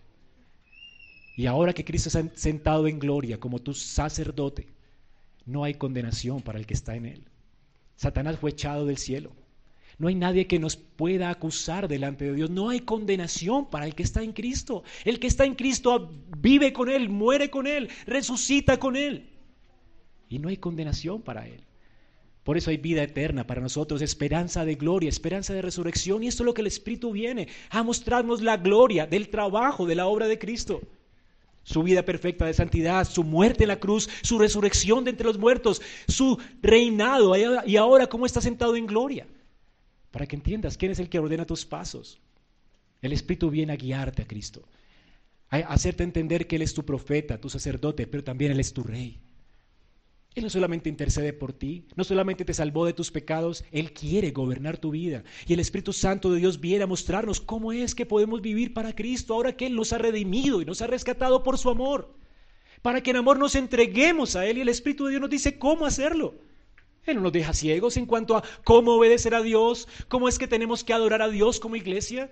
Y 1.37 1.47
ahora 1.47 1.73
que 1.73 1.85
Cristo 1.85 2.17
ha 2.17 2.37
sentado 2.37 2.87
en 2.87 3.01
gloria 3.01 3.41
como 3.41 3.59
tu 3.59 3.75
sacerdote, 3.75 4.69
no 5.45 5.65
hay 5.65 5.75
condenación 5.75 6.43
para 6.43 6.61
el 6.61 6.67
que 6.67 6.75
está 6.75 6.95
en 6.95 7.07
Él. 7.07 7.25
Satanás 7.97 8.39
fue 8.39 8.51
echado 8.51 8.87
del 8.87 8.99
cielo. 8.99 9.33
No 9.99 10.09
hay 10.09 10.15
nadie 10.15 10.47
que 10.47 10.59
nos 10.59 10.77
pueda 10.77 11.31
acusar 11.31 11.87
delante 11.89 12.25
de 12.25 12.35
Dios. 12.35 12.51
No 12.51 12.71
hay 12.71 12.81
condenación 12.81 13.71
para 13.71 13.87
el 13.87 13.95
que 13.95 14.03
está 14.03 14.23
en 14.23 14.33
Cristo. 14.33 14.83
El 15.05 15.21
que 15.21 15.29
está 15.29 15.45
en 15.45 15.55
Cristo 15.55 16.11
vive 16.39 16.73
con 16.73 16.89
Él, 16.89 17.09
muere 17.09 17.51
con 17.51 17.67
Él, 17.67 17.89
resucita 18.07 18.79
con 18.79 18.97
Él. 18.97 19.31
Y 20.29 20.39
no 20.39 20.49
hay 20.49 20.57
condenación 20.57 21.23
para 21.23 21.47
Él. 21.47 21.61
Por 22.43 22.59
eso 22.59 22.71
hay 22.71 22.77
vida 22.77 23.03
eterna 23.03 23.47
para 23.47 23.63
nosotros, 23.63 24.03
esperanza 24.03 24.65
de 24.65 24.75
gloria, 24.75 25.09
esperanza 25.09 25.55
de 25.55 25.63
resurrección. 25.63 26.23
Y 26.23 26.27
esto 26.27 26.43
es 26.43 26.47
lo 26.47 26.55
que 26.55 26.61
el 26.61 26.67
Espíritu 26.67 27.13
viene 27.13 27.49
a 27.71 27.83
mostrarnos 27.83 28.43
la 28.43 28.57
gloria 28.57 29.07
del 29.07 29.29
trabajo, 29.29 29.87
de 29.87 29.95
la 29.95 30.07
obra 30.07 30.27
de 30.27 30.39
Cristo. 30.39 30.83
Su 31.63 31.83
vida 31.83 32.05
perfecta 32.05 32.45
de 32.45 32.53
santidad, 32.53 33.09
su 33.09 33.25
muerte 33.25 33.65
en 33.65 33.69
la 33.69 33.81
cruz, 33.81 34.11
su 34.23 34.39
resurrección 34.39 35.05
de 35.05 35.13
entre 35.13 35.27
los 35.27 35.39
muertos, 35.39 35.81
su 36.07 36.39
reinado 36.61 37.35
y 37.65 37.77
ahora 37.77 38.09
cómo 38.09 38.27
está 38.27 38.43
sentado 38.43 38.77
en 38.77 38.87
gloria 38.87 39.27
para 40.15 40.29
que 40.29 40.37
entiendas 40.37 40.77
quién 40.77 40.93
es 40.93 41.01
el 41.01 41.09
que 41.09 41.19
ordena 41.19 41.45
tus 41.45 41.67
pasos. 41.67 42.21
El 43.03 43.13
Espíritu 43.13 43.51
viene 43.51 43.73
a 43.73 43.77
guiarte 43.77 44.23
a 44.23 44.29
Cristo, 44.29 44.63
a 45.51 45.57
hacerte 45.57 46.05
entender 46.05 46.47
que 46.47 46.55
Él 46.55 46.63
es 46.63 46.73
tu 46.73 46.85
profeta, 46.85 47.41
tu 47.41 47.51
sacerdote, 47.51 48.07
pero 48.07 48.23
también 48.23 48.53
Él 48.53 48.61
es 48.61 48.73
tu 48.73 48.85
rey. 48.85 49.19
Él 50.37 50.45
no 50.45 50.51
solamente 50.51 50.89
intercede 50.89 51.33
por 51.33 51.53
ti, 51.53 51.89
no 51.97 52.05
solamente 52.05 52.45
te 52.45 52.55
salvó 52.55 52.87
de 52.87 52.93
tus 52.93 53.11
pecados, 53.11 53.65
Él 53.73 53.93
quiere 53.93 54.31
gobernar 54.31 54.79
tu 54.79 54.93
vida. 54.93 55.25
Y 55.49 55.55
el 55.55 55.59
Espíritu 55.59 55.93
Santo 55.93 56.31
de 56.31 56.39
Dios 56.39 56.61
viene 56.61 56.85
a 56.85 56.87
mostrarnos 56.87 57.41
cómo 57.41 57.73
es 57.73 57.97
que 57.97 58.07
podemos 58.07 58.41
vivir 58.41 58.73
para 58.73 58.95
Cristo 58.95 59.35
ahora 59.35 59.57
que 59.57 59.67
Él 59.67 59.75
nos 59.75 59.93
ha 59.93 59.99
redimido 59.99 60.63
y 60.63 60.65
nos 60.65 60.81
ha 60.81 60.87
rescatado 60.87 61.43
por 61.43 61.59
su 61.59 61.71
amor. 61.71 62.15
Para 62.83 63.03
que 63.03 63.11
en 63.11 63.17
amor 63.17 63.41
nos 63.41 63.57
entreguemos 63.57 64.37
a 64.37 64.47
Él 64.47 64.59
y 64.59 64.61
el 64.61 64.69
Espíritu 64.69 65.07
de 65.07 65.11
Dios 65.11 65.23
nos 65.23 65.31
dice 65.31 65.59
cómo 65.59 65.87
hacerlo. 65.87 66.37
Él 67.07 67.17
no 67.17 67.23
nos 67.23 67.33
deja 67.33 67.53
ciegos 67.53 67.97
en 67.97 68.07
cuanto 68.07 68.37
a 68.37 68.45
cómo 68.65 68.95
obedecer 68.95 69.35
a 69.35 69.43
Dios, 69.43 69.89
cómo 70.09 70.29
es 70.29 70.39
que 70.39 70.49
tenemos 70.49 70.85
que 70.85 70.93
adorar 70.93 71.23
a 71.23 71.29
Dios 71.29 71.61
como 71.61 71.77
iglesia. 71.77 72.31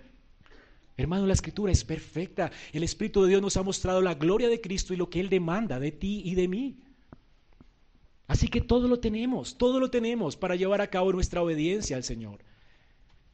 Hermano, 0.96 1.26
la 1.26 1.32
escritura 1.32 1.72
es 1.72 1.84
perfecta. 1.84 2.50
El 2.72 2.82
Espíritu 2.82 3.22
de 3.22 3.30
Dios 3.30 3.42
nos 3.42 3.56
ha 3.56 3.62
mostrado 3.62 4.00
la 4.02 4.14
gloria 4.14 4.48
de 4.48 4.60
Cristo 4.60 4.94
y 4.94 4.96
lo 4.96 5.10
que 5.10 5.20
Él 5.20 5.28
demanda 5.28 5.78
de 5.78 5.92
ti 5.92 6.22
y 6.24 6.34
de 6.34 6.48
mí. 6.48 6.78
Así 8.26 8.48
que 8.48 8.60
todo 8.60 8.88
lo 8.88 8.98
tenemos, 8.98 9.58
todo 9.58 9.78
lo 9.78 9.90
tenemos 9.90 10.36
para 10.36 10.56
llevar 10.56 10.80
a 10.80 10.88
cabo 10.88 11.12
nuestra 11.12 11.42
obediencia 11.42 11.96
al 11.96 12.04
Señor. 12.04 12.38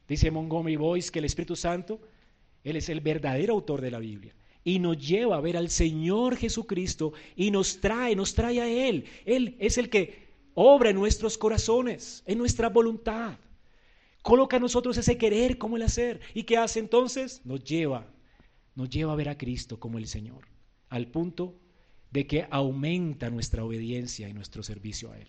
Dice 0.07 0.31
Montgomery 0.31 0.75
Boyce 0.75 1.11
que 1.11 1.19
el 1.19 1.25
Espíritu 1.25 1.55
Santo, 1.55 2.01
Él 2.63 2.75
es 2.75 2.89
el 2.89 2.99
verdadero 2.99 3.53
autor 3.53 3.81
de 3.81 3.91
la 3.91 3.99
Biblia 3.99 4.33
y 4.63 4.79
nos 4.79 4.97
lleva 4.97 5.37
a 5.37 5.41
ver 5.41 5.55
al 5.55 5.69
Señor 5.69 6.35
Jesucristo 6.35 7.13
y 7.35 7.51
nos 7.51 7.79
trae, 7.79 8.15
nos 8.15 8.33
trae 8.33 8.61
a 8.61 8.67
Él. 8.67 9.05
Él 9.25 9.55
es 9.59 9.77
el 9.77 9.89
que 9.89 10.28
obra 10.53 10.89
en 10.89 10.95
nuestros 10.95 11.37
corazones, 11.37 12.23
en 12.25 12.37
nuestra 12.37 12.69
voluntad. 12.69 13.37
Coloca 14.21 14.57
a 14.57 14.59
nosotros 14.59 14.97
ese 14.97 15.17
querer 15.17 15.57
como 15.57 15.77
el 15.77 15.83
hacer. 15.83 16.19
¿Y 16.33 16.43
qué 16.43 16.57
hace 16.57 16.79
entonces? 16.79 17.41
Nos 17.45 17.63
lleva, 17.63 18.05
nos 18.75 18.89
lleva 18.89 19.13
a 19.13 19.15
ver 19.15 19.29
a 19.29 19.37
Cristo 19.37 19.79
como 19.79 19.97
el 19.97 20.07
Señor, 20.07 20.47
al 20.89 21.07
punto 21.07 21.55
de 22.11 22.27
que 22.27 22.47
aumenta 22.49 23.29
nuestra 23.29 23.63
obediencia 23.63 24.27
y 24.27 24.33
nuestro 24.33 24.63
servicio 24.63 25.11
a 25.11 25.17
Él. 25.19 25.27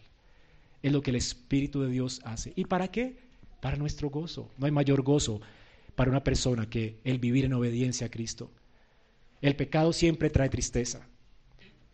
Es 0.82 0.92
lo 0.92 1.02
que 1.02 1.10
el 1.10 1.16
Espíritu 1.16 1.82
de 1.82 1.90
Dios 1.90 2.20
hace. 2.24 2.52
¿Y 2.56 2.64
para 2.64 2.88
qué? 2.88 3.18
Para 3.60 3.76
nuestro 3.76 4.10
gozo. 4.10 4.50
No 4.56 4.66
hay 4.66 4.72
mayor 4.72 5.02
gozo 5.02 5.40
para 5.94 6.10
una 6.10 6.24
persona 6.24 6.68
que 6.68 6.98
el 7.04 7.18
vivir 7.18 7.44
en 7.44 7.52
obediencia 7.52 8.06
a 8.06 8.10
Cristo. 8.10 8.50
El 9.42 9.56
pecado 9.56 9.92
siempre 9.92 10.30
trae 10.30 10.48
tristeza. 10.48 11.06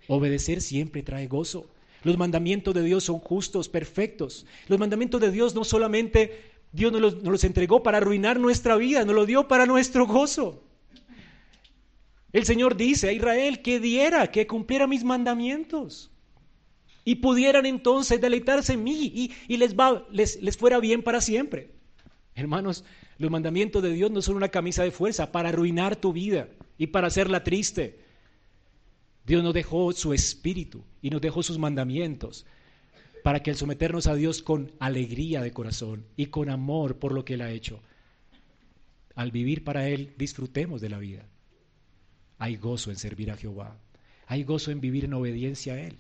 Obedecer 0.09 0.61
siempre 0.61 1.03
trae 1.03 1.27
gozo. 1.27 1.68
Los 2.05 2.16
mandamientos 2.18 2.74
de 2.74 2.82
Dios 2.82 3.05
son 3.05 3.18
justos, 3.18 3.68
perfectos. 3.68 4.47
Los 4.68 4.78
mandamientos 4.78 5.20
de 5.20 5.30
Dios 5.30 5.55
no 5.55 5.64
solamente 5.64 6.40
Dios 6.72 6.92
nos 6.92 7.22
los, 7.22 7.44
entregó 7.44 7.82
para 7.82 7.99
arruinar 7.99 8.38
nuestra 8.38 8.76
vida, 8.76 9.05
nos 9.05 9.14
lo 9.14 9.26
dio 9.26 9.49
para 9.49 9.66
nuestro 9.66 10.07
gozo. 10.07 10.62
El 12.32 12.44
Señor 12.44 12.76
dice 12.76 13.09
a 13.09 13.12
Israel 13.12 13.62
que 13.62 13.80
diera, 13.80 14.30
que 14.30 14.47
cumpliera 14.47 14.86
mis 14.86 15.05
mandamientos 15.05 16.11
y 17.03 17.14
pudieran 17.14 17.64
entonces 17.64 18.20
deleitarse 18.20 18.74
en 18.74 18.84
mí 18.84 19.32
y, 19.49 19.57
les, 19.57 20.57
fuera 20.59 20.78
bien 20.80 21.03
para 21.03 21.20
siempre. 21.20 21.70
Hermanos, 22.34 22.84
los 23.16 23.30
mandamientos 23.30 23.82
de 23.82 23.92
Dios 23.92 24.11
no 24.11 24.20
son 24.20 24.36
una 24.36 24.51
camisa 24.51 24.82
de 24.82 24.90
fuerza 24.90 25.32
para 25.32 25.49
arruinar 25.49 25.97
tu 25.97 26.12
vida 26.12 26.49
y 26.76 26.88
para 26.88 27.07
hacerla 27.07 27.42
triste. 27.42 28.01
Dios 29.27 29.43
nos 29.43 29.55
dejó 29.55 29.93
su 29.93 30.12
espíritu 30.12 30.85
y 31.03 31.11
nos 31.11 31.20
dejó 31.20 31.43
sus 31.43 31.59
mandamientos 31.59 32.47
para 33.24 33.43
que 33.43 33.51
al 33.51 33.57
someternos 33.57 34.07
a 34.07 34.14
Dios 34.14 34.41
con 34.41 34.70
alegría 34.79 35.43
de 35.43 35.53
corazón 35.53 36.07
y 36.16 36.27
con 36.27 36.49
amor 36.49 36.99
por 36.99 37.12
lo 37.12 37.24
que 37.24 37.35
Él 37.35 37.41
ha 37.41 37.51
hecho, 37.51 37.81
al 39.16 39.33
vivir 39.33 39.64
para 39.64 39.89
Él, 39.89 40.14
disfrutemos 40.16 40.81
de 40.81 40.91
la 40.91 40.99
vida. 40.99 41.27
Hay 42.39 42.57
gozo 42.57 42.91
en 42.91 42.97
servir 42.97 43.33
a 43.33 43.37
Jehová. 43.37 43.77
Hay 44.27 44.45
gozo 44.45 44.70
en 44.70 44.81
vivir 44.81 45.07
en 45.07 45.14
obediencia 45.14 45.72
a 45.72 45.81
Él. 45.81 45.97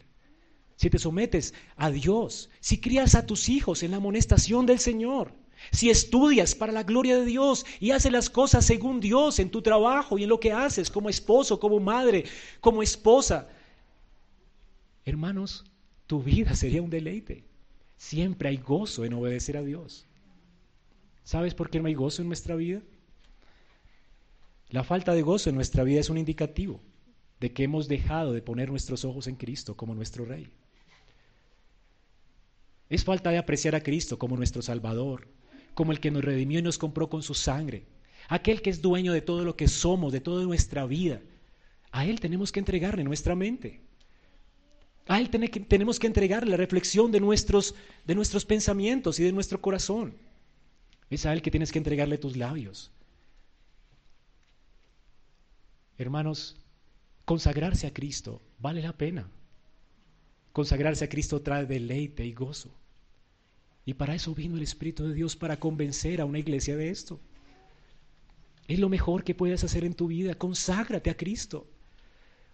Si 0.76 0.90
te 0.90 0.98
sometes 0.98 1.54
a 1.76 1.90
Dios, 1.90 2.50
si 2.60 2.78
crías 2.78 3.14
a 3.14 3.26
tus 3.26 3.48
hijos 3.48 3.82
en 3.82 3.90
la 3.92 3.96
amonestación 3.96 4.66
del 4.66 4.78
Señor, 4.78 5.32
si 5.72 5.90
estudias 5.90 6.54
para 6.54 6.72
la 6.72 6.82
gloria 6.82 7.18
de 7.18 7.24
Dios 7.24 7.66
y 7.80 7.90
haces 7.90 8.12
las 8.12 8.30
cosas 8.30 8.64
según 8.64 9.00
Dios 9.00 9.38
en 9.38 9.50
tu 9.50 9.62
trabajo 9.62 10.18
y 10.18 10.24
en 10.24 10.28
lo 10.28 10.40
que 10.40 10.52
haces 10.52 10.90
como 10.90 11.08
esposo, 11.08 11.58
como 11.58 11.80
madre, 11.80 12.24
como 12.60 12.82
esposa, 12.82 13.48
hermanos, 15.04 15.64
tu 16.06 16.22
vida 16.22 16.54
sería 16.54 16.82
un 16.82 16.90
deleite. 16.90 17.44
Siempre 17.96 18.48
hay 18.48 18.58
gozo 18.58 19.04
en 19.04 19.14
obedecer 19.14 19.56
a 19.56 19.62
Dios. 19.62 20.06
¿Sabes 21.24 21.54
por 21.54 21.70
qué 21.70 21.80
no 21.80 21.88
hay 21.88 21.94
gozo 21.94 22.22
en 22.22 22.28
nuestra 22.28 22.54
vida? 22.54 22.82
La 24.68 24.84
falta 24.84 25.14
de 25.14 25.22
gozo 25.22 25.48
en 25.48 25.56
nuestra 25.56 25.84
vida 25.84 26.00
es 26.00 26.10
un 26.10 26.18
indicativo 26.18 26.80
de 27.40 27.52
que 27.52 27.64
hemos 27.64 27.88
dejado 27.88 28.32
de 28.32 28.42
poner 28.42 28.70
nuestros 28.70 29.04
ojos 29.04 29.26
en 29.26 29.36
Cristo 29.36 29.76
como 29.76 29.94
nuestro 29.94 30.24
Rey. 30.24 30.48
Es 32.88 33.04
falta 33.04 33.30
de 33.30 33.38
apreciar 33.38 33.74
a 33.74 33.82
Cristo 33.82 34.18
como 34.18 34.36
nuestro 34.36 34.62
Salvador, 34.62 35.28
como 35.76 35.92
el 35.92 36.00
que 36.00 36.10
nos 36.10 36.24
redimió 36.24 36.58
y 36.58 36.62
nos 36.62 36.78
compró 36.78 37.10
con 37.10 37.22
su 37.22 37.34
sangre, 37.34 37.84
aquel 38.28 38.62
que 38.62 38.70
es 38.70 38.80
dueño 38.80 39.12
de 39.12 39.20
todo 39.20 39.44
lo 39.44 39.56
que 39.56 39.68
somos, 39.68 40.10
de 40.10 40.20
toda 40.20 40.42
nuestra 40.42 40.86
vida. 40.86 41.20
A 41.92 42.06
Él 42.06 42.18
tenemos 42.18 42.50
que 42.50 42.60
entregarle 42.60 43.04
nuestra 43.04 43.34
mente. 43.34 43.82
A 45.06 45.20
Él 45.20 45.28
tenemos 45.28 45.98
que 45.98 46.06
entregarle 46.06 46.50
la 46.50 46.56
reflexión 46.56 47.12
de 47.12 47.20
nuestros, 47.20 47.74
de 48.06 48.14
nuestros 48.14 48.46
pensamientos 48.46 49.20
y 49.20 49.24
de 49.24 49.32
nuestro 49.32 49.60
corazón. 49.60 50.16
Es 51.10 51.26
a 51.26 51.34
Él 51.34 51.42
que 51.42 51.50
tienes 51.50 51.70
que 51.70 51.78
entregarle 51.78 52.16
tus 52.16 52.38
labios. 52.38 52.90
Hermanos, 55.98 56.56
consagrarse 57.26 57.86
a 57.86 57.92
Cristo 57.92 58.40
vale 58.58 58.80
la 58.80 58.94
pena. 58.94 59.30
Consagrarse 60.54 61.04
a 61.04 61.08
Cristo 61.10 61.42
trae 61.42 61.66
deleite 61.66 62.24
y 62.24 62.32
gozo. 62.32 62.70
Y 63.86 63.94
para 63.94 64.16
eso 64.16 64.34
vino 64.34 64.56
el 64.56 64.64
Espíritu 64.64 65.06
de 65.06 65.14
Dios, 65.14 65.36
para 65.36 65.60
convencer 65.60 66.20
a 66.20 66.24
una 66.24 66.40
iglesia 66.40 66.76
de 66.76 66.90
esto. 66.90 67.20
Es 68.66 68.80
lo 68.80 68.88
mejor 68.88 69.22
que 69.22 69.34
puedes 69.34 69.62
hacer 69.62 69.84
en 69.84 69.94
tu 69.94 70.08
vida. 70.08 70.34
Conságrate 70.34 71.08
a 71.08 71.16
Cristo. 71.16 71.66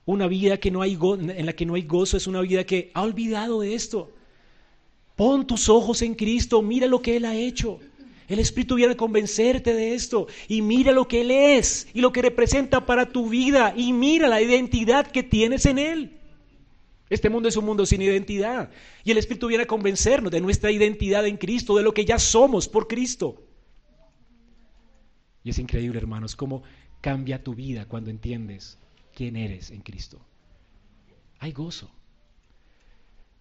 Una 0.05 0.27
vida 0.27 0.59
que 0.59 0.71
no 0.71 0.83
hay 0.83 0.99
en 1.01 1.47
la 1.47 1.55
que 1.55 1.65
no 1.65 1.75
hay 1.75 1.83
gozo 1.83 2.19
es 2.19 2.27
una 2.27 2.43
vida 2.43 2.65
que 2.65 2.91
ha 2.93 3.03
olvidado 3.03 3.61
de 3.63 3.75
esto. 3.75 4.13
Pon 5.17 5.47
tus 5.47 5.71
ojos 5.71 6.03
en 6.03 6.15
Cristo, 6.15 6.61
mira 6.61 6.87
lo 6.87 7.01
que 7.01 7.17
Él 7.17 7.25
ha 7.25 7.35
hecho. 7.35 7.81
El 8.29 8.39
Espíritu 8.39 8.75
viene 8.75 8.93
a 8.93 8.97
convencerte 8.97 9.73
de 9.73 9.95
esto 9.95 10.27
y 10.49 10.61
mira 10.61 10.93
lo 10.93 11.09
que 11.09 11.23
Él 11.23 11.31
es 11.31 11.89
y 11.95 12.01
lo 12.03 12.13
que 12.13 12.23
representa 12.23 12.85
para 12.85 13.11
tu 13.11 13.29
vida 13.29 13.73
y 13.77 13.93
mira 13.95 14.29
la 14.29 14.43
identidad 14.43 15.07
que 15.07 15.23
tienes 15.23 15.65
en 15.65 15.79
Él. 15.79 16.19
Este 17.13 17.29
mundo 17.29 17.47
es 17.47 17.59
un 17.59 17.67
mundo 17.67 17.85
sin 17.85 18.01
identidad. 18.01 18.71
Y 19.05 19.11
el 19.11 19.19
Espíritu 19.19 19.47
viene 19.47 19.65
a 19.65 19.67
convencernos 19.67 20.33
de 20.33 20.41
nuestra 20.41 20.71
identidad 20.71 21.27
en 21.27 21.37
Cristo, 21.37 21.77
de 21.77 21.83
lo 21.83 21.93
que 21.93 22.07
ya 22.07 22.19
somos 22.19 22.69
por 22.69 22.89
Cristo. 22.89 23.47
Y 25.45 25.51
es 25.51 25.59
increíble, 25.59 25.99
hermanos, 25.99 26.35
cómo 26.35 26.63
cambia 27.03 27.45
tu 27.45 27.55
vida 27.55 27.85
cuando 27.87 28.09
entiendes 28.09 28.79
quién 29.15 29.37
eres 29.37 29.73
en 29.73 29.83
Cristo. 29.83 30.25
Hay 31.39 31.53
gozo. 31.53 31.91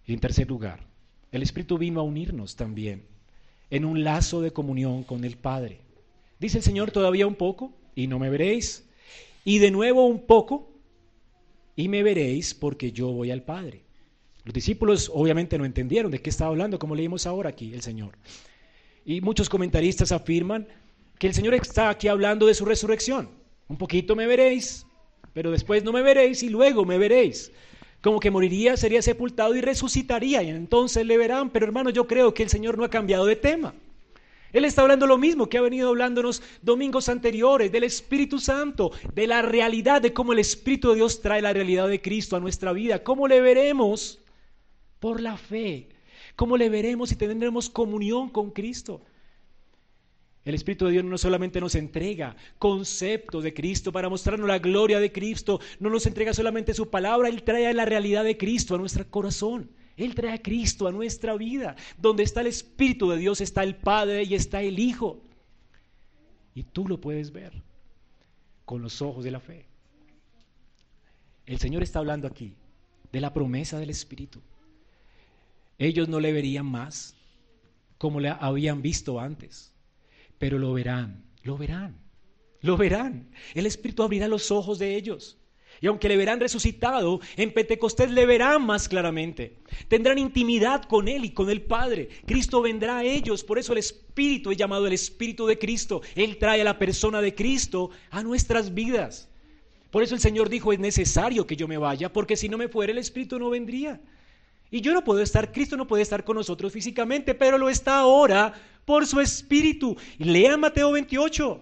Y 0.04 0.12
en 0.12 0.20
tercer 0.20 0.48
lugar, 0.48 0.84
el 1.30 1.42
Espíritu 1.42 1.78
vino 1.78 2.00
a 2.00 2.02
unirnos 2.02 2.56
también 2.56 3.06
en 3.70 3.86
un 3.86 4.04
lazo 4.04 4.42
de 4.42 4.52
comunión 4.52 5.02
con 5.02 5.24
el 5.24 5.38
Padre. 5.38 5.80
Dice 6.38 6.58
el 6.58 6.64
Señor, 6.64 6.90
todavía 6.90 7.26
un 7.26 7.36
poco 7.36 7.72
y 7.94 8.06
no 8.06 8.18
me 8.18 8.28
veréis. 8.28 8.86
Y 9.46 9.60
de 9.60 9.70
nuevo 9.70 10.04
un 10.04 10.26
poco 10.26 10.71
y 11.76 11.88
me 11.88 12.02
veréis 12.02 12.54
porque 12.54 12.92
yo 12.92 13.08
voy 13.12 13.30
al 13.30 13.42
Padre. 13.42 13.82
Los 14.44 14.54
discípulos 14.54 15.10
obviamente 15.14 15.56
no 15.58 15.64
entendieron 15.64 16.10
de 16.10 16.20
qué 16.20 16.30
estaba 16.30 16.50
hablando, 16.50 16.78
como 16.78 16.94
leímos 16.94 17.26
ahora 17.26 17.50
aquí 17.50 17.72
el 17.72 17.82
Señor. 17.82 18.16
Y 19.04 19.20
muchos 19.20 19.48
comentaristas 19.48 20.12
afirman 20.12 20.66
que 21.18 21.28
el 21.28 21.34
Señor 21.34 21.54
está 21.54 21.90
aquí 21.90 22.08
hablando 22.08 22.46
de 22.46 22.54
su 22.54 22.64
resurrección. 22.64 23.28
Un 23.68 23.76
poquito 23.76 24.16
me 24.16 24.26
veréis, 24.26 24.86
pero 25.32 25.50
después 25.50 25.84
no 25.84 25.92
me 25.92 26.02
veréis 26.02 26.42
y 26.42 26.48
luego 26.48 26.84
me 26.84 26.98
veréis. 26.98 27.52
Como 28.00 28.18
que 28.18 28.32
moriría, 28.32 28.76
sería 28.76 29.00
sepultado 29.00 29.54
y 29.54 29.60
resucitaría 29.60 30.42
y 30.42 30.50
entonces 30.50 31.06
le 31.06 31.16
verán. 31.16 31.50
Pero 31.50 31.66
hermano, 31.66 31.90
yo 31.90 32.08
creo 32.08 32.34
que 32.34 32.42
el 32.42 32.48
Señor 32.48 32.76
no 32.76 32.84
ha 32.84 32.90
cambiado 32.90 33.24
de 33.26 33.36
tema. 33.36 33.74
Él 34.52 34.64
está 34.64 34.82
hablando 34.82 35.06
lo 35.06 35.18
mismo 35.18 35.48
que 35.48 35.58
ha 35.58 35.62
venido 35.62 35.88
hablándonos 35.88 36.42
domingos 36.60 37.08
anteriores, 37.08 37.72
del 37.72 37.84
Espíritu 37.84 38.38
Santo, 38.38 38.92
de 39.14 39.26
la 39.26 39.42
realidad, 39.42 40.02
de 40.02 40.12
cómo 40.12 40.32
el 40.32 40.38
Espíritu 40.38 40.90
de 40.90 40.96
Dios 40.96 41.22
trae 41.22 41.40
la 41.40 41.52
realidad 41.52 41.88
de 41.88 42.02
Cristo 42.02 42.36
a 42.36 42.40
nuestra 42.40 42.72
vida. 42.72 43.02
¿Cómo 43.02 43.28
le 43.28 43.40
veremos? 43.40 44.20
Por 45.00 45.20
la 45.20 45.36
fe. 45.36 45.88
¿Cómo 46.36 46.56
le 46.56 46.68
veremos 46.68 47.12
y 47.12 47.16
tendremos 47.16 47.70
comunión 47.70 48.28
con 48.28 48.50
Cristo? 48.50 49.00
El 50.44 50.54
Espíritu 50.54 50.86
de 50.86 50.92
Dios 50.92 51.04
no 51.04 51.16
solamente 51.18 51.60
nos 51.60 51.74
entrega 51.76 52.36
conceptos 52.58 53.44
de 53.44 53.54
Cristo 53.54 53.92
para 53.92 54.08
mostrarnos 54.08 54.48
la 54.48 54.58
gloria 54.58 54.98
de 54.98 55.12
Cristo, 55.12 55.60
no 55.78 55.88
nos 55.88 56.04
entrega 56.06 56.34
solamente 56.34 56.74
su 56.74 56.90
palabra, 56.90 57.28
Él 57.28 57.44
trae 57.44 57.72
la 57.72 57.84
realidad 57.84 58.24
de 58.24 58.36
Cristo 58.36 58.74
a 58.74 58.78
nuestro 58.78 59.08
corazón. 59.08 59.70
Él 59.96 60.14
trae 60.14 60.32
a 60.32 60.42
Cristo 60.42 60.86
a 60.86 60.92
nuestra 60.92 61.36
vida. 61.36 61.76
Donde 61.98 62.22
está 62.22 62.40
el 62.40 62.48
Espíritu 62.48 63.10
de 63.10 63.18
Dios 63.18 63.40
está 63.40 63.62
el 63.62 63.76
Padre 63.76 64.24
y 64.24 64.34
está 64.34 64.62
el 64.62 64.78
Hijo. 64.78 65.22
Y 66.54 66.62
tú 66.64 66.88
lo 66.88 67.00
puedes 67.00 67.32
ver 67.32 67.52
con 68.64 68.82
los 68.82 69.02
ojos 69.02 69.24
de 69.24 69.30
la 69.30 69.40
fe. 69.40 69.66
El 71.46 71.58
Señor 71.58 71.82
está 71.82 71.98
hablando 71.98 72.26
aquí 72.26 72.54
de 73.10 73.20
la 73.20 73.32
promesa 73.32 73.78
del 73.78 73.90
Espíritu. 73.90 74.40
Ellos 75.78 76.08
no 76.08 76.20
le 76.20 76.32
verían 76.32 76.66
más 76.66 77.16
como 77.98 78.20
le 78.20 78.28
habían 78.28 78.82
visto 78.82 79.20
antes 79.20 79.72
pero 80.42 80.58
lo 80.58 80.72
verán, 80.72 81.22
lo 81.44 81.56
verán, 81.56 81.96
lo 82.62 82.76
verán. 82.76 83.30
El 83.54 83.64
Espíritu 83.64 84.02
abrirá 84.02 84.26
los 84.26 84.50
ojos 84.50 84.80
de 84.80 84.96
ellos. 84.96 85.38
Y 85.82 85.88
aunque 85.88 86.08
le 86.08 86.16
verán 86.16 86.38
resucitado, 86.38 87.20
en 87.36 87.52
Pentecostés 87.52 88.08
le 88.12 88.24
verán 88.24 88.64
más 88.64 88.88
claramente. 88.88 89.56
Tendrán 89.88 90.16
intimidad 90.16 90.84
con 90.84 91.08
Él 91.08 91.24
y 91.24 91.30
con 91.30 91.50
el 91.50 91.60
Padre. 91.60 92.08
Cristo 92.24 92.62
vendrá 92.62 92.98
a 92.98 93.04
ellos. 93.04 93.42
Por 93.42 93.58
eso 93.58 93.72
el 93.72 93.80
Espíritu 93.80 94.52
es 94.52 94.56
llamado 94.56 94.86
el 94.86 94.92
Espíritu 94.92 95.44
de 95.44 95.58
Cristo. 95.58 96.00
Él 96.14 96.38
trae 96.38 96.60
a 96.60 96.64
la 96.64 96.78
persona 96.78 97.20
de 97.20 97.34
Cristo 97.34 97.90
a 98.10 98.22
nuestras 98.22 98.72
vidas. 98.72 99.28
Por 99.90 100.04
eso 100.04 100.14
el 100.14 100.20
Señor 100.20 100.48
dijo, 100.48 100.72
es 100.72 100.78
necesario 100.78 101.48
que 101.48 101.56
yo 101.56 101.66
me 101.66 101.78
vaya, 101.78 102.12
porque 102.12 102.36
si 102.36 102.48
no 102.48 102.56
me 102.56 102.68
fuera 102.68 102.92
el 102.92 102.98
Espíritu 102.98 103.40
no 103.40 103.50
vendría. 103.50 104.00
Y 104.70 104.82
yo 104.82 104.94
no 104.94 105.02
puedo 105.02 105.20
estar, 105.20 105.50
Cristo 105.50 105.76
no 105.76 105.88
puede 105.88 106.04
estar 106.04 106.22
con 106.22 106.36
nosotros 106.36 106.72
físicamente, 106.72 107.34
pero 107.34 107.58
lo 107.58 107.68
está 107.68 107.98
ahora 107.98 108.54
por 108.84 109.04
su 109.04 109.18
Espíritu. 109.18 109.96
Lean 110.18 110.60
Mateo 110.60 110.92
28. 110.92 111.60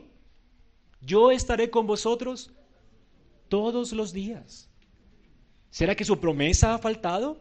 Yo 1.01 1.31
estaré 1.31 1.71
con 1.71 1.87
vosotros 1.87 2.53
todos 3.51 3.93
los 3.93 4.15
días. 4.15 4.71
¿Será 5.71 5.95
que 5.95 6.07
su 6.07 6.19
promesa 6.19 6.75
ha 6.75 6.79
faltado? 6.79 7.39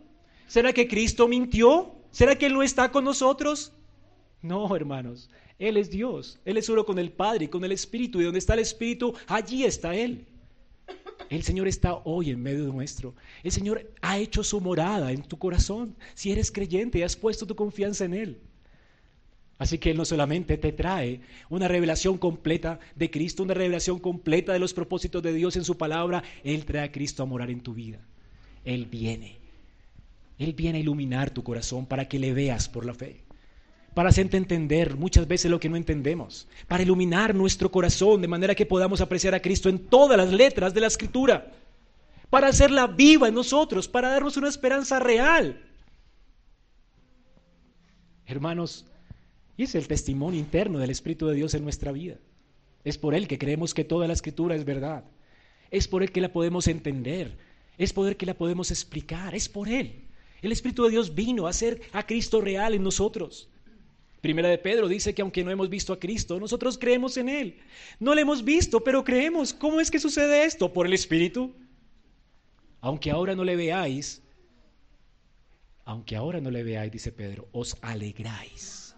¿Será 0.48 0.74
que 0.74 0.90
Cristo 0.90 1.30
mintió? 1.30 1.96
¿Será 2.12 2.36
que 2.36 2.48
Él 2.48 2.54
no 2.54 2.64
está 2.64 2.92
con 2.92 3.06
nosotros? 3.06 3.72
No, 4.42 4.76
hermanos. 4.76 5.30
Él 5.58 5.78
es 5.78 5.90
Dios. 5.90 6.40
Él 6.44 6.58
es 6.58 6.68
uno 6.68 6.86
con 6.86 7.00
el 7.00 7.12
Padre 7.12 7.46
y 7.46 7.48
con 7.48 7.64
el 7.64 7.72
Espíritu. 7.72 8.20
Y 8.20 8.26
donde 8.26 8.40
está 8.40 8.56
el 8.56 8.60
Espíritu, 8.60 9.14
allí 9.28 9.64
está 9.64 9.96
Él. 9.96 10.26
El 11.30 11.44
Señor 11.44 11.68
está 11.68 11.96
hoy 12.06 12.32
en 12.32 12.42
medio 12.42 12.66
nuestro. 12.66 13.14
El 13.44 13.52
Señor 13.52 13.92
ha 14.02 14.18
hecho 14.18 14.44
su 14.44 14.60
morada 14.60 15.12
en 15.12 15.22
tu 15.22 15.38
corazón. 15.38 15.96
Si 16.16 16.32
eres 16.32 16.52
creyente 16.52 17.00
y 17.00 17.04
has 17.04 17.16
puesto 17.16 17.46
tu 17.46 17.56
confianza 17.56 18.06
en 18.06 18.14
Él. 18.16 18.42
Así 19.60 19.78
que 19.78 19.92
Él 19.92 19.98
no 19.98 20.06
solamente 20.06 20.58
te 20.58 20.72
trae 20.72 21.20
una 21.50 21.68
revelación 21.68 22.18
completa 22.18 22.80
de 22.96 23.12
Cristo, 23.12 23.44
una 23.44 23.54
revelación 23.54 24.00
completa 24.00 24.54
de 24.54 24.60
los 24.60 24.74
propósitos 24.74 25.22
de 25.22 25.34
Dios 25.34 25.58
en 25.58 25.66
su 25.66 25.78
palabra, 25.78 26.24
Él 26.46 26.66
trae 26.66 26.86
a 26.86 26.92
Cristo 26.92 27.24
a 27.24 27.26
morar 27.26 27.52
en 27.52 27.60
tu 27.60 27.74
vida. 27.74 28.00
Él 28.64 28.86
viene. 28.86 29.38
Él 30.38 30.54
viene 30.54 30.78
a 30.78 30.82
iluminar 30.82 31.30
tu 31.32 31.44
corazón 31.44 31.86
para 31.86 32.08
que 32.08 32.20
le 32.20 32.34
veas 32.34 32.70
por 32.70 32.86
la 32.86 32.94
fe, 32.94 33.22
para 33.94 34.08
hacerte 34.08 34.38
entender 34.38 34.96
muchas 34.96 35.28
veces 35.28 35.52
lo 35.52 35.60
que 35.60 35.68
no 35.68 35.76
entendemos, 35.76 36.48
para 36.66 36.84
iluminar 36.84 37.36
nuestro 37.36 37.70
corazón 37.70 38.22
de 38.22 38.30
manera 38.30 38.56
que 38.56 38.66
podamos 38.66 39.02
apreciar 39.02 39.36
a 39.36 39.42
Cristo 39.42 39.68
en 39.68 39.80
todas 39.80 40.18
las 40.18 40.32
letras 40.32 40.74
de 40.74 40.80
la 40.80 40.88
Escritura, 40.88 41.52
para 42.30 42.48
hacerla 42.48 42.88
viva 42.88 43.28
en 43.28 43.34
nosotros, 43.34 43.90
para 43.90 44.08
darnos 44.08 44.38
una 44.38 44.48
esperanza 44.48 45.00
real. 45.00 45.62
Hermanos, 48.26 48.86
y 49.60 49.64
es 49.64 49.76
el 49.76 49.90
testimonio 49.90 50.40
interno 50.40 50.80
del 50.80 50.90
Espíritu 50.90 51.28
de 51.28 51.36
Dios 51.36 51.54
en 51.54 51.66
nuestra 51.66 51.92
vida. 51.92 52.16
Es 52.86 52.98
por 52.98 53.14
Él 53.14 53.28
que 53.28 53.38
creemos 53.38 53.74
que 53.74 53.84
toda 53.84 54.08
la 54.08 54.14
escritura 54.14 54.56
es 54.56 54.64
verdad. 54.64 55.04
Es 55.70 55.90
por 55.90 56.02
Él 56.02 56.14
que 56.14 56.22
la 56.22 56.32
podemos 56.32 56.70
entender. 56.70 57.38
Es 57.78 57.92
por 57.92 58.08
Él 58.08 58.16
que 58.16 58.26
la 58.26 58.36
podemos 58.36 58.72
explicar. 58.72 59.36
Es 59.36 59.50
por 59.50 59.68
Él. 59.68 60.08
El 60.42 60.54
Espíritu 60.54 60.86
de 60.86 60.92
Dios 60.92 61.14
vino 61.14 61.46
a 61.46 61.50
hacer 61.50 61.82
a 61.92 62.08
Cristo 62.08 62.40
real 62.40 62.74
en 62.74 62.84
nosotros. 62.84 63.50
Primera 64.22 64.48
de 64.48 64.60
Pedro 64.60 64.88
dice 64.88 65.14
que 65.14 65.24
aunque 65.24 65.44
no 65.44 65.52
hemos 65.52 65.70
visto 65.70 65.92
a 65.92 66.00
Cristo, 66.00 66.40
nosotros 66.40 66.78
creemos 66.78 67.18
en 67.18 67.28
Él. 67.28 67.58
No 68.00 68.16
le 68.16 68.22
hemos 68.22 68.46
visto, 68.46 68.82
pero 68.82 69.04
creemos. 69.04 69.54
¿Cómo 69.54 69.82
es 69.82 69.92
que 69.92 70.00
sucede 70.00 70.46
esto? 70.46 70.72
Por 70.72 70.86
el 70.86 70.94
Espíritu. 70.94 71.54
Aunque 72.80 73.12
ahora 73.12 73.36
no 73.36 73.44
le 73.44 73.58
veáis, 73.58 74.24
aunque 75.84 76.16
ahora 76.16 76.40
no 76.40 76.50
le 76.50 76.64
veáis, 76.64 76.94
dice 76.94 77.12
Pedro, 77.12 77.50
os 77.52 77.76
alegráis 77.82 78.89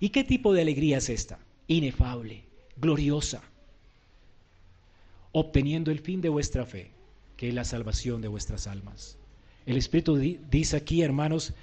¿Y 0.00 0.10
qué 0.10 0.24
tipo 0.24 0.52
de 0.52 0.62
alegría 0.62 0.98
es 0.98 1.08
esta? 1.08 1.38
Inefable, 1.68 2.44
gloriosa, 2.76 3.42
obteniendo 5.32 5.90
el 5.90 6.00
fin 6.00 6.20
de 6.20 6.28
vuestra 6.28 6.66
fe, 6.66 6.90
que 7.36 7.48
es 7.48 7.54
la 7.54 7.64
salvación 7.64 8.20
de 8.20 8.28
vuestras 8.28 8.66
almas. 8.66 9.16
El 9.64 9.76
Espíritu 9.76 10.16
dice 10.16 10.76
aquí, 10.76 11.02
hermanos, 11.02 11.54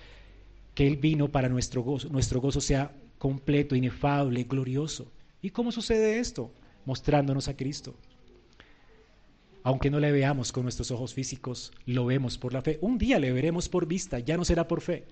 que 0.76 0.88
Él 0.88 0.98
vino 0.98 1.30
para 1.30 1.50
nuestro 1.50 1.82
gozo, 1.84 2.10
nuestro 2.10 2.42
gozo 2.42 2.60
sea 2.60 2.92
completo, 3.18 3.76
inefable, 3.76 4.44
glorioso. 4.44 5.08
¿Y 5.42 5.52
cómo 5.52 5.72
sucede 5.72 6.20
esto? 6.20 6.52
Mostrándonos 6.86 7.48
a 7.48 7.56
Cristo. 7.56 7.96
Aunque 9.64 9.90
no 9.90 10.00
le 10.00 10.12
veamos 10.12 10.52
con 10.52 10.64
nuestros 10.64 10.92
ojos 10.92 11.14
físicos, 11.14 11.72
lo 11.86 12.06
vemos 12.06 12.38
por 12.38 12.52
la 12.52 12.62
fe. 12.62 12.80
Un 12.82 12.98
día 12.98 13.20
le 13.20 13.32
veremos 13.32 13.70
por 13.70 13.86
vista, 13.86 14.20
ya 14.20 14.36
no 14.36 14.44
será 14.44 14.68
por 14.68 14.82
fe. 14.82 15.06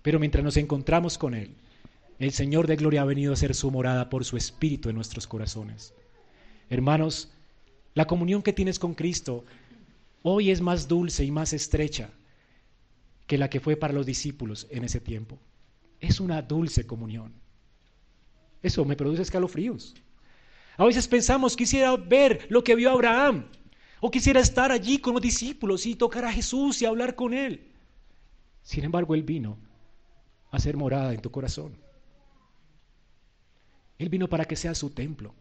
Pero 0.00 0.18
mientras 0.18 0.42
nos 0.42 0.56
encontramos 0.56 1.18
con 1.18 1.34
Él, 1.34 1.50
el 2.18 2.32
Señor 2.32 2.66
de 2.66 2.76
gloria 2.76 3.02
ha 3.02 3.06
venido 3.06 3.32
a 3.32 3.36
ser 3.36 3.54
su 3.54 3.70
morada 3.70 4.08
por 4.08 4.24
su 4.24 4.36
Espíritu 4.36 4.88
en 4.88 4.96
nuestros 4.96 5.26
corazones. 5.26 5.94
Hermanos, 6.70 7.30
la 7.94 8.06
comunión 8.06 8.42
que 8.42 8.52
tienes 8.52 8.78
con 8.78 8.94
Cristo 8.94 9.44
hoy 10.22 10.50
es 10.50 10.60
más 10.60 10.88
dulce 10.88 11.24
y 11.24 11.30
más 11.30 11.52
estrecha 11.52 12.10
que 13.26 13.38
la 13.38 13.50
que 13.50 13.60
fue 13.60 13.76
para 13.76 13.92
los 13.92 14.06
discípulos 14.06 14.66
en 14.70 14.84
ese 14.84 15.00
tiempo. 15.00 15.38
Es 16.00 16.20
una 16.20 16.42
dulce 16.42 16.86
comunión. 16.86 17.32
Eso 18.62 18.84
me 18.84 18.96
produce 18.96 19.22
escalofríos. 19.22 19.94
A 20.76 20.84
veces 20.84 21.06
pensamos, 21.06 21.56
quisiera 21.56 21.94
ver 21.96 22.46
lo 22.50 22.64
que 22.64 22.74
vio 22.74 22.90
Abraham, 22.90 23.46
o 24.00 24.10
quisiera 24.10 24.40
estar 24.40 24.72
allí 24.72 24.98
con 24.98 25.14
los 25.14 25.22
discípulos 25.22 25.86
y 25.86 25.94
tocar 25.94 26.24
a 26.24 26.32
Jesús 26.32 26.82
y 26.82 26.86
hablar 26.86 27.14
con 27.14 27.32
él. 27.32 27.70
Sin 28.62 28.84
embargo, 28.84 29.14
Él 29.14 29.22
vino 29.22 29.58
a 30.50 30.58
ser 30.58 30.76
morada 30.76 31.12
en 31.12 31.20
tu 31.20 31.30
corazón. 31.30 31.83
Él 33.98 34.08
vino 34.08 34.28
para 34.28 34.44
que 34.44 34.56
sea 34.56 34.74
su 34.74 34.90
templo 34.90 35.34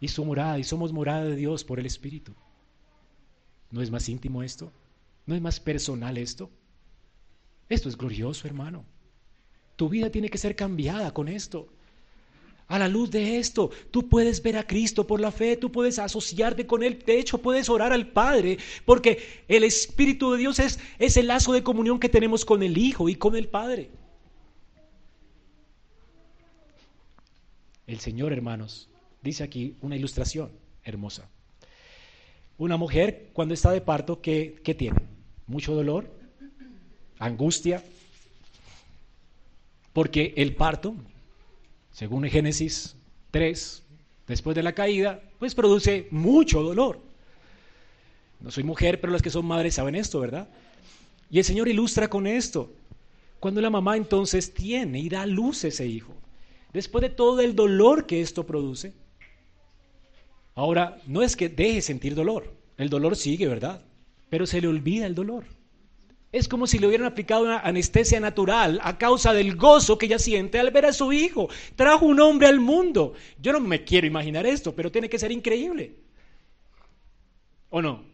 y 0.00 0.08
su 0.08 0.24
morada, 0.24 0.58
y 0.58 0.64
somos 0.64 0.92
morada 0.92 1.24
de 1.24 1.36
Dios 1.36 1.64
por 1.64 1.80
el 1.80 1.86
Espíritu. 1.86 2.32
¿No 3.70 3.82
es 3.82 3.90
más 3.90 4.08
íntimo 4.08 4.42
esto? 4.42 4.72
¿No 5.26 5.34
es 5.34 5.40
más 5.40 5.60
personal 5.60 6.16
esto? 6.16 6.50
Esto 7.68 7.88
es 7.88 7.96
glorioso, 7.96 8.46
hermano. 8.46 8.84
Tu 9.76 9.88
vida 9.88 10.10
tiene 10.10 10.30
que 10.30 10.38
ser 10.38 10.56
cambiada 10.56 11.12
con 11.12 11.28
esto. 11.28 11.68
A 12.66 12.78
la 12.78 12.88
luz 12.88 13.10
de 13.10 13.38
esto, 13.38 13.70
tú 13.90 14.08
puedes 14.08 14.42
ver 14.42 14.56
a 14.58 14.66
Cristo 14.66 15.06
por 15.06 15.20
la 15.20 15.32
fe, 15.32 15.56
tú 15.56 15.72
puedes 15.72 15.98
asociarte 15.98 16.66
con 16.66 16.82
Él, 16.82 17.02
de 17.04 17.18
hecho 17.18 17.38
puedes 17.38 17.70
orar 17.70 17.92
al 17.92 18.08
Padre, 18.08 18.58
porque 18.84 19.44
el 19.48 19.64
Espíritu 19.64 20.32
de 20.32 20.38
Dios 20.38 20.58
es, 20.58 20.78
es 20.98 21.16
el 21.16 21.28
lazo 21.28 21.52
de 21.52 21.62
comunión 21.62 21.98
que 21.98 22.10
tenemos 22.10 22.44
con 22.44 22.62
el 22.62 22.76
Hijo 22.76 23.08
y 23.08 23.14
con 23.14 23.36
el 23.36 23.48
Padre. 23.48 23.90
El 27.88 28.00
Señor, 28.00 28.34
hermanos, 28.34 28.86
dice 29.22 29.42
aquí 29.42 29.74
una 29.80 29.96
ilustración 29.96 30.50
hermosa. 30.84 31.26
Una 32.58 32.76
mujer 32.76 33.30
cuando 33.32 33.54
está 33.54 33.72
de 33.72 33.80
parto, 33.80 34.20
¿qué, 34.20 34.60
tiene? 34.76 35.00
Mucho 35.46 35.74
dolor, 35.74 36.12
angustia, 37.18 37.82
porque 39.94 40.34
el 40.36 40.54
parto, 40.54 40.94
según 41.90 42.24
Génesis 42.24 42.94
tres, 43.30 43.82
después 44.26 44.54
de 44.54 44.62
la 44.62 44.74
caída, 44.74 45.22
pues 45.38 45.54
produce 45.54 46.08
mucho 46.10 46.62
dolor. 46.62 47.00
No 48.40 48.50
soy 48.50 48.64
mujer, 48.64 49.00
pero 49.00 49.14
las 49.14 49.22
que 49.22 49.30
son 49.30 49.46
madres 49.46 49.76
saben 49.76 49.94
esto, 49.94 50.20
¿verdad? 50.20 50.46
Y 51.30 51.38
el 51.38 51.44
Señor 51.44 51.68
ilustra 51.68 52.08
con 52.08 52.26
esto. 52.26 52.70
Cuando 53.40 53.62
la 53.62 53.70
mamá 53.70 53.96
entonces 53.96 54.52
tiene 54.52 54.98
y 54.98 55.08
da 55.08 55.22
a 55.22 55.26
luz 55.26 55.64
ese 55.64 55.86
hijo, 55.86 56.12
después 56.72 57.02
de 57.02 57.10
todo 57.10 57.40
el 57.40 57.54
dolor 57.54 58.06
que 58.06 58.20
esto 58.20 58.46
produce, 58.46 58.94
ahora 60.54 60.98
no 61.06 61.22
es 61.22 61.36
que 61.36 61.48
deje 61.48 61.82
sentir 61.82 62.14
dolor, 62.14 62.54
el 62.76 62.88
dolor 62.90 63.16
sigue, 63.16 63.48
¿verdad? 63.48 63.84
Pero 64.28 64.46
se 64.46 64.60
le 64.60 64.68
olvida 64.68 65.06
el 65.06 65.14
dolor. 65.14 65.44
Es 66.30 66.46
como 66.46 66.66
si 66.66 66.78
le 66.78 66.86
hubieran 66.86 67.06
aplicado 67.06 67.44
una 67.44 67.60
anestesia 67.60 68.20
natural 68.20 68.80
a 68.82 68.98
causa 68.98 69.32
del 69.32 69.56
gozo 69.56 69.96
que 69.96 70.06
ella 70.06 70.18
siente 70.18 70.58
al 70.58 70.70
ver 70.70 70.84
a 70.84 70.92
su 70.92 71.12
hijo. 71.12 71.48
Trajo 71.74 72.04
un 72.04 72.20
hombre 72.20 72.48
al 72.48 72.60
mundo. 72.60 73.14
Yo 73.40 73.52
no 73.52 73.60
me 73.60 73.82
quiero 73.84 74.06
imaginar 74.06 74.44
esto, 74.44 74.74
pero 74.74 74.92
tiene 74.92 75.08
que 75.08 75.18
ser 75.18 75.32
increíble. 75.32 75.96
¿O 77.70 77.80
no? 77.80 78.04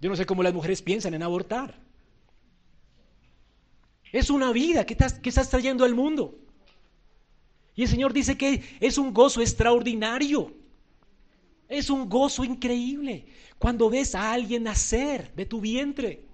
Yo 0.00 0.10
no 0.10 0.16
sé 0.16 0.26
cómo 0.26 0.42
las 0.42 0.52
mujeres 0.52 0.82
piensan 0.82 1.14
en 1.14 1.22
abortar. 1.22 1.83
Es 4.14 4.30
una 4.30 4.52
vida 4.52 4.86
que 4.86 4.94
estás, 4.94 5.14
que 5.14 5.28
estás 5.28 5.50
trayendo 5.50 5.84
al 5.84 5.92
mundo. 5.92 6.38
Y 7.74 7.82
el 7.82 7.88
Señor 7.88 8.12
dice 8.12 8.38
que 8.38 8.62
es 8.78 8.96
un 8.96 9.12
gozo 9.12 9.40
extraordinario. 9.40 10.54
Es 11.68 11.90
un 11.90 12.08
gozo 12.08 12.44
increíble 12.44 13.26
cuando 13.58 13.90
ves 13.90 14.14
a 14.14 14.32
alguien 14.32 14.62
nacer 14.62 15.34
de 15.34 15.46
tu 15.46 15.60
vientre. 15.60 16.28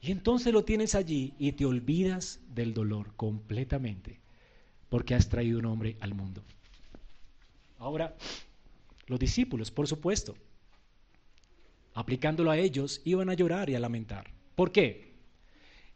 Y 0.00 0.12
entonces 0.12 0.52
lo 0.52 0.62
tienes 0.62 0.94
allí 0.94 1.34
y 1.40 1.50
te 1.50 1.66
olvidas 1.66 2.38
del 2.54 2.72
dolor 2.72 3.14
completamente 3.16 4.20
porque 4.88 5.16
has 5.16 5.28
traído 5.28 5.58
un 5.58 5.66
hombre 5.66 5.96
al 5.98 6.14
mundo. 6.14 6.44
Ahora, 7.78 8.16
los 9.08 9.18
discípulos, 9.18 9.72
por 9.72 9.88
supuesto, 9.88 10.36
aplicándolo 11.94 12.52
a 12.52 12.58
ellos, 12.58 13.02
iban 13.04 13.28
a 13.28 13.34
llorar 13.34 13.70
y 13.70 13.74
a 13.74 13.80
lamentar. 13.80 14.30
¿Por 14.54 14.70
qué? 14.70 15.09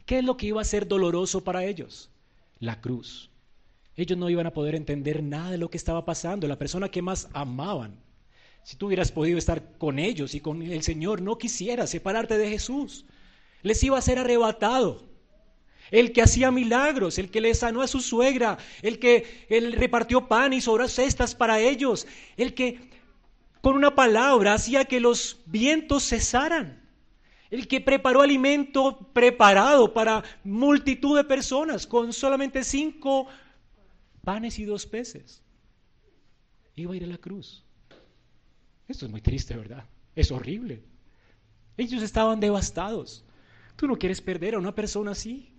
¿Qué 0.05 0.19
es 0.19 0.23
lo 0.23 0.37
que 0.37 0.47
iba 0.47 0.61
a 0.61 0.65
ser 0.65 0.87
doloroso 0.87 1.43
para 1.43 1.65
ellos? 1.65 2.09
La 2.59 2.79
cruz. 2.81 3.29
Ellos 3.95 4.17
no 4.17 4.29
iban 4.29 4.47
a 4.47 4.53
poder 4.53 4.75
entender 4.75 5.23
nada 5.23 5.51
de 5.51 5.57
lo 5.57 5.69
que 5.69 5.77
estaba 5.77 6.05
pasando. 6.05 6.47
La 6.47 6.59
persona 6.59 6.89
que 6.89 7.01
más 7.01 7.29
amaban 7.33 8.05
si 8.65 8.77
tú 8.77 8.87
hubieras 8.87 9.11
podido 9.11 9.37
estar 9.37 9.77
con 9.77 9.99
ellos 9.99 10.33
y 10.33 10.39
con 10.39 10.63
el 10.63 10.81
Señor, 10.81 11.21
no 11.21 11.37
quisiera 11.37 11.85
separarte 11.85 12.35
de 12.35 12.49
Jesús. 12.49 13.05
Les 13.61 13.81
iba 13.83 13.95
a 13.95 14.01
ser 14.01 14.17
arrebatado. 14.17 15.03
El 15.91 16.11
que 16.13 16.23
hacía 16.23 16.49
milagros, 16.49 17.19
el 17.19 17.29
que 17.29 17.41
le 17.41 17.53
sanó 17.53 17.83
a 17.83 17.87
su 17.87 18.01
suegra, 18.01 18.57
el 18.81 18.97
que 18.97 19.45
repartió 19.77 20.27
pan 20.27 20.51
y 20.51 20.61
sobras 20.61 20.93
cestas 20.93 21.35
para 21.35 21.59
ellos, 21.59 22.07
el 22.37 22.55
que 22.55 22.89
con 23.61 23.75
una 23.75 23.93
palabra 23.93 24.55
hacía 24.55 24.85
que 24.85 24.99
los 24.99 25.41
vientos 25.45 26.09
cesaran, 26.09 26.84
el 27.55 27.67
que 27.67 27.79
preparó 27.79 28.21
alimento 28.21 28.97
preparado 29.13 29.93
para 29.93 30.23
multitud 30.43 31.15
de 31.15 31.23
personas 31.23 31.87
con 31.87 32.11
solamente 32.11 32.63
cinco 32.63 33.27
panes 34.23 34.59
y 34.59 34.65
dos 34.65 34.85
peces. 34.85 35.41
Iba 36.75 36.93
a 36.93 36.97
ir 36.97 37.03
a 37.05 37.07
la 37.07 37.17
cruz. 37.17 37.63
Esto 38.87 39.05
es 39.05 39.11
muy 39.11 39.21
triste, 39.21 39.55
¿verdad? 39.55 39.85
Es 40.15 40.31
horrible. 40.31 40.83
Ellos 41.77 42.03
estaban 42.03 42.39
devastados. 42.39 43.23
Tú 43.77 43.87
no 43.87 43.97
quieres 43.97 44.21
perder 44.21 44.55
a 44.55 44.59
una 44.59 44.75
persona 44.75 45.11
así. 45.11 45.49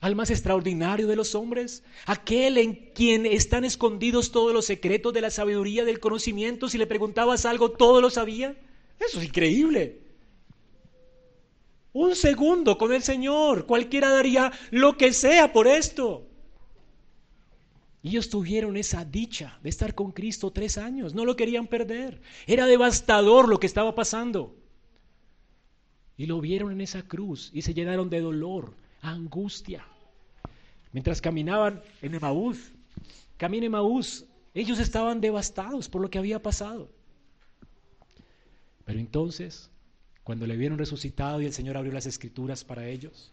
Al 0.00 0.14
más 0.14 0.30
extraordinario 0.30 1.06
de 1.06 1.16
los 1.16 1.34
hombres, 1.34 1.82
aquel 2.04 2.58
en 2.58 2.74
quien 2.92 3.24
están 3.24 3.64
escondidos 3.64 4.32
todos 4.32 4.52
los 4.52 4.66
secretos 4.66 5.14
de 5.14 5.22
la 5.22 5.30
sabiduría, 5.30 5.86
del 5.86 5.98
conocimiento. 5.98 6.68
Si 6.68 6.76
le 6.76 6.86
preguntabas 6.86 7.46
algo, 7.46 7.70
todo 7.70 8.02
lo 8.02 8.10
sabía. 8.10 8.54
Eso 9.00 9.18
es 9.18 9.24
increíble. 9.24 10.03
Un 11.94 12.16
segundo 12.16 12.76
con 12.76 12.92
el 12.92 13.04
Señor, 13.04 13.66
cualquiera 13.66 14.10
daría 14.10 14.52
lo 14.72 14.96
que 14.96 15.12
sea 15.12 15.52
por 15.52 15.68
esto. 15.68 16.26
Ellos 18.02 18.28
tuvieron 18.28 18.76
esa 18.76 19.04
dicha 19.04 19.60
de 19.62 19.70
estar 19.70 19.94
con 19.94 20.10
Cristo 20.10 20.50
tres 20.50 20.76
años, 20.76 21.14
no 21.14 21.24
lo 21.24 21.36
querían 21.36 21.68
perder. 21.68 22.20
Era 22.48 22.66
devastador 22.66 23.48
lo 23.48 23.60
que 23.60 23.68
estaba 23.68 23.94
pasando. 23.94 24.56
Y 26.16 26.26
lo 26.26 26.40
vieron 26.40 26.72
en 26.72 26.80
esa 26.80 27.02
cruz 27.02 27.50
y 27.54 27.62
se 27.62 27.74
llenaron 27.74 28.10
de 28.10 28.20
dolor, 28.20 28.74
angustia. 29.00 29.86
Mientras 30.92 31.20
caminaban 31.20 31.80
en 32.02 32.16
Emaús, 32.16 32.72
camino 33.36 33.66
en 33.66 33.72
Emaús, 33.72 34.24
ellos 34.52 34.80
estaban 34.80 35.20
devastados 35.20 35.88
por 35.88 36.02
lo 36.02 36.10
que 36.10 36.18
había 36.18 36.42
pasado. 36.42 36.90
Pero 38.84 38.98
entonces, 38.98 39.70
cuando 40.24 40.46
le 40.46 40.56
vieron 40.56 40.78
resucitado 40.78 41.40
y 41.40 41.46
el 41.46 41.52
Señor 41.52 41.76
abrió 41.76 41.92
las 41.92 42.06
escrituras 42.06 42.64
para 42.64 42.88
ellos, 42.88 43.30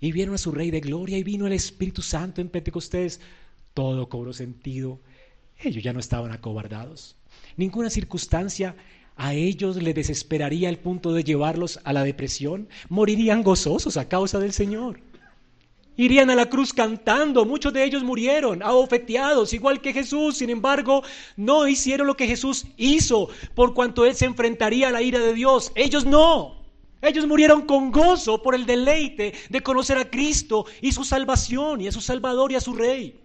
y 0.00 0.12
vieron 0.12 0.34
a 0.34 0.38
su 0.38 0.52
Rey 0.52 0.70
de 0.70 0.80
Gloria 0.80 1.16
y 1.16 1.22
vino 1.22 1.46
el 1.46 1.54
Espíritu 1.54 2.02
Santo 2.02 2.40
en 2.40 2.50
Pentecostés, 2.50 3.20
todo 3.72 4.08
cobró 4.08 4.32
sentido. 4.32 5.00
Ellos 5.58 5.82
ya 5.82 5.92
no 5.92 6.00
estaban 6.00 6.32
acobardados. 6.32 7.16
Ninguna 7.56 7.88
circunstancia 7.88 8.76
a 9.16 9.32
ellos 9.32 9.76
les 9.76 9.94
desesperaría 9.94 10.68
al 10.68 10.78
punto 10.78 11.12
de 11.12 11.24
llevarlos 11.24 11.80
a 11.84 11.92
la 11.92 12.04
depresión. 12.04 12.68
Morirían 12.88 13.42
gozosos 13.42 13.96
a 13.96 14.08
causa 14.08 14.38
del 14.40 14.52
Señor. 14.52 15.00
Irían 15.96 16.28
a 16.30 16.34
la 16.34 16.48
cruz 16.48 16.72
cantando, 16.72 17.44
muchos 17.44 17.72
de 17.72 17.84
ellos 17.84 18.02
murieron, 18.02 18.62
abofeteados, 18.62 19.52
igual 19.52 19.80
que 19.80 19.92
Jesús. 19.92 20.38
Sin 20.38 20.50
embargo, 20.50 21.02
no 21.36 21.68
hicieron 21.68 22.06
lo 22.06 22.16
que 22.16 22.26
Jesús 22.26 22.66
hizo, 22.76 23.28
por 23.54 23.74
cuanto 23.74 24.04
Él 24.04 24.14
se 24.14 24.24
enfrentaría 24.24 24.88
a 24.88 24.92
la 24.92 25.02
ira 25.02 25.20
de 25.20 25.34
Dios. 25.34 25.70
Ellos 25.76 26.04
no. 26.04 26.64
Ellos 27.00 27.26
murieron 27.26 27.62
con 27.62 27.92
gozo 27.92 28.42
por 28.42 28.54
el 28.54 28.66
deleite 28.66 29.34
de 29.50 29.60
conocer 29.60 29.98
a 29.98 30.10
Cristo 30.10 30.66
y 30.80 30.92
su 30.92 31.04
salvación 31.04 31.80
y 31.80 31.88
a 31.88 31.92
su 31.92 32.00
Salvador 32.00 32.50
y 32.50 32.56
a 32.56 32.60
su 32.60 32.72
Rey. 32.72 33.20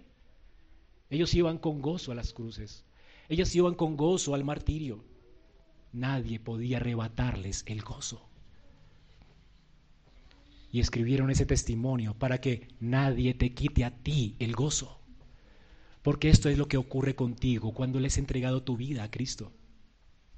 Ellos 1.08 1.34
iban 1.34 1.58
con 1.58 1.80
gozo 1.80 2.12
a 2.12 2.14
las 2.14 2.32
cruces. 2.32 2.84
Ellos 3.28 3.54
iban 3.56 3.74
con 3.74 3.96
gozo 3.96 4.34
al 4.34 4.44
martirio. 4.44 5.02
Nadie 5.92 6.38
podía 6.38 6.76
arrebatarles 6.76 7.64
el 7.66 7.82
gozo. 7.82 8.29
Y 10.72 10.80
escribieron 10.80 11.30
ese 11.30 11.46
testimonio 11.46 12.14
para 12.14 12.40
que 12.40 12.68
nadie 12.78 13.34
te 13.34 13.52
quite 13.52 13.84
a 13.84 13.90
ti 13.90 14.36
el 14.38 14.54
gozo. 14.54 15.00
Porque 16.02 16.30
esto 16.30 16.48
es 16.48 16.56
lo 16.56 16.68
que 16.68 16.76
ocurre 16.76 17.14
contigo 17.14 17.74
cuando 17.74 17.98
le 17.98 18.06
has 18.06 18.18
entregado 18.18 18.62
tu 18.62 18.76
vida 18.76 19.02
a 19.02 19.10
Cristo. 19.10 19.52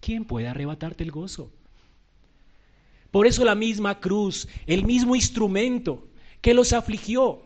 ¿Quién 0.01 0.25
puede 0.25 0.49
arrebatarte 0.49 1.05
el 1.05 1.13
gozo? 1.13 1.53
Por 3.11 3.27
eso 3.27 3.45
la 3.45 3.55
misma 3.55 4.01
cruz, 4.01 4.49
el 4.67 4.85
mismo 4.85 5.15
instrumento 5.15 6.09
que 6.41 6.55
los 6.55 6.73
afligió, 6.73 7.43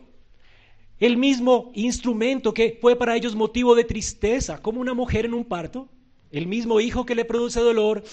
el 0.99 1.17
mismo 1.17 1.71
instrumento 1.75 2.53
que 2.53 2.77
fue 2.81 2.95
para 2.95 3.15
ellos 3.15 3.35
motivo 3.35 3.75
de 3.75 3.83
tristeza, 3.83 4.61
como 4.61 4.79
una 4.79 4.93
mujer 4.93 5.25
en 5.25 5.33
un 5.33 5.43
parto, 5.43 5.89
el 6.31 6.47
mismo 6.47 6.79
hijo 6.79 7.05
que 7.05 7.15
le 7.15 7.25
produce 7.25 7.59
dolor, 7.59 8.03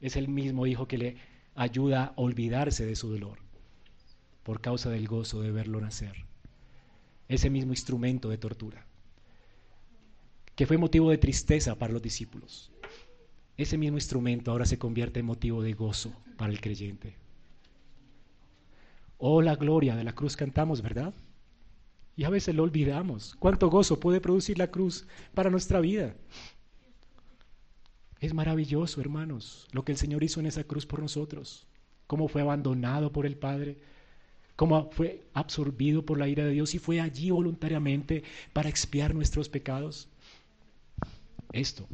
es 0.00 0.16
el 0.16 0.28
mismo 0.28 0.66
hijo 0.66 0.86
que 0.88 0.98
le 0.98 1.16
ayuda 1.54 2.04
a 2.04 2.12
olvidarse 2.16 2.84
de 2.84 2.96
su 2.96 3.08
dolor 3.10 3.49
por 4.50 4.60
causa 4.60 4.90
del 4.90 5.06
gozo 5.06 5.42
de 5.42 5.52
verlo 5.52 5.80
nacer. 5.80 6.24
Ese 7.28 7.50
mismo 7.50 7.72
instrumento 7.72 8.30
de 8.30 8.36
tortura, 8.36 8.84
que 10.56 10.66
fue 10.66 10.76
motivo 10.76 11.08
de 11.08 11.18
tristeza 11.18 11.76
para 11.76 11.92
los 11.92 12.02
discípulos, 12.02 12.72
ese 13.56 13.78
mismo 13.78 13.96
instrumento 13.96 14.50
ahora 14.50 14.66
se 14.66 14.76
convierte 14.76 15.20
en 15.20 15.26
motivo 15.26 15.62
de 15.62 15.72
gozo 15.72 16.12
para 16.36 16.50
el 16.50 16.60
creyente. 16.60 17.14
Oh, 19.18 19.40
la 19.40 19.54
gloria 19.54 19.94
de 19.94 20.02
la 20.02 20.16
cruz 20.16 20.34
cantamos, 20.34 20.82
¿verdad? 20.82 21.14
Y 22.16 22.24
a 22.24 22.30
veces 22.30 22.52
lo 22.52 22.64
olvidamos. 22.64 23.36
¿Cuánto 23.38 23.70
gozo 23.70 24.00
puede 24.00 24.20
producir 24.20 24.58
la 24.58 24.72
cruz 24.72 25.06
para 25.32 25.50
nuestra 25.50 25.78
vida? 25.78 26.16
Es 28.18 28.34
maravilloso, 28.34 29.00
hermanos, 29.00 29.68
lo 29.70 29.84
que 29.84 29.92
el 29.92 29.98
Señor 29.98 30.24
hizo 30.24 30.40
en 30.40 30.46
esa 30.46 30.64
cruz 30.64 30.86
por 30.86 30.98
nosotros. 30.98 31.68
Cómo 32.08 32.26
fue 32.26 32.42
abandonado 32.42 33.12
por 33.12 33.26
el 33.26 33.36
Padre, 33.36 33.78
cómo 34.60 34.90
fue 34.90 35.22
absorbido 35.32 36.04
por 36.04 36.18
la 36.18 36.28
ira 36.28 36.44
de 36.44 36.50
Dios 36.50 36.74
y 36.74 36.78
fue 36.78 37.00
allí 37.00 37.30
voluntariamente 37.30 38.24
para 38.52 38.68
expiar 38.68 39.14
nuestros 39.14 39.48
pecados. 39.48 40.06
Esto 41.50 41.88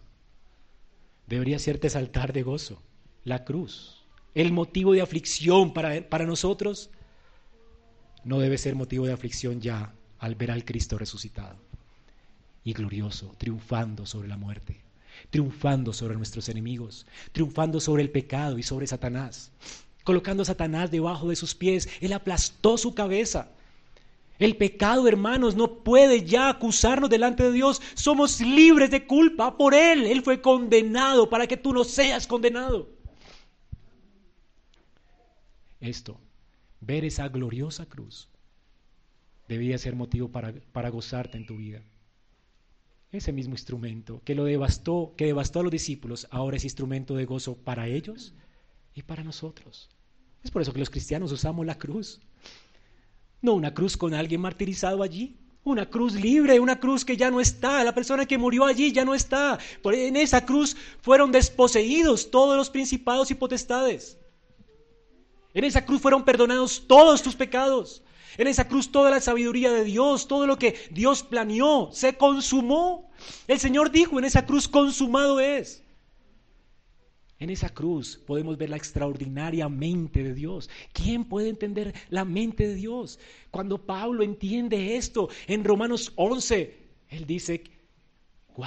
debería 1.29 1.55
hacerte 1.55 1.89
saltar 1.89 2.33
de 2.33 2.43
gozo. 2.43 2.83
La 3.23 3.45
cruz, 3.45 4.03
el 4.35 4.51
motivo 4.51 4.95
de 4.95 5.01
aflicción 5.01 5.73
para, 5.75 6.09
para 6.09 6.27
nosotros, 6.27 6.91
no 8.25 8.41
debe 8.41 8.59
ser 8.59 8.75
motivo 8.75 9.07
de 9.07 9.13
aflicción 9.13 9.61
ya 9.61 9.93
al 10.19 10.35
ver 10.35 10.51
al 10.51 10.65
Cristo 10.65 10.99
resucitado 10.99 11.59
y 12.65 12.73
glorioso, 12.73 13.33
triunfando 13.39 14.07
sobre 14.07 14.27
la 14.27 14.39
muerte, 14.39 14.81
triunfando 15.31 15.93
sobre 15.93 16.17
nuestros 16.17 16.49
enemigos, 16.49 17.07
triunfando 17.31 17.79
sobre 17.79 18.03
el 18.03 18.11
pecado 18.11 18.59
y 18.59 18.65
sobre 18.65 18.89
Satanás, 18.89 19.53
colocando 20.07 20.45
a 20.45 20.47
Satanás 20.47 20.91
debajo 20.91 21.29
de 21.29 21.37
sus 21.37 21.55
pies. 21.55 21.89
Él 22.01 22.15
aplastó 22.15 22.79
su 22.79 22.95
cabeza. 22.95 23.51
El 24.39 24.57
pecado, 24.57 25.09
hermanos, 25.09 25.57
no 25.57 25.83
puede 25.83 26.25
ya 26.25 26.49
acusarnos 26.49 27.11
delante 27.11 27.43
de 27.43 27.53
Dios. 27.53 27.83
Somos 27.95 28.41
libres 28.41 28.91
de 28.91 29.07
culpa 29.07 29.59
por 29.59 29.75
Él. 29.75 30.07
Él 30.07 30.23
fue 30.23 30.41
condenado 30.41 31.29
para 31.29 31.47
que 31.47 31.57
tú 31.57 31.73
no 31.73 31.83
seas 31.85 32.27
condenado. 32.27 32.89
Esto, 35.81 36.21
ver 36.81 37.05
esa 37.05 37.29
gloriosa 37.29 37.87
cruz, 37.87 38.29
debía 39.49 39.77
ser 39.77 39.97
motivo 39.97 40.29
para, 40.29 40.55
para 40.73 40.91
gozarte 40.91 41.37
en 41.37 41.47
tu 41.47 41.57
vida. 41.57 41.83
Ese 43.11 43.33
mismo 43.33 43.55
instrumento 43.55 44.23
que 44.25 44.35
lo 44.37 44.45
devastó, 44.45 45.15
que 45.17 45.27
devastó 45.27 45.61
a 45.61 45.63
los 45.65 45.73
discípulos, 45.73 46.29
ahora 46.31 46.59
es 46.59 46.65
instrumento 46.65 47.17
de 47.17 47.25
gozo 47.25 47.57
para 47.57 47.89
ellos 47.89 48.35
y 48.95 49.03
para 49.03 49.25
nosotros. 49.25 49.96
Es 50.47 50.53
por 50.53 50.63
eso 50.63 50.73
que 50.73 50.79
los 50.79 50.91
cristianos 50.91 51.33
usamos 51.33 51.67
la 51.67 51.77
cruz. 51.77 52.21
No 53.43 53.55
una 53.55 53.75
cruz 53.75 53.97
con 53.97 54.15
alguien 54.15 54.41
martirizado 54.41 55.03
allí, 55.03 55.37
una 55.65 55.91
cruz 55.91 56.15
libre, 56.15 56.61
una 56.61 56.79
cruz 56.79 57.05
que 57.05 57.17
ya 57.17 57.33
no 57.33 57.41
está. 57.41 57.83
La 57.83 57.93
persona 57.93 58.27
que 58.27 58.39
murió 58.39 58.65
allí 58.65 58.93
ya 58.93 59.05
no 59.05 59.17
está. 59.17 59.59
En 59.83 60.15
esa 60.15 60.47
cruz 60.47 60.77
fueron 61.03 61.33
desposeídos 61.33 62.31
todos 62.31 62.57
los 62.57 62.71
principados 62.71 63.33
y 63.33 63.35
potestades. 63.35 64.19
En 65.53 65.65
esa 65.65 65.85
cruz 65.85 66.01
fueron 66.01 66.25
perdonados 66.25 66.87
todos 66.87 67.25
tus 67.25 67.35
pecados. 67.35 68.05
En 68.39 68.47
esa 68.47 68.69
cruz 68.69 68.93
toda 68.93 69.11
la 69.11 69.21
sabiduría 69.21 69.73
de 69.73 69.83
Dios, 69.83 70.29
todo 70.29 70.47
lo 70.47 70.61
que 70.61 70.77
Dios 70.93 71.25
planeó, 71.25 71.91
se 71.93 72.17
consumó. 72.17 73.11
El 73.49 73.59
Señor 73.59 73.91
dijo, 73.91 74.21
en 74.21 74.27
esa 74.27 74.47
cruz 74.47 74.69
consumado 74.69 75.41
es. 75.41 75.83
En 77.39 77.51
esa 77.51 77.69
cruz 77.69 78.17
podemos 78.17 78.57
ver 78.57 78.71
la 78.71 78.77
extraordinaria 78.77 79.69
mente 79.69 80.23
de 80.23 80.33
Dios. 80.33 80.71
¿Quién 80.93 81.25
puede 81.25 81.51
entender 81.51 81.95
la 82.09 82.25
mente 82.25 82.67
de 82.67 82.75
Dios? 82.75 83.19
Cuando 83.51 83.85
Pablo 83.85 84.23
entiende 84.23 84.97
esto 84.97 85.29
en 85.47 85.65
Romanos 85.65 86.13
11, 86.17 86.75
él 87.11 87.27
dice, 87.27 87.63
wow, 88.57 88.67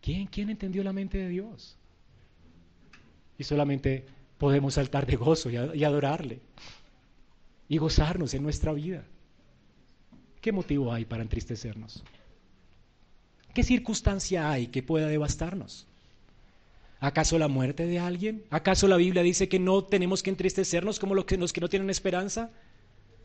¿quién, 0.00 0.26
quién 0.28 0.50
entendió 0.50 0.84
la 0.84 0.92
mente 0.92 1.18
de 1.18 1.28
Dios? 1.28 1.76
Y 3.36 3.44
solamente 3.44 4.06
podemos 4.38 4.74
saltar 4.74 5.04
de 5.06 5.16
gozo 5.16 5.50
y, 5.50 5.84
adorarle 5.84 6.40
y 7.68 7.78
gozarnos 7.78 8.32
en 8.34 8.42
nuestra 8.44 8.72
vida. 8.72 9.04
¿Qué 10.40 10.52
motivo 10.52 10.92
hay 10.92 11.04
para 11.04 11.22
entristecernos? 11.22 12.04
¿Qué 13.52 13.64
circunstancia 13.64 14.50
hay 14.50 14.68
que 14.68 14.84
pueda 14.84 15.08
devastarnos? 15.08 15.88
¿Acaso 17.00 17.38
la 17.38 17.46
muerte 17.46 17.86
de 17.86 18.00
alguien? 18.00 18.44
¿Acaso 18.50 18.88
la 18.88 18.96
Biblia 18.96 19.22
dice 19.22 19.48
que 19.48 19.60
no 19.60 19.84
tenemos 19.84 20.22
que 20.22 20.30
entristecernos 20.30 20.98
como 20.98 21.14
los 21.14 21.24
que, 21.24 21.36
no 21.60 21.68
tienen 21.68 21.90
esperanza? 21.90 22.50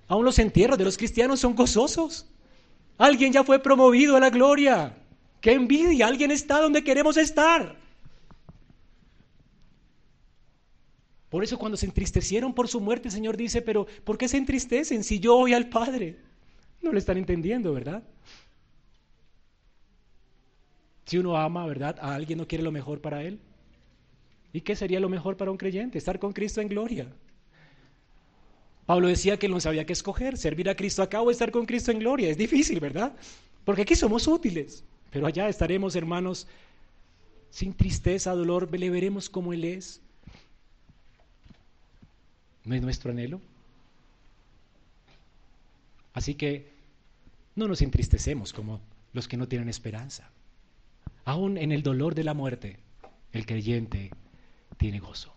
Aún 0.08 0.26
los 0.26 0.38
entierros 0.38 0.78
de 0.78 0.86
los 0.86 0.98
cristianos 0.98 1.40
son 1.40 1.56
gozosos. 1.56 2.28
Alguien 3.00 3.34
ya 3.34 3.44
fue 3.44 3.58
promovido 3.60 4.16
a 4.16 4.20
la 4.20 4.30
gloria. 4.30 4.96
¡Qué 5.42 5.54
envidia! 5.54 6.06
Alguien 6.06 6.30
está 6.30 6.62
donde 6.62 6.84
queremos 6.84 7.18
estar. 7.18 7.76
Por 11.30 11.44
eso 11.44 11.58
cuando 11.58 11.76
se 11.76 11.88
entristecieron 11.88 12.54
por 12.54 12.68
su 12.68 12.80
muerte, 12.80 13.08
el 13.08 13.14
Señor 13.14 13.38
dice, 13.38 13.64
pero 13.64 13.88
¿por 14.04 14.20
qué 14.20 14.28
se 14.28 14.38
entristecen 14.38 15.04
si 15.04 15.20
yo 15.20 15.36
voy 15.36 15.56
al 15.56 15.68
Padre? 15.68 16.20
No 16.84 16.92
lo 16.92 17.00
están 17.00 17.18
entendiendo, 17.18 17.74
¿verdad? 17.74 18.04
Si 21.06 21.18
uno 21.18 21.36
ama, 21.36 21.66
¿verdad? 21.66 21.98
A 22.00 22.14
alguien 22.14 22.38
no 22.38 22.48
quiere 22.48 22.64
lo 22.64 22.72
mejor 22.72 23.02
para 23.02 23.24
él. 23.24 23.40
¿Y 24.54 24.62
qué 24.62 24.76
sería 24.76 25.00
lo 25.00 25.10
mejor 25.10 25.36
para 25.36 25.52
un 25.52 25.58
creyente? 25.58 25.98
Estar 25.98 26.20
con 26.20 26.32
Cristo 26.32 26.62
en 26.62 26.70
gloria. 26.70 27.08
Pablo 28.86 29.08
decía 29.08 29.38
que 29.38 29.50
no 29.50 29.60
sabía 29.60 29.86
qué 29.86 29.94
escoger, 29.94 30.38
servir 30.38 30.70
a 30.70 30.76
Cristo 30.76 31.02
acá 31.02 31.22
o 31.22 31.32
estar 31.32 31.52
con 31.52 31.66
Cristo 31.66 31.92
en 31.92 32.00
gloria. 32.00 32.30
Es 32.30 32.38
difícil, 32.38 32.80
¿verdad? 32.80 33.14
Porque 33.66 33.82
aquí 33.82 33.96
somos 33.96 34.28
útiles, 34.28 34.84
pero 35.10 35.26
allá 35.26 35.50
estaremos, 35.50 35.96
hermanos, 35.96 36.48
sin 37.50 37.74
tristeza, 37.74 38.36
dolor, 38.36 38.70
le 38.78 38.90
veremos 38.90 39.30
como 39.30 39.54
Él 39.54 39.64
es. 39.64 40.02
¿No 42.66 42.76
es 42.76 42.82
nuestro 42.82 43.12
anhelo? 43.12 43.42
Así 46.14 46.36
que 46.36 46.72
no 47.56 47.68
nos 47.68 47.82
entristecemos 47.82 48.54
como 48.54 48.82
los 49.14 49.28
que 49.28 49.38
no 49.38 49.48
tienen 49.48 49.70
esperanza. 49.70 50.30
Aún 51.26 51.58
en 51.58 51.72
el 51.72 51.84
dolor 51.84 52.16
de 52.16 52.24
la 52.24 52.34
muerte, 52.34 52.78
el 53.32 53.46
creyente 53.46 54.12
tiene 54.84 55.00
gozo. 55.00 55.32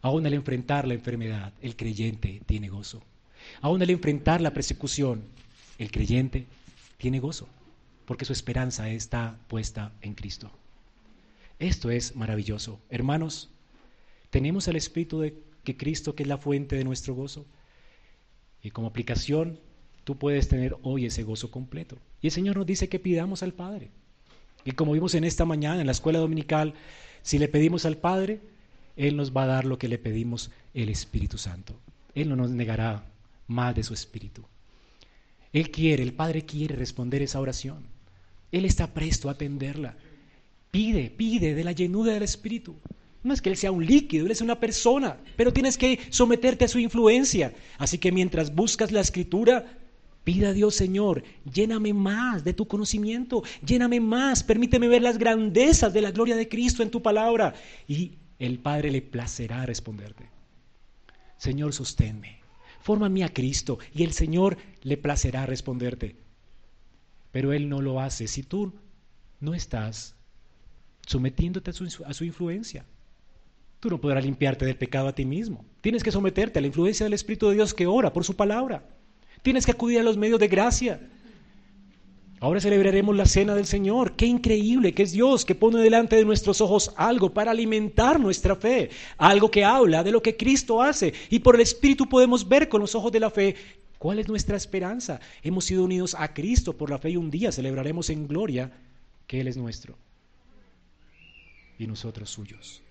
Aún 0.00 0.24
al 0.24 0.34
enfrentar 0.34 0.86
la 0.86 0.94
enfermedad, 0.94 1.52
el 1.60 1.74
creyente 1.74 2.40
tiene 2.46 2.68
gozo. 2.68 3.02
Aún 3.62 3.82
al 3.82 3.90
enfrentar 3.90 4.40
la 4.40 4.52
persecución, 4.52 5.24
el 5.76 5.90
creyente 5.90 6.46
tiene 6.98 7.18
gozo, 7.18 7.48
porque 8.04 8.24
su 8.24 8.32
esperanza 8.32 8.88
está 8.90 9.36
puesta 9.48 9.90
en 10.02 10.14
Cristo. 10.14 10.52
Esto 11.58 11.90
es 11.90 12.14
maravilloso. 12.14 12.78
Hermanos, 12.90 13.48
tenemos 14.30 14.68
el 14.68 14.76
Espíritu 14.76 15.18
de 15.18 15.34
que 15.64 15.76
Cristo, 15.76 16.14
que 16.14 16.22
es 16.22 16.28
la 16.28 16.38
fuente 16.38 16.76
de 16.76 16.84
nuestro 16.84 17.16
gozo. 17.16 17.44
Y 18.62 18.70
como 18.70 18.86
aplicación, 18.86 19.58
tú 20.04 20.16
puedes 20.16 20.46
tener 20.46 20.76
hoy 20.82 21.06
ese 21.06 21.24
gozo 21.24 21.50
completo. 21.50 21.98
Y 22.22 22.28
el 22.28 22.32
Señor 22.32 22.56
nos 22.56 22.66
dice 22.66 22.88
que 22.88 23.00
pidamos 23.00 23.42
al 23.42 23.52
Padre. 23.52 23.90
Y 24.64 24.72
como 24.72 24.92
vimos 24.92 25.16
en 25.16 25.24
esta 25.24 25.44
mañana 25.44 25.80
en 25.80 25.86
la 25.86 25.92
escuela 25.92 26.20
dominical, 26.20 26.74
si 27.22 27.38
le 27.38 27.48
pedimos 27.48 27.84
al 27.86 27.96
Padre, 27.96 28.40
Él 28.96 29.16
nos 29.16 29.34
va 29.36 29.44
a 29.44 29.46
dar 29.46 29.64
lo 29.64 29.78
que 29.78 29.88
le 29.88 29.98
pedimos, 29.98 30.50
el 30.74 30.88
Espíritu 30.88 31.38
Santo. 31.38 31.74
Él 32.14 32.28
no 32.28 32.36
nos 32.36 32.50
negará 32.50 33.04
más 33.46 33.74
de 33.74 33.82
su 33.82 33.94
Espíritu. 33.94 34.44
Él 35.52 35.70
quiere, 35.70 36.02
el 36.02 36.12
Padre 36.12 36.44
quiere 36.44 36.76
responder 36.76 37.22
esa 37.22 37.40
oración. 37.40 37.84
Él 38.52 38.64
está 38.64 38.92
presto 38.94 39.28
a 39.28 39.32
atenderla. 39.32 39.96
Pide, 40.70 41.10
pide 41.10 41.54
de 41.54 41.64
la 41.64 41.72
llenura 41.72 42.12
del 42.12 42.22
Espíritu. 42.22 42.76
No 43.22 43.34
es 43.34 43.42
que 43.42 43.50
Él 43.50 43.56
sea 43.56 43.72
un 43.72 43.84
líquido, 43.84 44.24
Él 44.24 44.32
es 44.32 44.40
una 44.40 44.58
persona, 44.58 45.18
pero 45.36 45.52
tienes 45.52 45.76
que 45.76 45.98
someterte 46.10 46.64
a 46.64 46.68
su 46.68 46.78
influencia. 46.78 47.52
Así 47.78 47.98
que 47.98 48.12
mientras 48.12 48.54
buscas 48.54 48.92
la 48.92 49.00
escritura, 49.00 49.79
pida 50.24 50.50
a 50.50 50.52
Dios, 50.52 50.74
Señor, 50.74 51.22
lléname 51.52 51.92
más 51.92 52.44
de 52.44 52.52
tu 52.52 52.66
conocimiento, 52.66 53.42
lléname 53.64 54.00
más, 54.00 54.42
permíteme 54.42 54.88
ver 54.88 55.02
las 55.02 55.18
grandezas 55.18 55.92
de 55.92 56.02
la 56.02 56.10
gloria 56.10 56.36
de 56.36 56.48
Cristo 56.48 56.82
en 56.82 56.90
tu 56.90 57.02
palabra. 57.02 57.54
Y 57.88 58.18
el 58.38 58.58
Padre 58.58 58.90
le 58.90 59.02
placerá 59.02 59.66
responderte. 59.66 60.28
Señor, 61.36 61.72
sosténme, 61.72 62.40
fórmame 62.80 63.24
a 63.24 63.32
Cristo 63.32 63.78
y 63.94 64.02
el 64.02 64.12
Señor 64.12 64.58
le 64.82 64.96
placerá 64.96 65.46
responderte. 65.46 66.16
Pero 67.32 67.52
Él 67.52 67.68
no 67.68 67.80
lo 67.80 68.00
hace 68.00 68.26
si 68.26 68.42
tú 68.42 68.74
no 69.40 69.54
estás 69.54 70.14
sometiéndote 71.06 71.70
a 71.70 71.74
su, 71.74 72.04
a 72.04 72.12
su 72.12 72.24
influencia. 72.24 72.84
Tú 73.80 73.88
no 73.88 74.00
podrás 74.00 74.24
limpiarte 74.24 74.66
del 74.66 74.76
pecado 74.76 75.08
a 75.08 75.14
ti 75.14 75.24
mismo. 75.24 75.64
Tienes 75.80 76.02
que 76.02 76.12
someterte 76.12 76.58
a 76.58 76.62
la 76.62 76.68
influencia 76.68 77.04
del 77.04 77.14
Espíritu 77.14 77.48
de 77.48 77.54
Dios 77.54 77.72
que 77.72 77.86
ora 77.86 78.12
por 78.12 78.24
su 78.24 78.36
palabra. 78.36 78.86
Tienes 79.42 79.64
que 79.64 79.72
acudir 79.72 79.98
a 80.00 80.02
los 80.02 80.16
medios 80.16 80.40
de 80.40 80.48
gracia. 80.48 81.00
Ahora 82.40 82.60
celebraremos 82.60 83.14
la 83.16 83.26
cena 83.26 83.54
del 83.54 83.66
Señor. 83.66 84.16
Qué 84.16 84.26
increíble 84.26 84.94
que 84.94 85.02
es 85.02 85.12
Dios 85.12 85.44
que 85.44 85.54
pone 85.54 85.80
delante 85.80 86.16
de 86.16 86.24
nuestros 86.24 86.60
ojos 86.60 86.92
algo 86.96 87.32
para 87.34 87.50
alimentar 87.50 88.18
nuestra 88.18 88.56
fe, 88.56 88.90
algo 89.18 89.50
que 89.50 89.64
habla 89.64 90.02
de 90.02 90.10
lo 90.10 90.22
que 90.22 90.36
Cristo 90.36 90.82
hace. 90.82 91.12
Y 91.28 91.40
por 91.40 91.54
el 91.54 91.60
Espíritu 91.60 92.08
podemos 92.08 92.48
ver 92.48 92.68
con 92.68 92.80
los 92.80 92.94
ojos 92.94 93.12
de 93.12 93.20
la 93.20 93.30
fe 93.30 93.56
cuál 93.98 94.18
es 94.18 94.28
nuestra 94.28 94.56
esperanza. 94.56 95.20
Hemos 95.42 95.66
sido 95.66 95.84
unidos 95.84 96.16
a 96.18 96.32
Cristo 96.32 96.76
por 96.76 96.88
la 96.88 96.98
fe 96.98 97.10
y 97.10 97.16
un 97.16 97.30
día 97.30 97.52
celebraremos 97.52 98.08
en 98.08 98.26
gloria 98.26 98.72
que 99.26 99.40
Él 99.40 99.48
es 99.48 99.58
nuestro 99.58 99.96
y 101.78 101.86
nosotros 101.86 102.30
suyos 102.30 102.82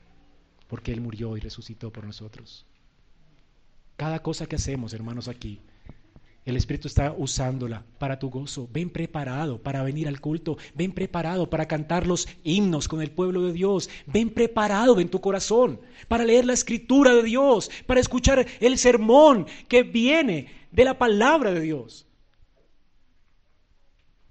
porque 0.70 0.94
Él 0.94 1.02
murió 1.02 1.36
y 1.36 1.42
resucitó 1.42 1.92
por 1.92 2.06
nosotros. 2.06 2.66
Cada 3.98 4.22
cosa 4.22 4.46
que 4.46 4.56
hacemos, 4.56 4.94
hermanos, 4.94 5.28
aquí, 5.28 5.60
el 6.46 6.56
Espíritu 6.58 6.88
está 6.88 7.14
usándola 7.18 7.86
para 7.98 8.18
tu 8.18 8.30
gozo. 8.30 8.68
Ven 8.72 8.90
preparado 8.90 9.62
para 9.62 9.84
venir 9.84 10.08
al 10.08 10.20
culto. 10.20 10.58
Ven 10.74 10.92
preparado 10.92 11.50
para 11.50 11.68
cantar 11.68 12.08
los 12.08 12.28
himnos 12.44 12.88
con 12.88 13.02
el 13.02 13.12
pueblo 13.12 13.44
de 13.44 13.54
Dios. 13.54 13.90
Ven 14.08 14.30
preparado 14.30 15.00
en 15.00 15.10
tu 15.10 15.22
corazón 15.22 15.80
para 16.08 16.26
leer 16.26 16.46
la 16.46 16.54
escritura 16.54 17.14
de 17.14 17.24
Dios, 17.24 17.70
para 17.86 18.00
escuchar 18.00 18.46
el 18.60 18.78
sermón 18.78 19.46
que 19.68 19.84
viene 19.84 20.48
de 20.72 20.86
la 20.86 20.98
palabra 20.98 21.52
de 21.52 21.62
Dios. 21.62 22.08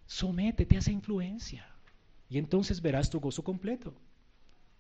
Sométete 0.07 0.77
a 0.77 0.79
esa 0.79 0.91
influencia 0.91 1.69
y 2.31 2.39
entonces 2.39 2.81
verás 2.81 3.11
tu 3.11 3.21
gozo 3.21 3.45
completo. 3.45 3.95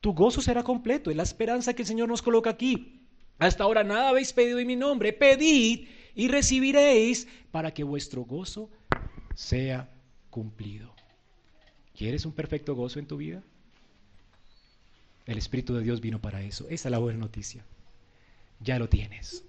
Tu 0.01 0.13
gozo 0.13 0.41
será 0.41 0.63
completo. 0.63 1.11
Es 1.11 1.17
la 1.17 1.23
esperanza 1.23 1.75
que 1.75 1.83
el 1.83 1.89
Señor 1.89 2.09
nos 2.09 2.23
coloca 2.23 2.51
aquí. 2.51 3.07
Hasta 3.39 3.65
ahora 3.65 3.85
nada 3.85 4.09
habéis 4.09 4.33
pedido 4.33 4.59
en 4.59 4.67
mi 4.67 4.77
nombre. 4.77 5.13
Pedid 5.13 5.87
y 6.19 6.27
recibiréis 6.27 7.29
para 7.53 7.73
que 7.73 7.85
vuestro 7.85 8.25
gozo 8.25 8.69
sea 9.37 9.89
cumplido. 10.31 10.93
¿Quieres 11.97 12.27
un 12.27 12.33
perfecto 12.33 12.75
gozo 12.75 12.99
en 12.99 13.07
tu 13.07 13.19
vida? 13.19 13.41
El 15.27 15.39
Espíritu 15.39 15.77
de 15.77 15.85
Dios 15.85 16.01
vino 16.01 16.21
para 16.21 16.43
eso. 16.43 16.67
Esa 16.71 16.89
es 16.89 16.91
la 16.91 16.99
buena 16.99 17.21
noticia. 17.21 17.65
Ya 18.59 18.81
lo 18.81 18.89
tienes. 18.89 19.45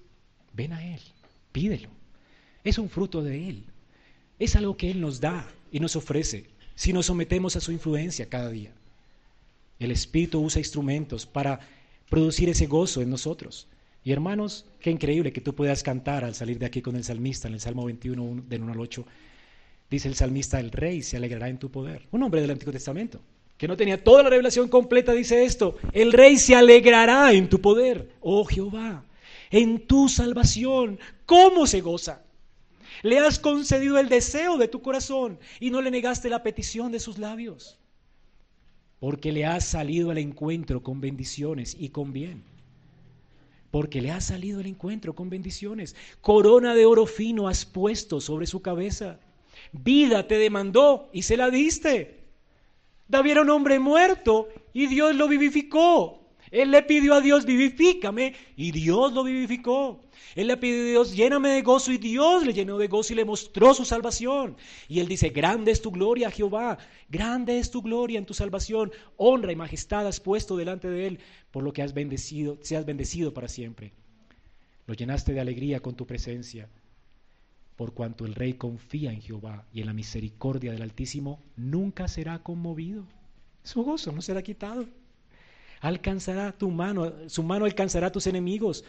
Ven 0.53 0.71
a 0.73 0.85
Él. 0.85 1.01
Pídelo. 1.51 1.89
Es 2.63 2.77
un 2.77 2.87
fruto 2.87 3.23
de 3.23 3.49
Él. 3.49 3.65
Es 4.37 4.55
algo 4.55 4.77
que 4.77 4.91
Él 4.91 5.01
nos 5.01 5.19
da 5.19 5.47
y 5.71 5.79
nos 5.79 5.95
ofrece 5.95 6.45
si 6.75 6.93
nos 6.93 7.07
sometemos 7.07 7.55
a 7.55 7.61
su 7.61 7.71
influencia 7.71 8.29
cada 8.29 8.51
día. 8.51 8.73
El 9.79 9.89
Espíritu 9.89 10.39
usa 10.39 10.59
instrumentos 10.59 11.25
para 11.25 11.61
producir 12.11 12.47
ese 12.47 12.67
gozo 12.67 13.01
en 13.01 13.09
nosotros. 13.09 13.67
Y 14.03 14.11
hermanos, 14.11 14.65
qué 14.79 14.91
increíble 14.91 15.33
que 15.33 15.41
tú 15.41 15.53
puedas 15.53 15.83
cantar 15.83 16.23
al 16.23 16.35
salir 16.35 16.57
de 16.57 16.65
aquí 16.65 16.81
con 16.81 16.95
el 16.95 17.03
salmista 17.03 17.47
en 17.47 17.55
el 17.55 17.59
Salmo 17.59 17.85
21, 17.85 18.43
del 18.47 18.63
1 18.63 18.71
al 18.71 18.79
8. 18.79 19.05
Dice 19.89 20.07
el 20.07 20.15
salmista, 20.15 20.59
el 20.59 20.71
rey 20.71 21.01
se 21.01 21.17
alegrará 21.17 21.49
en 21.49 21.57
tu 21.57 21.69
poder. 21.69 22.07
Un 22.11 22.23
hombre 22.23 22.41
del 22.41 22.51
Antiguo 22.51 22.71
Testamento, 22.71 23.19
que 23.57 23.67
no 23.67 23.75
tenía 23.75 24.01
toda 24.01 24.23
la 24.23 24.29
revelación 24.29 24.69
completa, 24.69 25.11
dice 25.11 25.43
esto, 25.43 25.77
el 25.91 26.13
rey 26.13 26.37
se 26.37 26.55
alegrará 26.55 27.33
en 27.33 27.49
tu 27.49 27.59
poder, 27.59 28.09
oh 28.21 28.45
Jehová, 28.45 29.03
en 29.51 29.85
tu 29.85 30.07
salvación. 30.07 30.99
¿Cómo 31.25 31.67
se 31.67 31.81
goza? 31.81 32.21
Le 33.03 33.19
has 33.19 33.37
concedido 33.37 33.97
el 33.99 34.07
deseo 34.07 34.57
de 34.57 34.67
tu 34.67 34.81
corazón 34.81 35.39
y 35.59 35.71
no 35.71 35.81
le 35.81 35.91
negaste 35.91 36.29
la 36.29 36.43
petición 36.43 36.91
de 36.91 36.99
sus 36.99 37.17
labios, 37.17 37.77
porque 38.99 39.31
le 39.31 39.45
has 39.45 39.65
salido 39.65 40.11
al 40.11 40.19
encuentro 40.19 40.83
con 40.83 41.01
bendiciones 41.01 41.75
y 41.77 41.89
con 41.89 42.13
bien 42.13 42.43
porque 43.71 44.01
le 44.01 44.11
ha 44.11 44.21
salido 44.21 44.59
el 44.59 44.67
encuentro 44.67 45.13
con 45.13 45.29
bendiciones. 45.29 45.95
Corona 46.21 46.73
de 46.75 46.85
oro 46.85 47.05
fino 47.05 47.47
has 47.47 47.65
puesto 47.65 48.19
sobre 48.21 48.47
su 48.47 48.61
cabeza. 48.61 49.19
Vida 49.71 50.27
te 50.27 50.37
demandó 50.37 51.09
y 51.13 51.23
se 51.23 51.37
la 51.37 51.49
diste. 51.49 52.19
David 53.07 53.31
era 53.31 53.41
un 53.41 53.49
hombre 53.49 53.79
muerto 53.79 54.47
y 54.73 54.87
Dios 54.87 55.15
lo 55.15 55.27
vivificó. 55.27 56.18
Él 56.51 56.71
le 56.71 56.81
pidió 56.83 57.13
a 57.13 57.21
Dios, 57.21 57.45
vivifícame, 57.45 58.33
y 58.55 58.71
Dios 58.71 59.13
lo 59.13 59.23
vivificó. 59.23 60.03
Él 60.35 60.47
le 60.47 60.57
pidió 60.57 60.81
a 60.81 60.89
Dios, 60.89 61.15
lléname 61.15 61.49
de 61.49 61.61
gozo, 61.61 61.91
y 61.91 61.97
Dios 61.97 62.45
le 62.45 62.53
llenó 62.53 62.77
de 62.77 62.87
gozo 62.87 63.13
y 63.13 63.15
le 63.15 63.25
mostró 63.25 63.73
su 63.73 63.85
salvación. 63.85 64.57
Y 64.87 64.99
él 64.99 65.07
dice, 65.07 65.29
grande 65.29 65.71
es 65.71 65.81
tu 65.81 65.91
gloria, 65.91 66.31
Jehová, 66.31 66.77
grande 67.09 67.59
es 67.59 67.69
tu 67.69 67.81
gloria 67.81 68.17
en 68.17 68.25
tu 68.25 68.33
salvación, 68.33 68.91
honra 69.17 69.51
y 69.51 69.55
majestad 69.55 70.07
has 70.07 70.19
puesto 70.19 70.57
delante 70.57 70.89
de 70.89 71.07
él, 71.07 71.19
por 71.51 71.63
lo 71.63 71.71
que 71.71 71.83
has 71.83 71.93
bendecido, 71.93 72.57
seas 72.61 72.85
bendecido 72.85 73.33
para 73.33 73.47
siempre. 73.47 73.93
Lo 74.87 74.95
llenaste 74.95 75.33
de 75.33 75.39
alegría 75.39 75.81
con 75.81 75.95
tu 75.95 76.07
presencia, 76.07 76.67
por 77.75 77.93
cuanto 77.93 78.25
el 78.25 78.35
rey 78.35 78.55
confía 78.55 79.11
en 79.11 79.21
Jehová 79.21 79.65
y 79.71 79.81
en 79.81 79.85
la 79.85 79.93
misericordia 79.93 80.71
del 80.71 80.81
Altísimo, 80.81 81.39
nunca 81.55 82.07
será 82.07 82.39
conmovido. 82.39 83.05
Su 83.63 83.83
gozo 83.83 84.11
no 84.11 84.21
será 84.21 84.41
quitado 84.41 84.87
alcanzará 85.79 86.51
tu 86.51 86.69
mano, 86.69 87.13
su 87.27 87.43
mano 87.43 87.65
alcanzará 87.65 88.07
a 88.07 88.11
tus 88.11 88.27
enemigos 88.27 88.83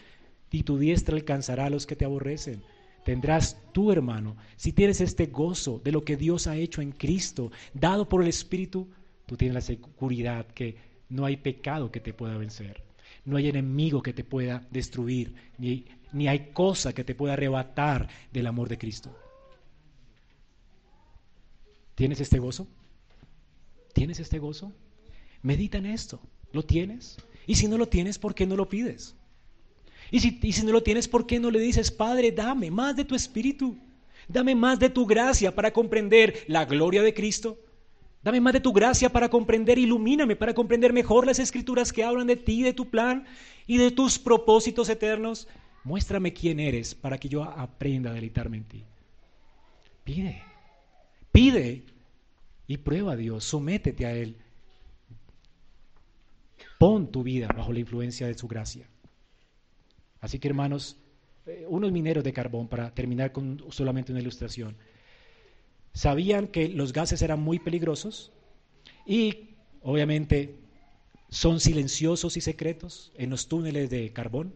y 0.50 0.62
tu 0.62 0.78
diestra 0.78 1.16
alcanzará 1.16 1.66
a 1.66 1.70
los 1.70 1.86
que 1.86 1.96
te 1.96 2.04
aborrecen. 2.04 2.62
Tendrás 3.04 3.56
tú, 3.72 3.92
hermano, 3.92 4.36
si 4.56 4.72
tienes 4.72 5.00
este 5.00 5.26
gozo 5.26 5.80
de 5.82 5.92
lo 5.92 6.04
que 6.04 6.16
Dios 6.16 6.46
ha 6.46 6.56
hecho 6.56 6.82
en 6.82 6.92
Cristo, 6.92 7.50
dado 7.72 8.08
por 8.08 8.22
el 8.22 8.28
Espíritu, 8.28 8.88
tú 9.26 9.36
tienes 9.36 9.54
la 9.54 9.60
seguridad 9.60 10.46
que 10.46 10.76
no 11.08 11.24
hay 11.24 11.36
pecado 11.36 11.90
que 11.90 12.00
te 12.00 12.12
pueda 12.12 12.36
vencer, 12.36 12.82
no 13.24 13.36
hay 13.36 13.48
enemigo 13.48 14.02
que 14.02 14.12
te 14.12 14.24
pueda 14.24 14.66
destruir, 14.70 15.34
ni, 15.58 15.86
ni 16.12 16.28
hay 16.28 16.50
cosa 16.52 16.92
que 16.92 17.04
te 17.04 17.14
pueda 17.14 17.34
arrebatar 17.34 18.08
del 18.32 18.46
amor 18.46 18.68
de 18.68 18.78
Cristo. 18.78 19.16
¿Tienes 21.94 22.20
este 22.20 22.38
gozo? 22.38 22.66
¿Tienes 23.92 24.20
este 24.20 24.38
gozo? 24.38 24.72
Medita 25.42 25.78
en 25.78 25.86
esto. 25.86 26.20
¿Lo 26.52 26.62
tienes? 26.62 27.16
Y 27.46 27.54
si 27.54 27.68
no 27.68 27.78
lo 27.78 27.88
tienes, 27.88 28.18
¿por 28.18 28.34
qué 28.34 28.46
no 28.46 28.56
lo 28.56 28.68
pides? 28.68 29.14
Y 30.10 30.20
si, 30.20 30.52
si 30.52 30.64
no 30.64 30.72
lo 30.72 30.82
tienes, 30.82 31.08
¿por 31.08 31.26
qué 31.26 31.38
no 31.38 31.50
le 31.50 31.60
dices, 31.60 31.90
Padre, 31.90 32.32
dame 32.32 32.70
más 32.70 32.96
de 32.96 33.04
tu 33.04 33.14
espíritu? 33.14 33.76
Dame 34.28 34.54
más 34.54 34.78
de 34.78 34.90
tu 34.90 35.06
gracia 35.06 35.54
para 35.54 35.72
comprender 35.72 36.44
la 36.46 36.64
gloria 36.64 37.02
de 37.02 37.14
Cristo. 37.14 37.58
Dame 38.22 38.40
más 38.40 38.52
de 38.52 38.60
tu 38.60 38.72
gracia 38.72 39.10
para 39.10 39.28
comprender, 39.28 39.78
ilumíname, 39.78 40.36
para 40.36 40.54
comprender 40.54 40.92
mejor 40.92 41.26
las 41.26 41.38
escrituras 41.38 41.92
que 41.92 42.04
hablan 42.04 42.26
de 42.26 42.36
ti, 42.36 42.62
de 42.62 42.72
tu 42.72 42.90
plan 42.90 43.24
y 43.66 43.78
de 43.78 43.90
tus 43.90 44.18
propósitos 44.18 44.88
eternos. 44.88 45.48
Muéstrame 45.84 46.32
quién 46.32 46.60
eres 46.60 46.94
para 46.94 47.18
que 47.18 47.28
yo 47.28 47.44
aprenda 47.44 48.10
a 48.10 48.14
deleitarme 48.14 48.58
en 48.58 48.64
ti. 48.64 48.84
Pide, 50.04 50.42
pide 51.32 51.82
y 52.66 52.76
prueba 52.76 53.12
a 53.12 53.16
Dios, 53.16 53.44
sométete 53.44 54.04
a 54.04 54.12
Él. 54.12 54.36
Pon 56.80 57.12
tu 57.12 57.22
vida 57.22 57.46
bajo 57.54 57.74
la 57.74 57.80
influencia 57.80 58.26
de 58.26 58.32
su 58.32 58.48
gracia. 58.48 58.88
Así 60.18 60.38
que 60.38 60.48
hermanos, 60.48 60.96
eh, 61.44 61.66
unos 61.68 61.92
mineros 61.92 62.24
de 62.24 62.32
carbón, 62.32 62.68
para 62.68 62.94
terminar 62.94 63.32
con 63.32 63.62
solamente 63.68 64.12
una 64.12 64.22
ilustración, 64.22 64.74
sabían 65.92 66.46
que 66.46 66.68
los 66.68 66.94
gases 66.94 67.20
eran 67.20 67.38
muy 67.38 67.58
peligrosos 67.58 68.32
y 69.04 69.50
obviamente 69.82 70.54
son 71.28 71.60
silenciosos 71.60 72.38
y 72.38 72.40
secretos 72.40 73.12
en 73.14 73.28
los 73.28 73.46
túneles 73.46 73.90
de 73.90 74.10
carbón 74.14 74.54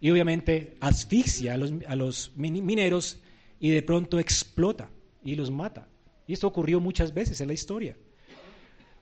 y 0.00 0.10
obviamente 0.10 0.76
asfixia 0.80 1.54
a 1.54 1.56
los, 1.56 1.72
a 1.86 1.94
los 1.94 2.32
mineros 2.34 3.20
y 3.60 3.70
de 3.70 3.82
pronto 3.82 4.18
explota 4.18 4.90
y 5.22 5.36
los 5.36 5.52
mata. 5.52 5.86
Y 6.26 6.32
esto 6.32 6.48
ocurrió 6.48 6.80
muchas 6.80 7.14
veces 7.14 7.40
en 7.40 7.46
la 7.46 7.54
historia. 7.54 7.96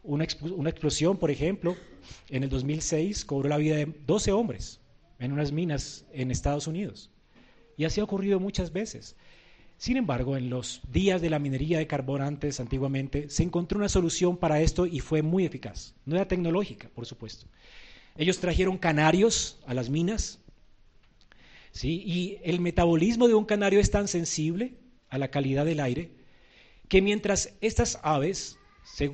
Una, 0.06 0.24
explosión, 0.24 1.18
por 1.18 1.30
ejemplo, 1.30 1.76
en 2.30 2.44
el 2.44 2.48
2006 2.48 3.24
cobró 3.24 3.48
la 3.48 3.56
vida 3.56 3.76
de 3.76 3.92
12 4.06 4.32
hombres 4.32 4.80
en 5.18 5.32
unas 5.32 5.50
minas 5.52 6.04
en 6.12 6.30
Estados 6.30 6.66
Unidos. 6.66 7.10
Y 7.76 7.84
así 7.84 8.00
ha 8.00 8.04
ocurrido 8.04 8.38
muchas 8.38 8.72
veces. 8.72 9.16
Sin 9.78 9.96
embargo, 9.96 10.36
en 10.36 10.48
los 10.48 10.80
días 10.90 11.20
de 11.20 11.28
la 11.28 11.38
minería 11.38 11.78
de 11.78 11.86
carbón 11.86 12.22
antes, 12.22 12.60
antiguamente, 12.60 13.28
se 13.28 13.42
encontró 13.42 13.78
una 13.78 13.88
solución 13.88 14.36
para 14.36 14.60
esto 14.60 14.86
y 14.86 15.00
fue 15.00 15.22
muy 15.22 15.44
eficaz. 15.44 15.94
No 16.04 16.16
era 16.16 16.28
tecnológica, 16.28 16.88
por 16.94 17.04
supuesto. 17.04 17.46
Ellos 18.16 18.38
trajeron 18.38 18.78
canarios 18.78 19.58
a 19.66 19.74
las 19.74 19.90
minas, 19.90 20.38
¿sí? 21.72 22.02
y 22.06 22.38
el 22.44 22.60
metabolismo 22.60 23.28
de 23.28 23.34
un 23.34 23.44
canario 23.44 23.80
es 23.80 23.90
tan 23.90 24.08
sensible 24.08 24.74
a 25.10 25.18
la 25.18 25.28
calidad 25.28 25.66
del 25.66 25.80
aire 25.80 26.10
que 26.88 27.02
mientras 27.02 27.52
estas 27.60 27.98
aves 28.02 28.58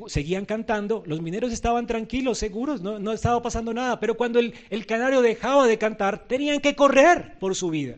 seguían 0.06 0.44
cantando, 0.44 1.02
los 1.06 1.22
mineros 1.22 1.52
estaban 1.52 1.86
tranquilos, 1.86 2.38
seguros, 2.38 2.82
no, 2.82 3.12
estaba 3.12 3.42
pasando 3.42 3.72
nada, 3.72 3.98
pero 3.98 4.16
cuando 4.16 4.38
el, 4.38 4.86
canario 4.86 5.22
dejaba 5.22 5.66
de 5.66 5.78
cantar, 5.78 6.26
tenían 6.28 6.60
que 6.60 6.76
correr 6.76 7.38
por 7.38 7.54
su 7.54 7.70
vida. 7.70 7.96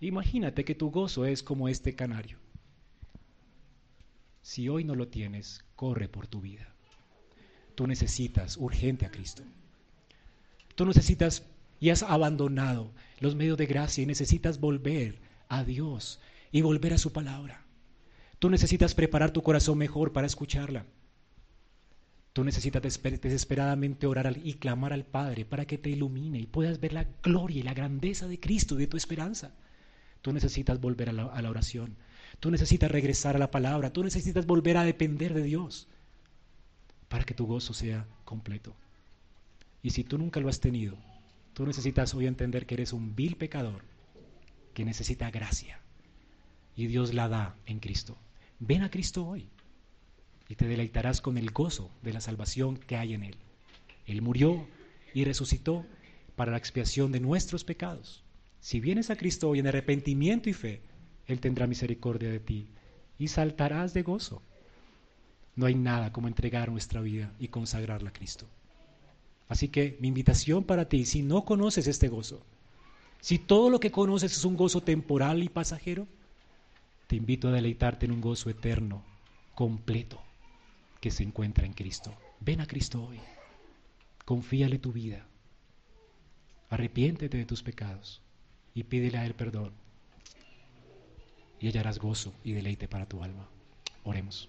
Imagínate 0.00 0.64
que 0.64 0.74
tu 0.74 0.90
gozo 0.90 1.26
es 1.26 1.42
como 1.42 1.68
este 1.68 1.94
canario. 1.94 2.38
Si 4.40 4.68
hoy 4.68 4.84
no 4.84 4.94
lo 4.94 5.08
tienes, 5.08 5.64
corre 5.76 6.08
por 6.08 6.26
tu 6.26 6.40
vida. 6.40 6.68
Tú 7.74 7.86
necesitas 7.86 8.56
urgente 8.56 9.06
a 9.06 9.10
Cristo. 9.10 9.42
Tú 10.74 10.86
necesitas 10.86 11.44
y 11.80 11.90
has 11.90 12.02
abandonado 12.02 12.90
los 13.20 13.34
medios 13.34 13.58
de 13.58 13.66
gracia 13.66 14.02
y 14.02 14.06
necesitas 14.06 14.58
volver 14.58 15.20
a 15.48 15.64
Dios 15.64 16.20
y 16.50 16.62
volver 16.62 16.94
a 16.94 16.98
su 16.98 17.12
palabra. 17.12 17.64
Tú 18.42 18.50
necesitas 18.50 18.92
preparar 18.92 19.30
tu 19.30 19.40
corazón 19.40 19.78
mejor 19.78 20.12
para 20.12 20.26
escucharla. 20.26 20.84
Tú 22.32 22.42
necesitas 22.42 22.82
desesperadamente 22.82 24.08
orar 24.08 24.36
y 24.42 24.54
clamar 24.54 24.92
al 24.92 25.04
Padre 25.04 25.44
para 25.44 25.64
que 25.64 25.78
te 25.78 25.90
ilumine 25.90 26.40
y 26.40 26.46
puedas 26.46 26.80
ver 26.80 26.92
la 26.92 27.06
gloria 27.22 27.60
y 27.60 27.62
la 27.62 27.72
grandeza 27.72 28.26
de 28.26 28.40
Cristo 28.40 28.74
de 28.74 28.88
tu 28.88 28.96
esperanza. 28.96 29.52
Tú 30.22 30.32
necesitas 30.32 30.80
volver 30.80 31.10
a 31.10 31.12
la, 31.12 31.26
a 31.26 31.40
la, 31.40 31.50
oración. 31.50 31.94
Tú 32.40 32.50
necesitas 32.50 32.90
regresar 32.90 33.36
a 33.36 33.38
la 33.38 33.52
palabra. 33.52 33.92
Tú 33.92 34.02
necesitas 34.02 34.44
volver 34.44 34.76
a 34.76 34.82
depender 34.82 35.34
de 35.34 35.44
Dios 35.44 35.86
para 37.08 37.22
que 37.22 37.34
tu 37.34 37.46
gozo 37.46 37.74
sea 37.74 38.08
completo. 38.24 38.74
Y 39.84 39.90
si 39.90 40.02
tú 40.02 40.18
nunca 40.18 40.40
lo 40.40 40.48
has 40.48 40.58
tenido, 40.58 40.96
tú 41.54 41.64
necesitas 41.64 42.12
hoy 42.12 42.26
entender 42.26 42.66
que 42.66 42.74
eres 42.74 42.92
un 42.92 43.14
vil 43.14 43.36
pecador 43.36 43.84
que 44.74 44.84
necesita 44.84 45.30
gracia. 45.30 45.78
Y 46.74 46.88
Dios 46.88 47.14
la 47.14 47.28
da 47.28 47.54
en 47.66 47.78
Cristo. 47.78 48.18
Ven 48.64 48.84
a 48.84 48.90
Cristo 48.92 49.26
hoy 49.26 49.48
y 50.48 50.54
te 50.54 50.68
deleitarás 50.68 51.20
con 51.20 51.36
el 51.36 51.50
gozo 51.50 51.90
de 52.00 52.12
la 52.12 52.20
salvación 52.20 52.76
que 52.76 52.96
hay 52.96 53.12
en 53.12 53.24
Él. 53.24 53.34
Él 54.06 54.22
murió 54.22 54.68
y 55.12 55.24
resucitó 55.24 55.84
para 56.36 56.52
la 56.52 56.58
expiación 56.58 57.10
de 57.10 57.18
nuestros 57.18 57.64
pecados. 57.64 58.22
Si 58.60 58.78
vienes 58.78 59.10
a 59.10 59.16
Cristo 59.16 59.48
hoy 59.48 59.58
en 59.58 59.66
arrepentimiento 59.66 60.48
y 60.48 60.52
fe, 60.52 60.80
Él 61.26 61.40
tendrá 61.40 61.66
misericordia 61.66 62.30
de 62.30 62.38
ti 62.38 62.68
y 63.18 63.26
saltarás 63.26 63.94
de 63.94 64.02
gozo. 64.02 64.42
No 65.56 65.66
hay 65.66 65.74
nada 65.74 66.12
como 66.12 66.28
entregar 66.28 66.70
nuestra 66.70 67.00
vida 67.00 67.32
y 67.40 67.48
consagrarla 67.48 68.10
a 68.10 68.12
Cristo. 68.12 68.46
Así 69.48 69.70
que 69.70 69.98
mi 70.00 70.06
invitación 70.06 70.62
para 70.62 70.88
ti, 70.88 71.04
si 71.04 71.22
no 71.22 71.44
conoces 71.44 71.88
este 71.88 72.06
gozo, 72.06 72.46
si 73.20 73.40
todo 73.40 73.70
lo 73.70 73.80
que 73.80 73.90
conoces 73.90 74.36
es 74.36 74.44
un 74.44 74.54
gozo 74.54 74.84
temporal 74.84 75.42
y 75.42 75.48
pasajero, 75.48 76.06
te 77.12 77.16
invito 77.16 77.48
a 77.48 77.52
deleitarte 77.52 78.06
en 78.06 78.12
un 78.12 78.22
gozo 78.22 78.48
eterno, 78.48 79.04
completo, 79.54 80.18
que 80.98 81.10
se 81.10 81.22
encuentra 81.22 81.66
en 81.66 81.74
Cristo. 81.74 82.10
Ven 82.40 82.62
a 82.62 82.66
Cristo 82.66 83.04
hoy. 83.04 83.20
Confíale 84.24 84.78
tu 84.78 84.92
vida. 84.92 85.26
Arrepiéntete 86.70 87.36
de 87.36 87.44
tus 87.44 87.62
pecados 87.62 88.22
y 88.72 88.84
pídele 88.84 89.18
a 89.18 89.26
Él 89.26 89.34
perdón. 89.34 89.74
y 91.60 91.66
hallarás 91.66 91.98
gozo 91.98 92.32
y 92.44 92.52
deleite 92.52 92.88
para 92.88 93.04
tu 93.04 93.22
alma. 93.22 93.46
Oremos. 94.04 94.48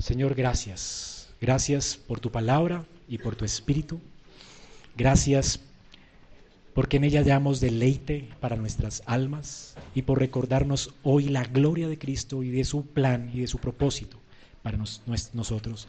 Señor, 0.00 0.34
gracias. 0.34 1.32
Gracias 1.40 1.96
por 1.96 2.18
tu 2.18 2.32
palabra 2.32 2.84
y 3.06 3.18
por 3.18 3.36
tu 3.36 3.44
espíritu. 3.44 4.00
Gracias 4.96 5.58
porque 6.78 6.98
en 6.98 7.02
ella 7.02 7.22
hallamos 7.22 7.58
deleite 7.58 8.28
para 8.38 8.54
nuestras 8.54 9.02
almas 9.04 9.74
y 9.96 10.02
por 10.02 10.20
recordarnos 10.20 10.94
hoy 11.02 11.24
la 11.24 11.42
gloria 11.42 11.88
de 11.88 11.98
Cristo 11.98 12.44
y 12.44 12.50
de 12.50 12.64
su 12.64 12.86
plan 12.86 13.32
y 13.34 13.40
de 13.40 13.48
su 13.48 13.58
propósito 13.58 14.16
para 14.62 14.78
nosotros 15.32 15.88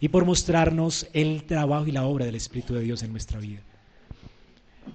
y 0.00 0.08
por 0.08 0.24
mostrarnos 0.24 1.08
el 1.12 1.44
trabajo 1.44 1.88
y 1.88 1.92
la 1.92 2.06
obra 2.06 2.24
del 2.24 2.36
Espíritu 2.36 2.72
de 2.72 2.80
Dios 2.80 3.02
en 3.02 3.12
nuestra 3.12 3.38
vida. 3.38 3.60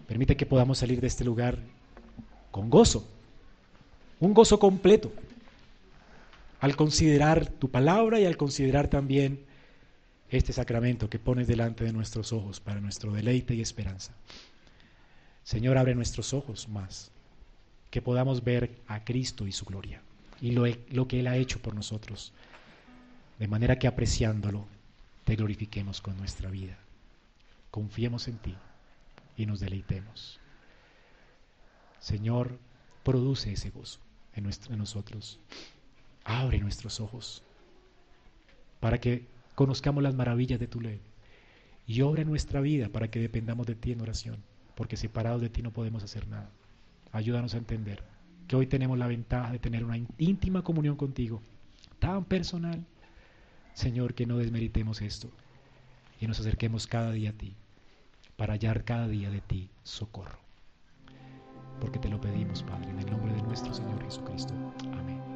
Permite 0.08 0.36
que 0.36 0.48
podamos 0.48 0.80
salir 0.80 1.00
de 1.00 1.06
este 1.06 1.24
lugar 1.24 1.60
con 2.50 2.72
gozo, 2.72 3.08
un 4.20 4.34
gozo 4.34 4.58
completo, 4.58 5.12
al 6.60 6.76
considerar 6.76 7.46
tu 7.46 7.70
palabra 7.70 8.20
y 8.20 8.26
al 8.26 8.36
considerar 8.36 8.88
también 8.88 9.42
este 10.32 10.54
sacramento 10.54 11.08
que 11.08 11.20
pones 11.20 11.46
delante 11.46 11.84
de 11.84 11.94
nuestros 11.94 12.34
ojos 12.34 12.60
para 12.60 12.82
nuestro 12.82 13.14
deleite 13.14 13.54
y 13.54 13.62
esperanza. 13.62 14.12
Señor, 15.46 15.78
abre 15.78 15.94
nuestros 15.94 16.34
ojos 16.34 16.68
más, 16.68 17.12
que 17.92 18.02
podamos 18.02 18.44
ver 18.44 18.82
a 18.88 19.06
Cristo 19.06 19.46
y 19.46 19.52
su 19.52 19.64
gloria 19.64 20.02
y 20.42 20.52
lo, 20.52 20.66
lo 20.90 21.08
que 21.08 21.20
Él 21.20 21.28
ha 21.28 21.38
hecho 21.38 21.62
por 21.62 21.76
nosotros, 21.76 22.34
de 23.38 23.48
manera 23.48 23.78
que 23.78 23.86
apreciándolo, 23.86 24.66
te 25.24 25.36
glorifiquemos 25.36 26.02
con 26.02 26.18
nuestra 26.18 26.50
vida. 26.50 26.80
Confiemos 27.70 28.28
en 28.28 28.40
ti 28.40 28.56
y 29.38 29.46
nos 29.46 29.60
deleitemos. 29.60 30.40
Señor, 32.00 32.58
produce 33.04 33.52
ese 33.52 33.70
gozo 33.70 34.00
en, 34.34 34.50
en 34.50 34.78
nosotros. 34.80 35.40
Abre 36.24 36.58
nuestros 36.58 37.00
ojos 37.00 37.44
para 38.80 39.00
que 39.00 39.28
conozcamos 39.54 40.02
las 40.02 40.16
maravillas 40.16 40.60
de 40.60 40.68
tu 40.68 40.82
ley 40.82 41.00
y 41.86 42.02
obra 42.02 42.24
nuestra 42.24 42.62
vida 42.62 42.90
para 42.90 43.12
que 43.12 43.20
dependamos 43.20 43.68
de 43.68 43.76
ti 43.76 43.92
en 43.92 44.02
oración, 44.02 44.44
porque 44.76 44.98
separados 44.98 45.42
de 45.42 45.50
ti 45.50 45.62
no 45.62 45.72
podemos 45.72 46.04
hacer 46.04 46.28
nada. 46.28 46.50
Ayúdanos 47.12 47.54
a 47.54 47.58
entender 47.58 48.04
que 48.48 48.56
hoy 48.56 48.68
tenemos 48.68 48.98
la 48.98 49.08
ventaja 49.08 49.52
de 49.52 49.60
tener 49.60 49.84
una 49.84 49.98
íntima 50.18 50.64
comunión 50.64 50.96
contigo, 50.96 51.42
tan 52.00 52.26
personal, 52.26 52.86
Señor, 53.74 54.14
que 54.14 54.26
no 54.26 54.38
desmeritemos 54.38 55.02
esto 55.02 55.30
y 56.20 56.28
nos 56.28 56.40
acerquemos 56.40 56.88
cada 56.88 57.12
día 57.12 57.32
a 57.32 57.34
ti 57.34 57.56
para 58.38 58.54
hallar 58.54 58.84
cada 58.84 59.08
día 59.08 59.30
de 59.30 59.42
ti 59.42 59.70
socorro. 59.84 60.40
Porque 61.80 62.00
te 62.00 62.10
lo 62.10 62.22
pedimos, 62.22 62.64
Padre, 62.64 62.90
en 62.90 63.00
el 63.00 63.12
nombre 63.12 63.34
de 63.34 63.42
nuestro 63.42 63.74
Señor 63.74 64.02
Jesucristo. 64.04 64.54
Amén. 64.94 65.35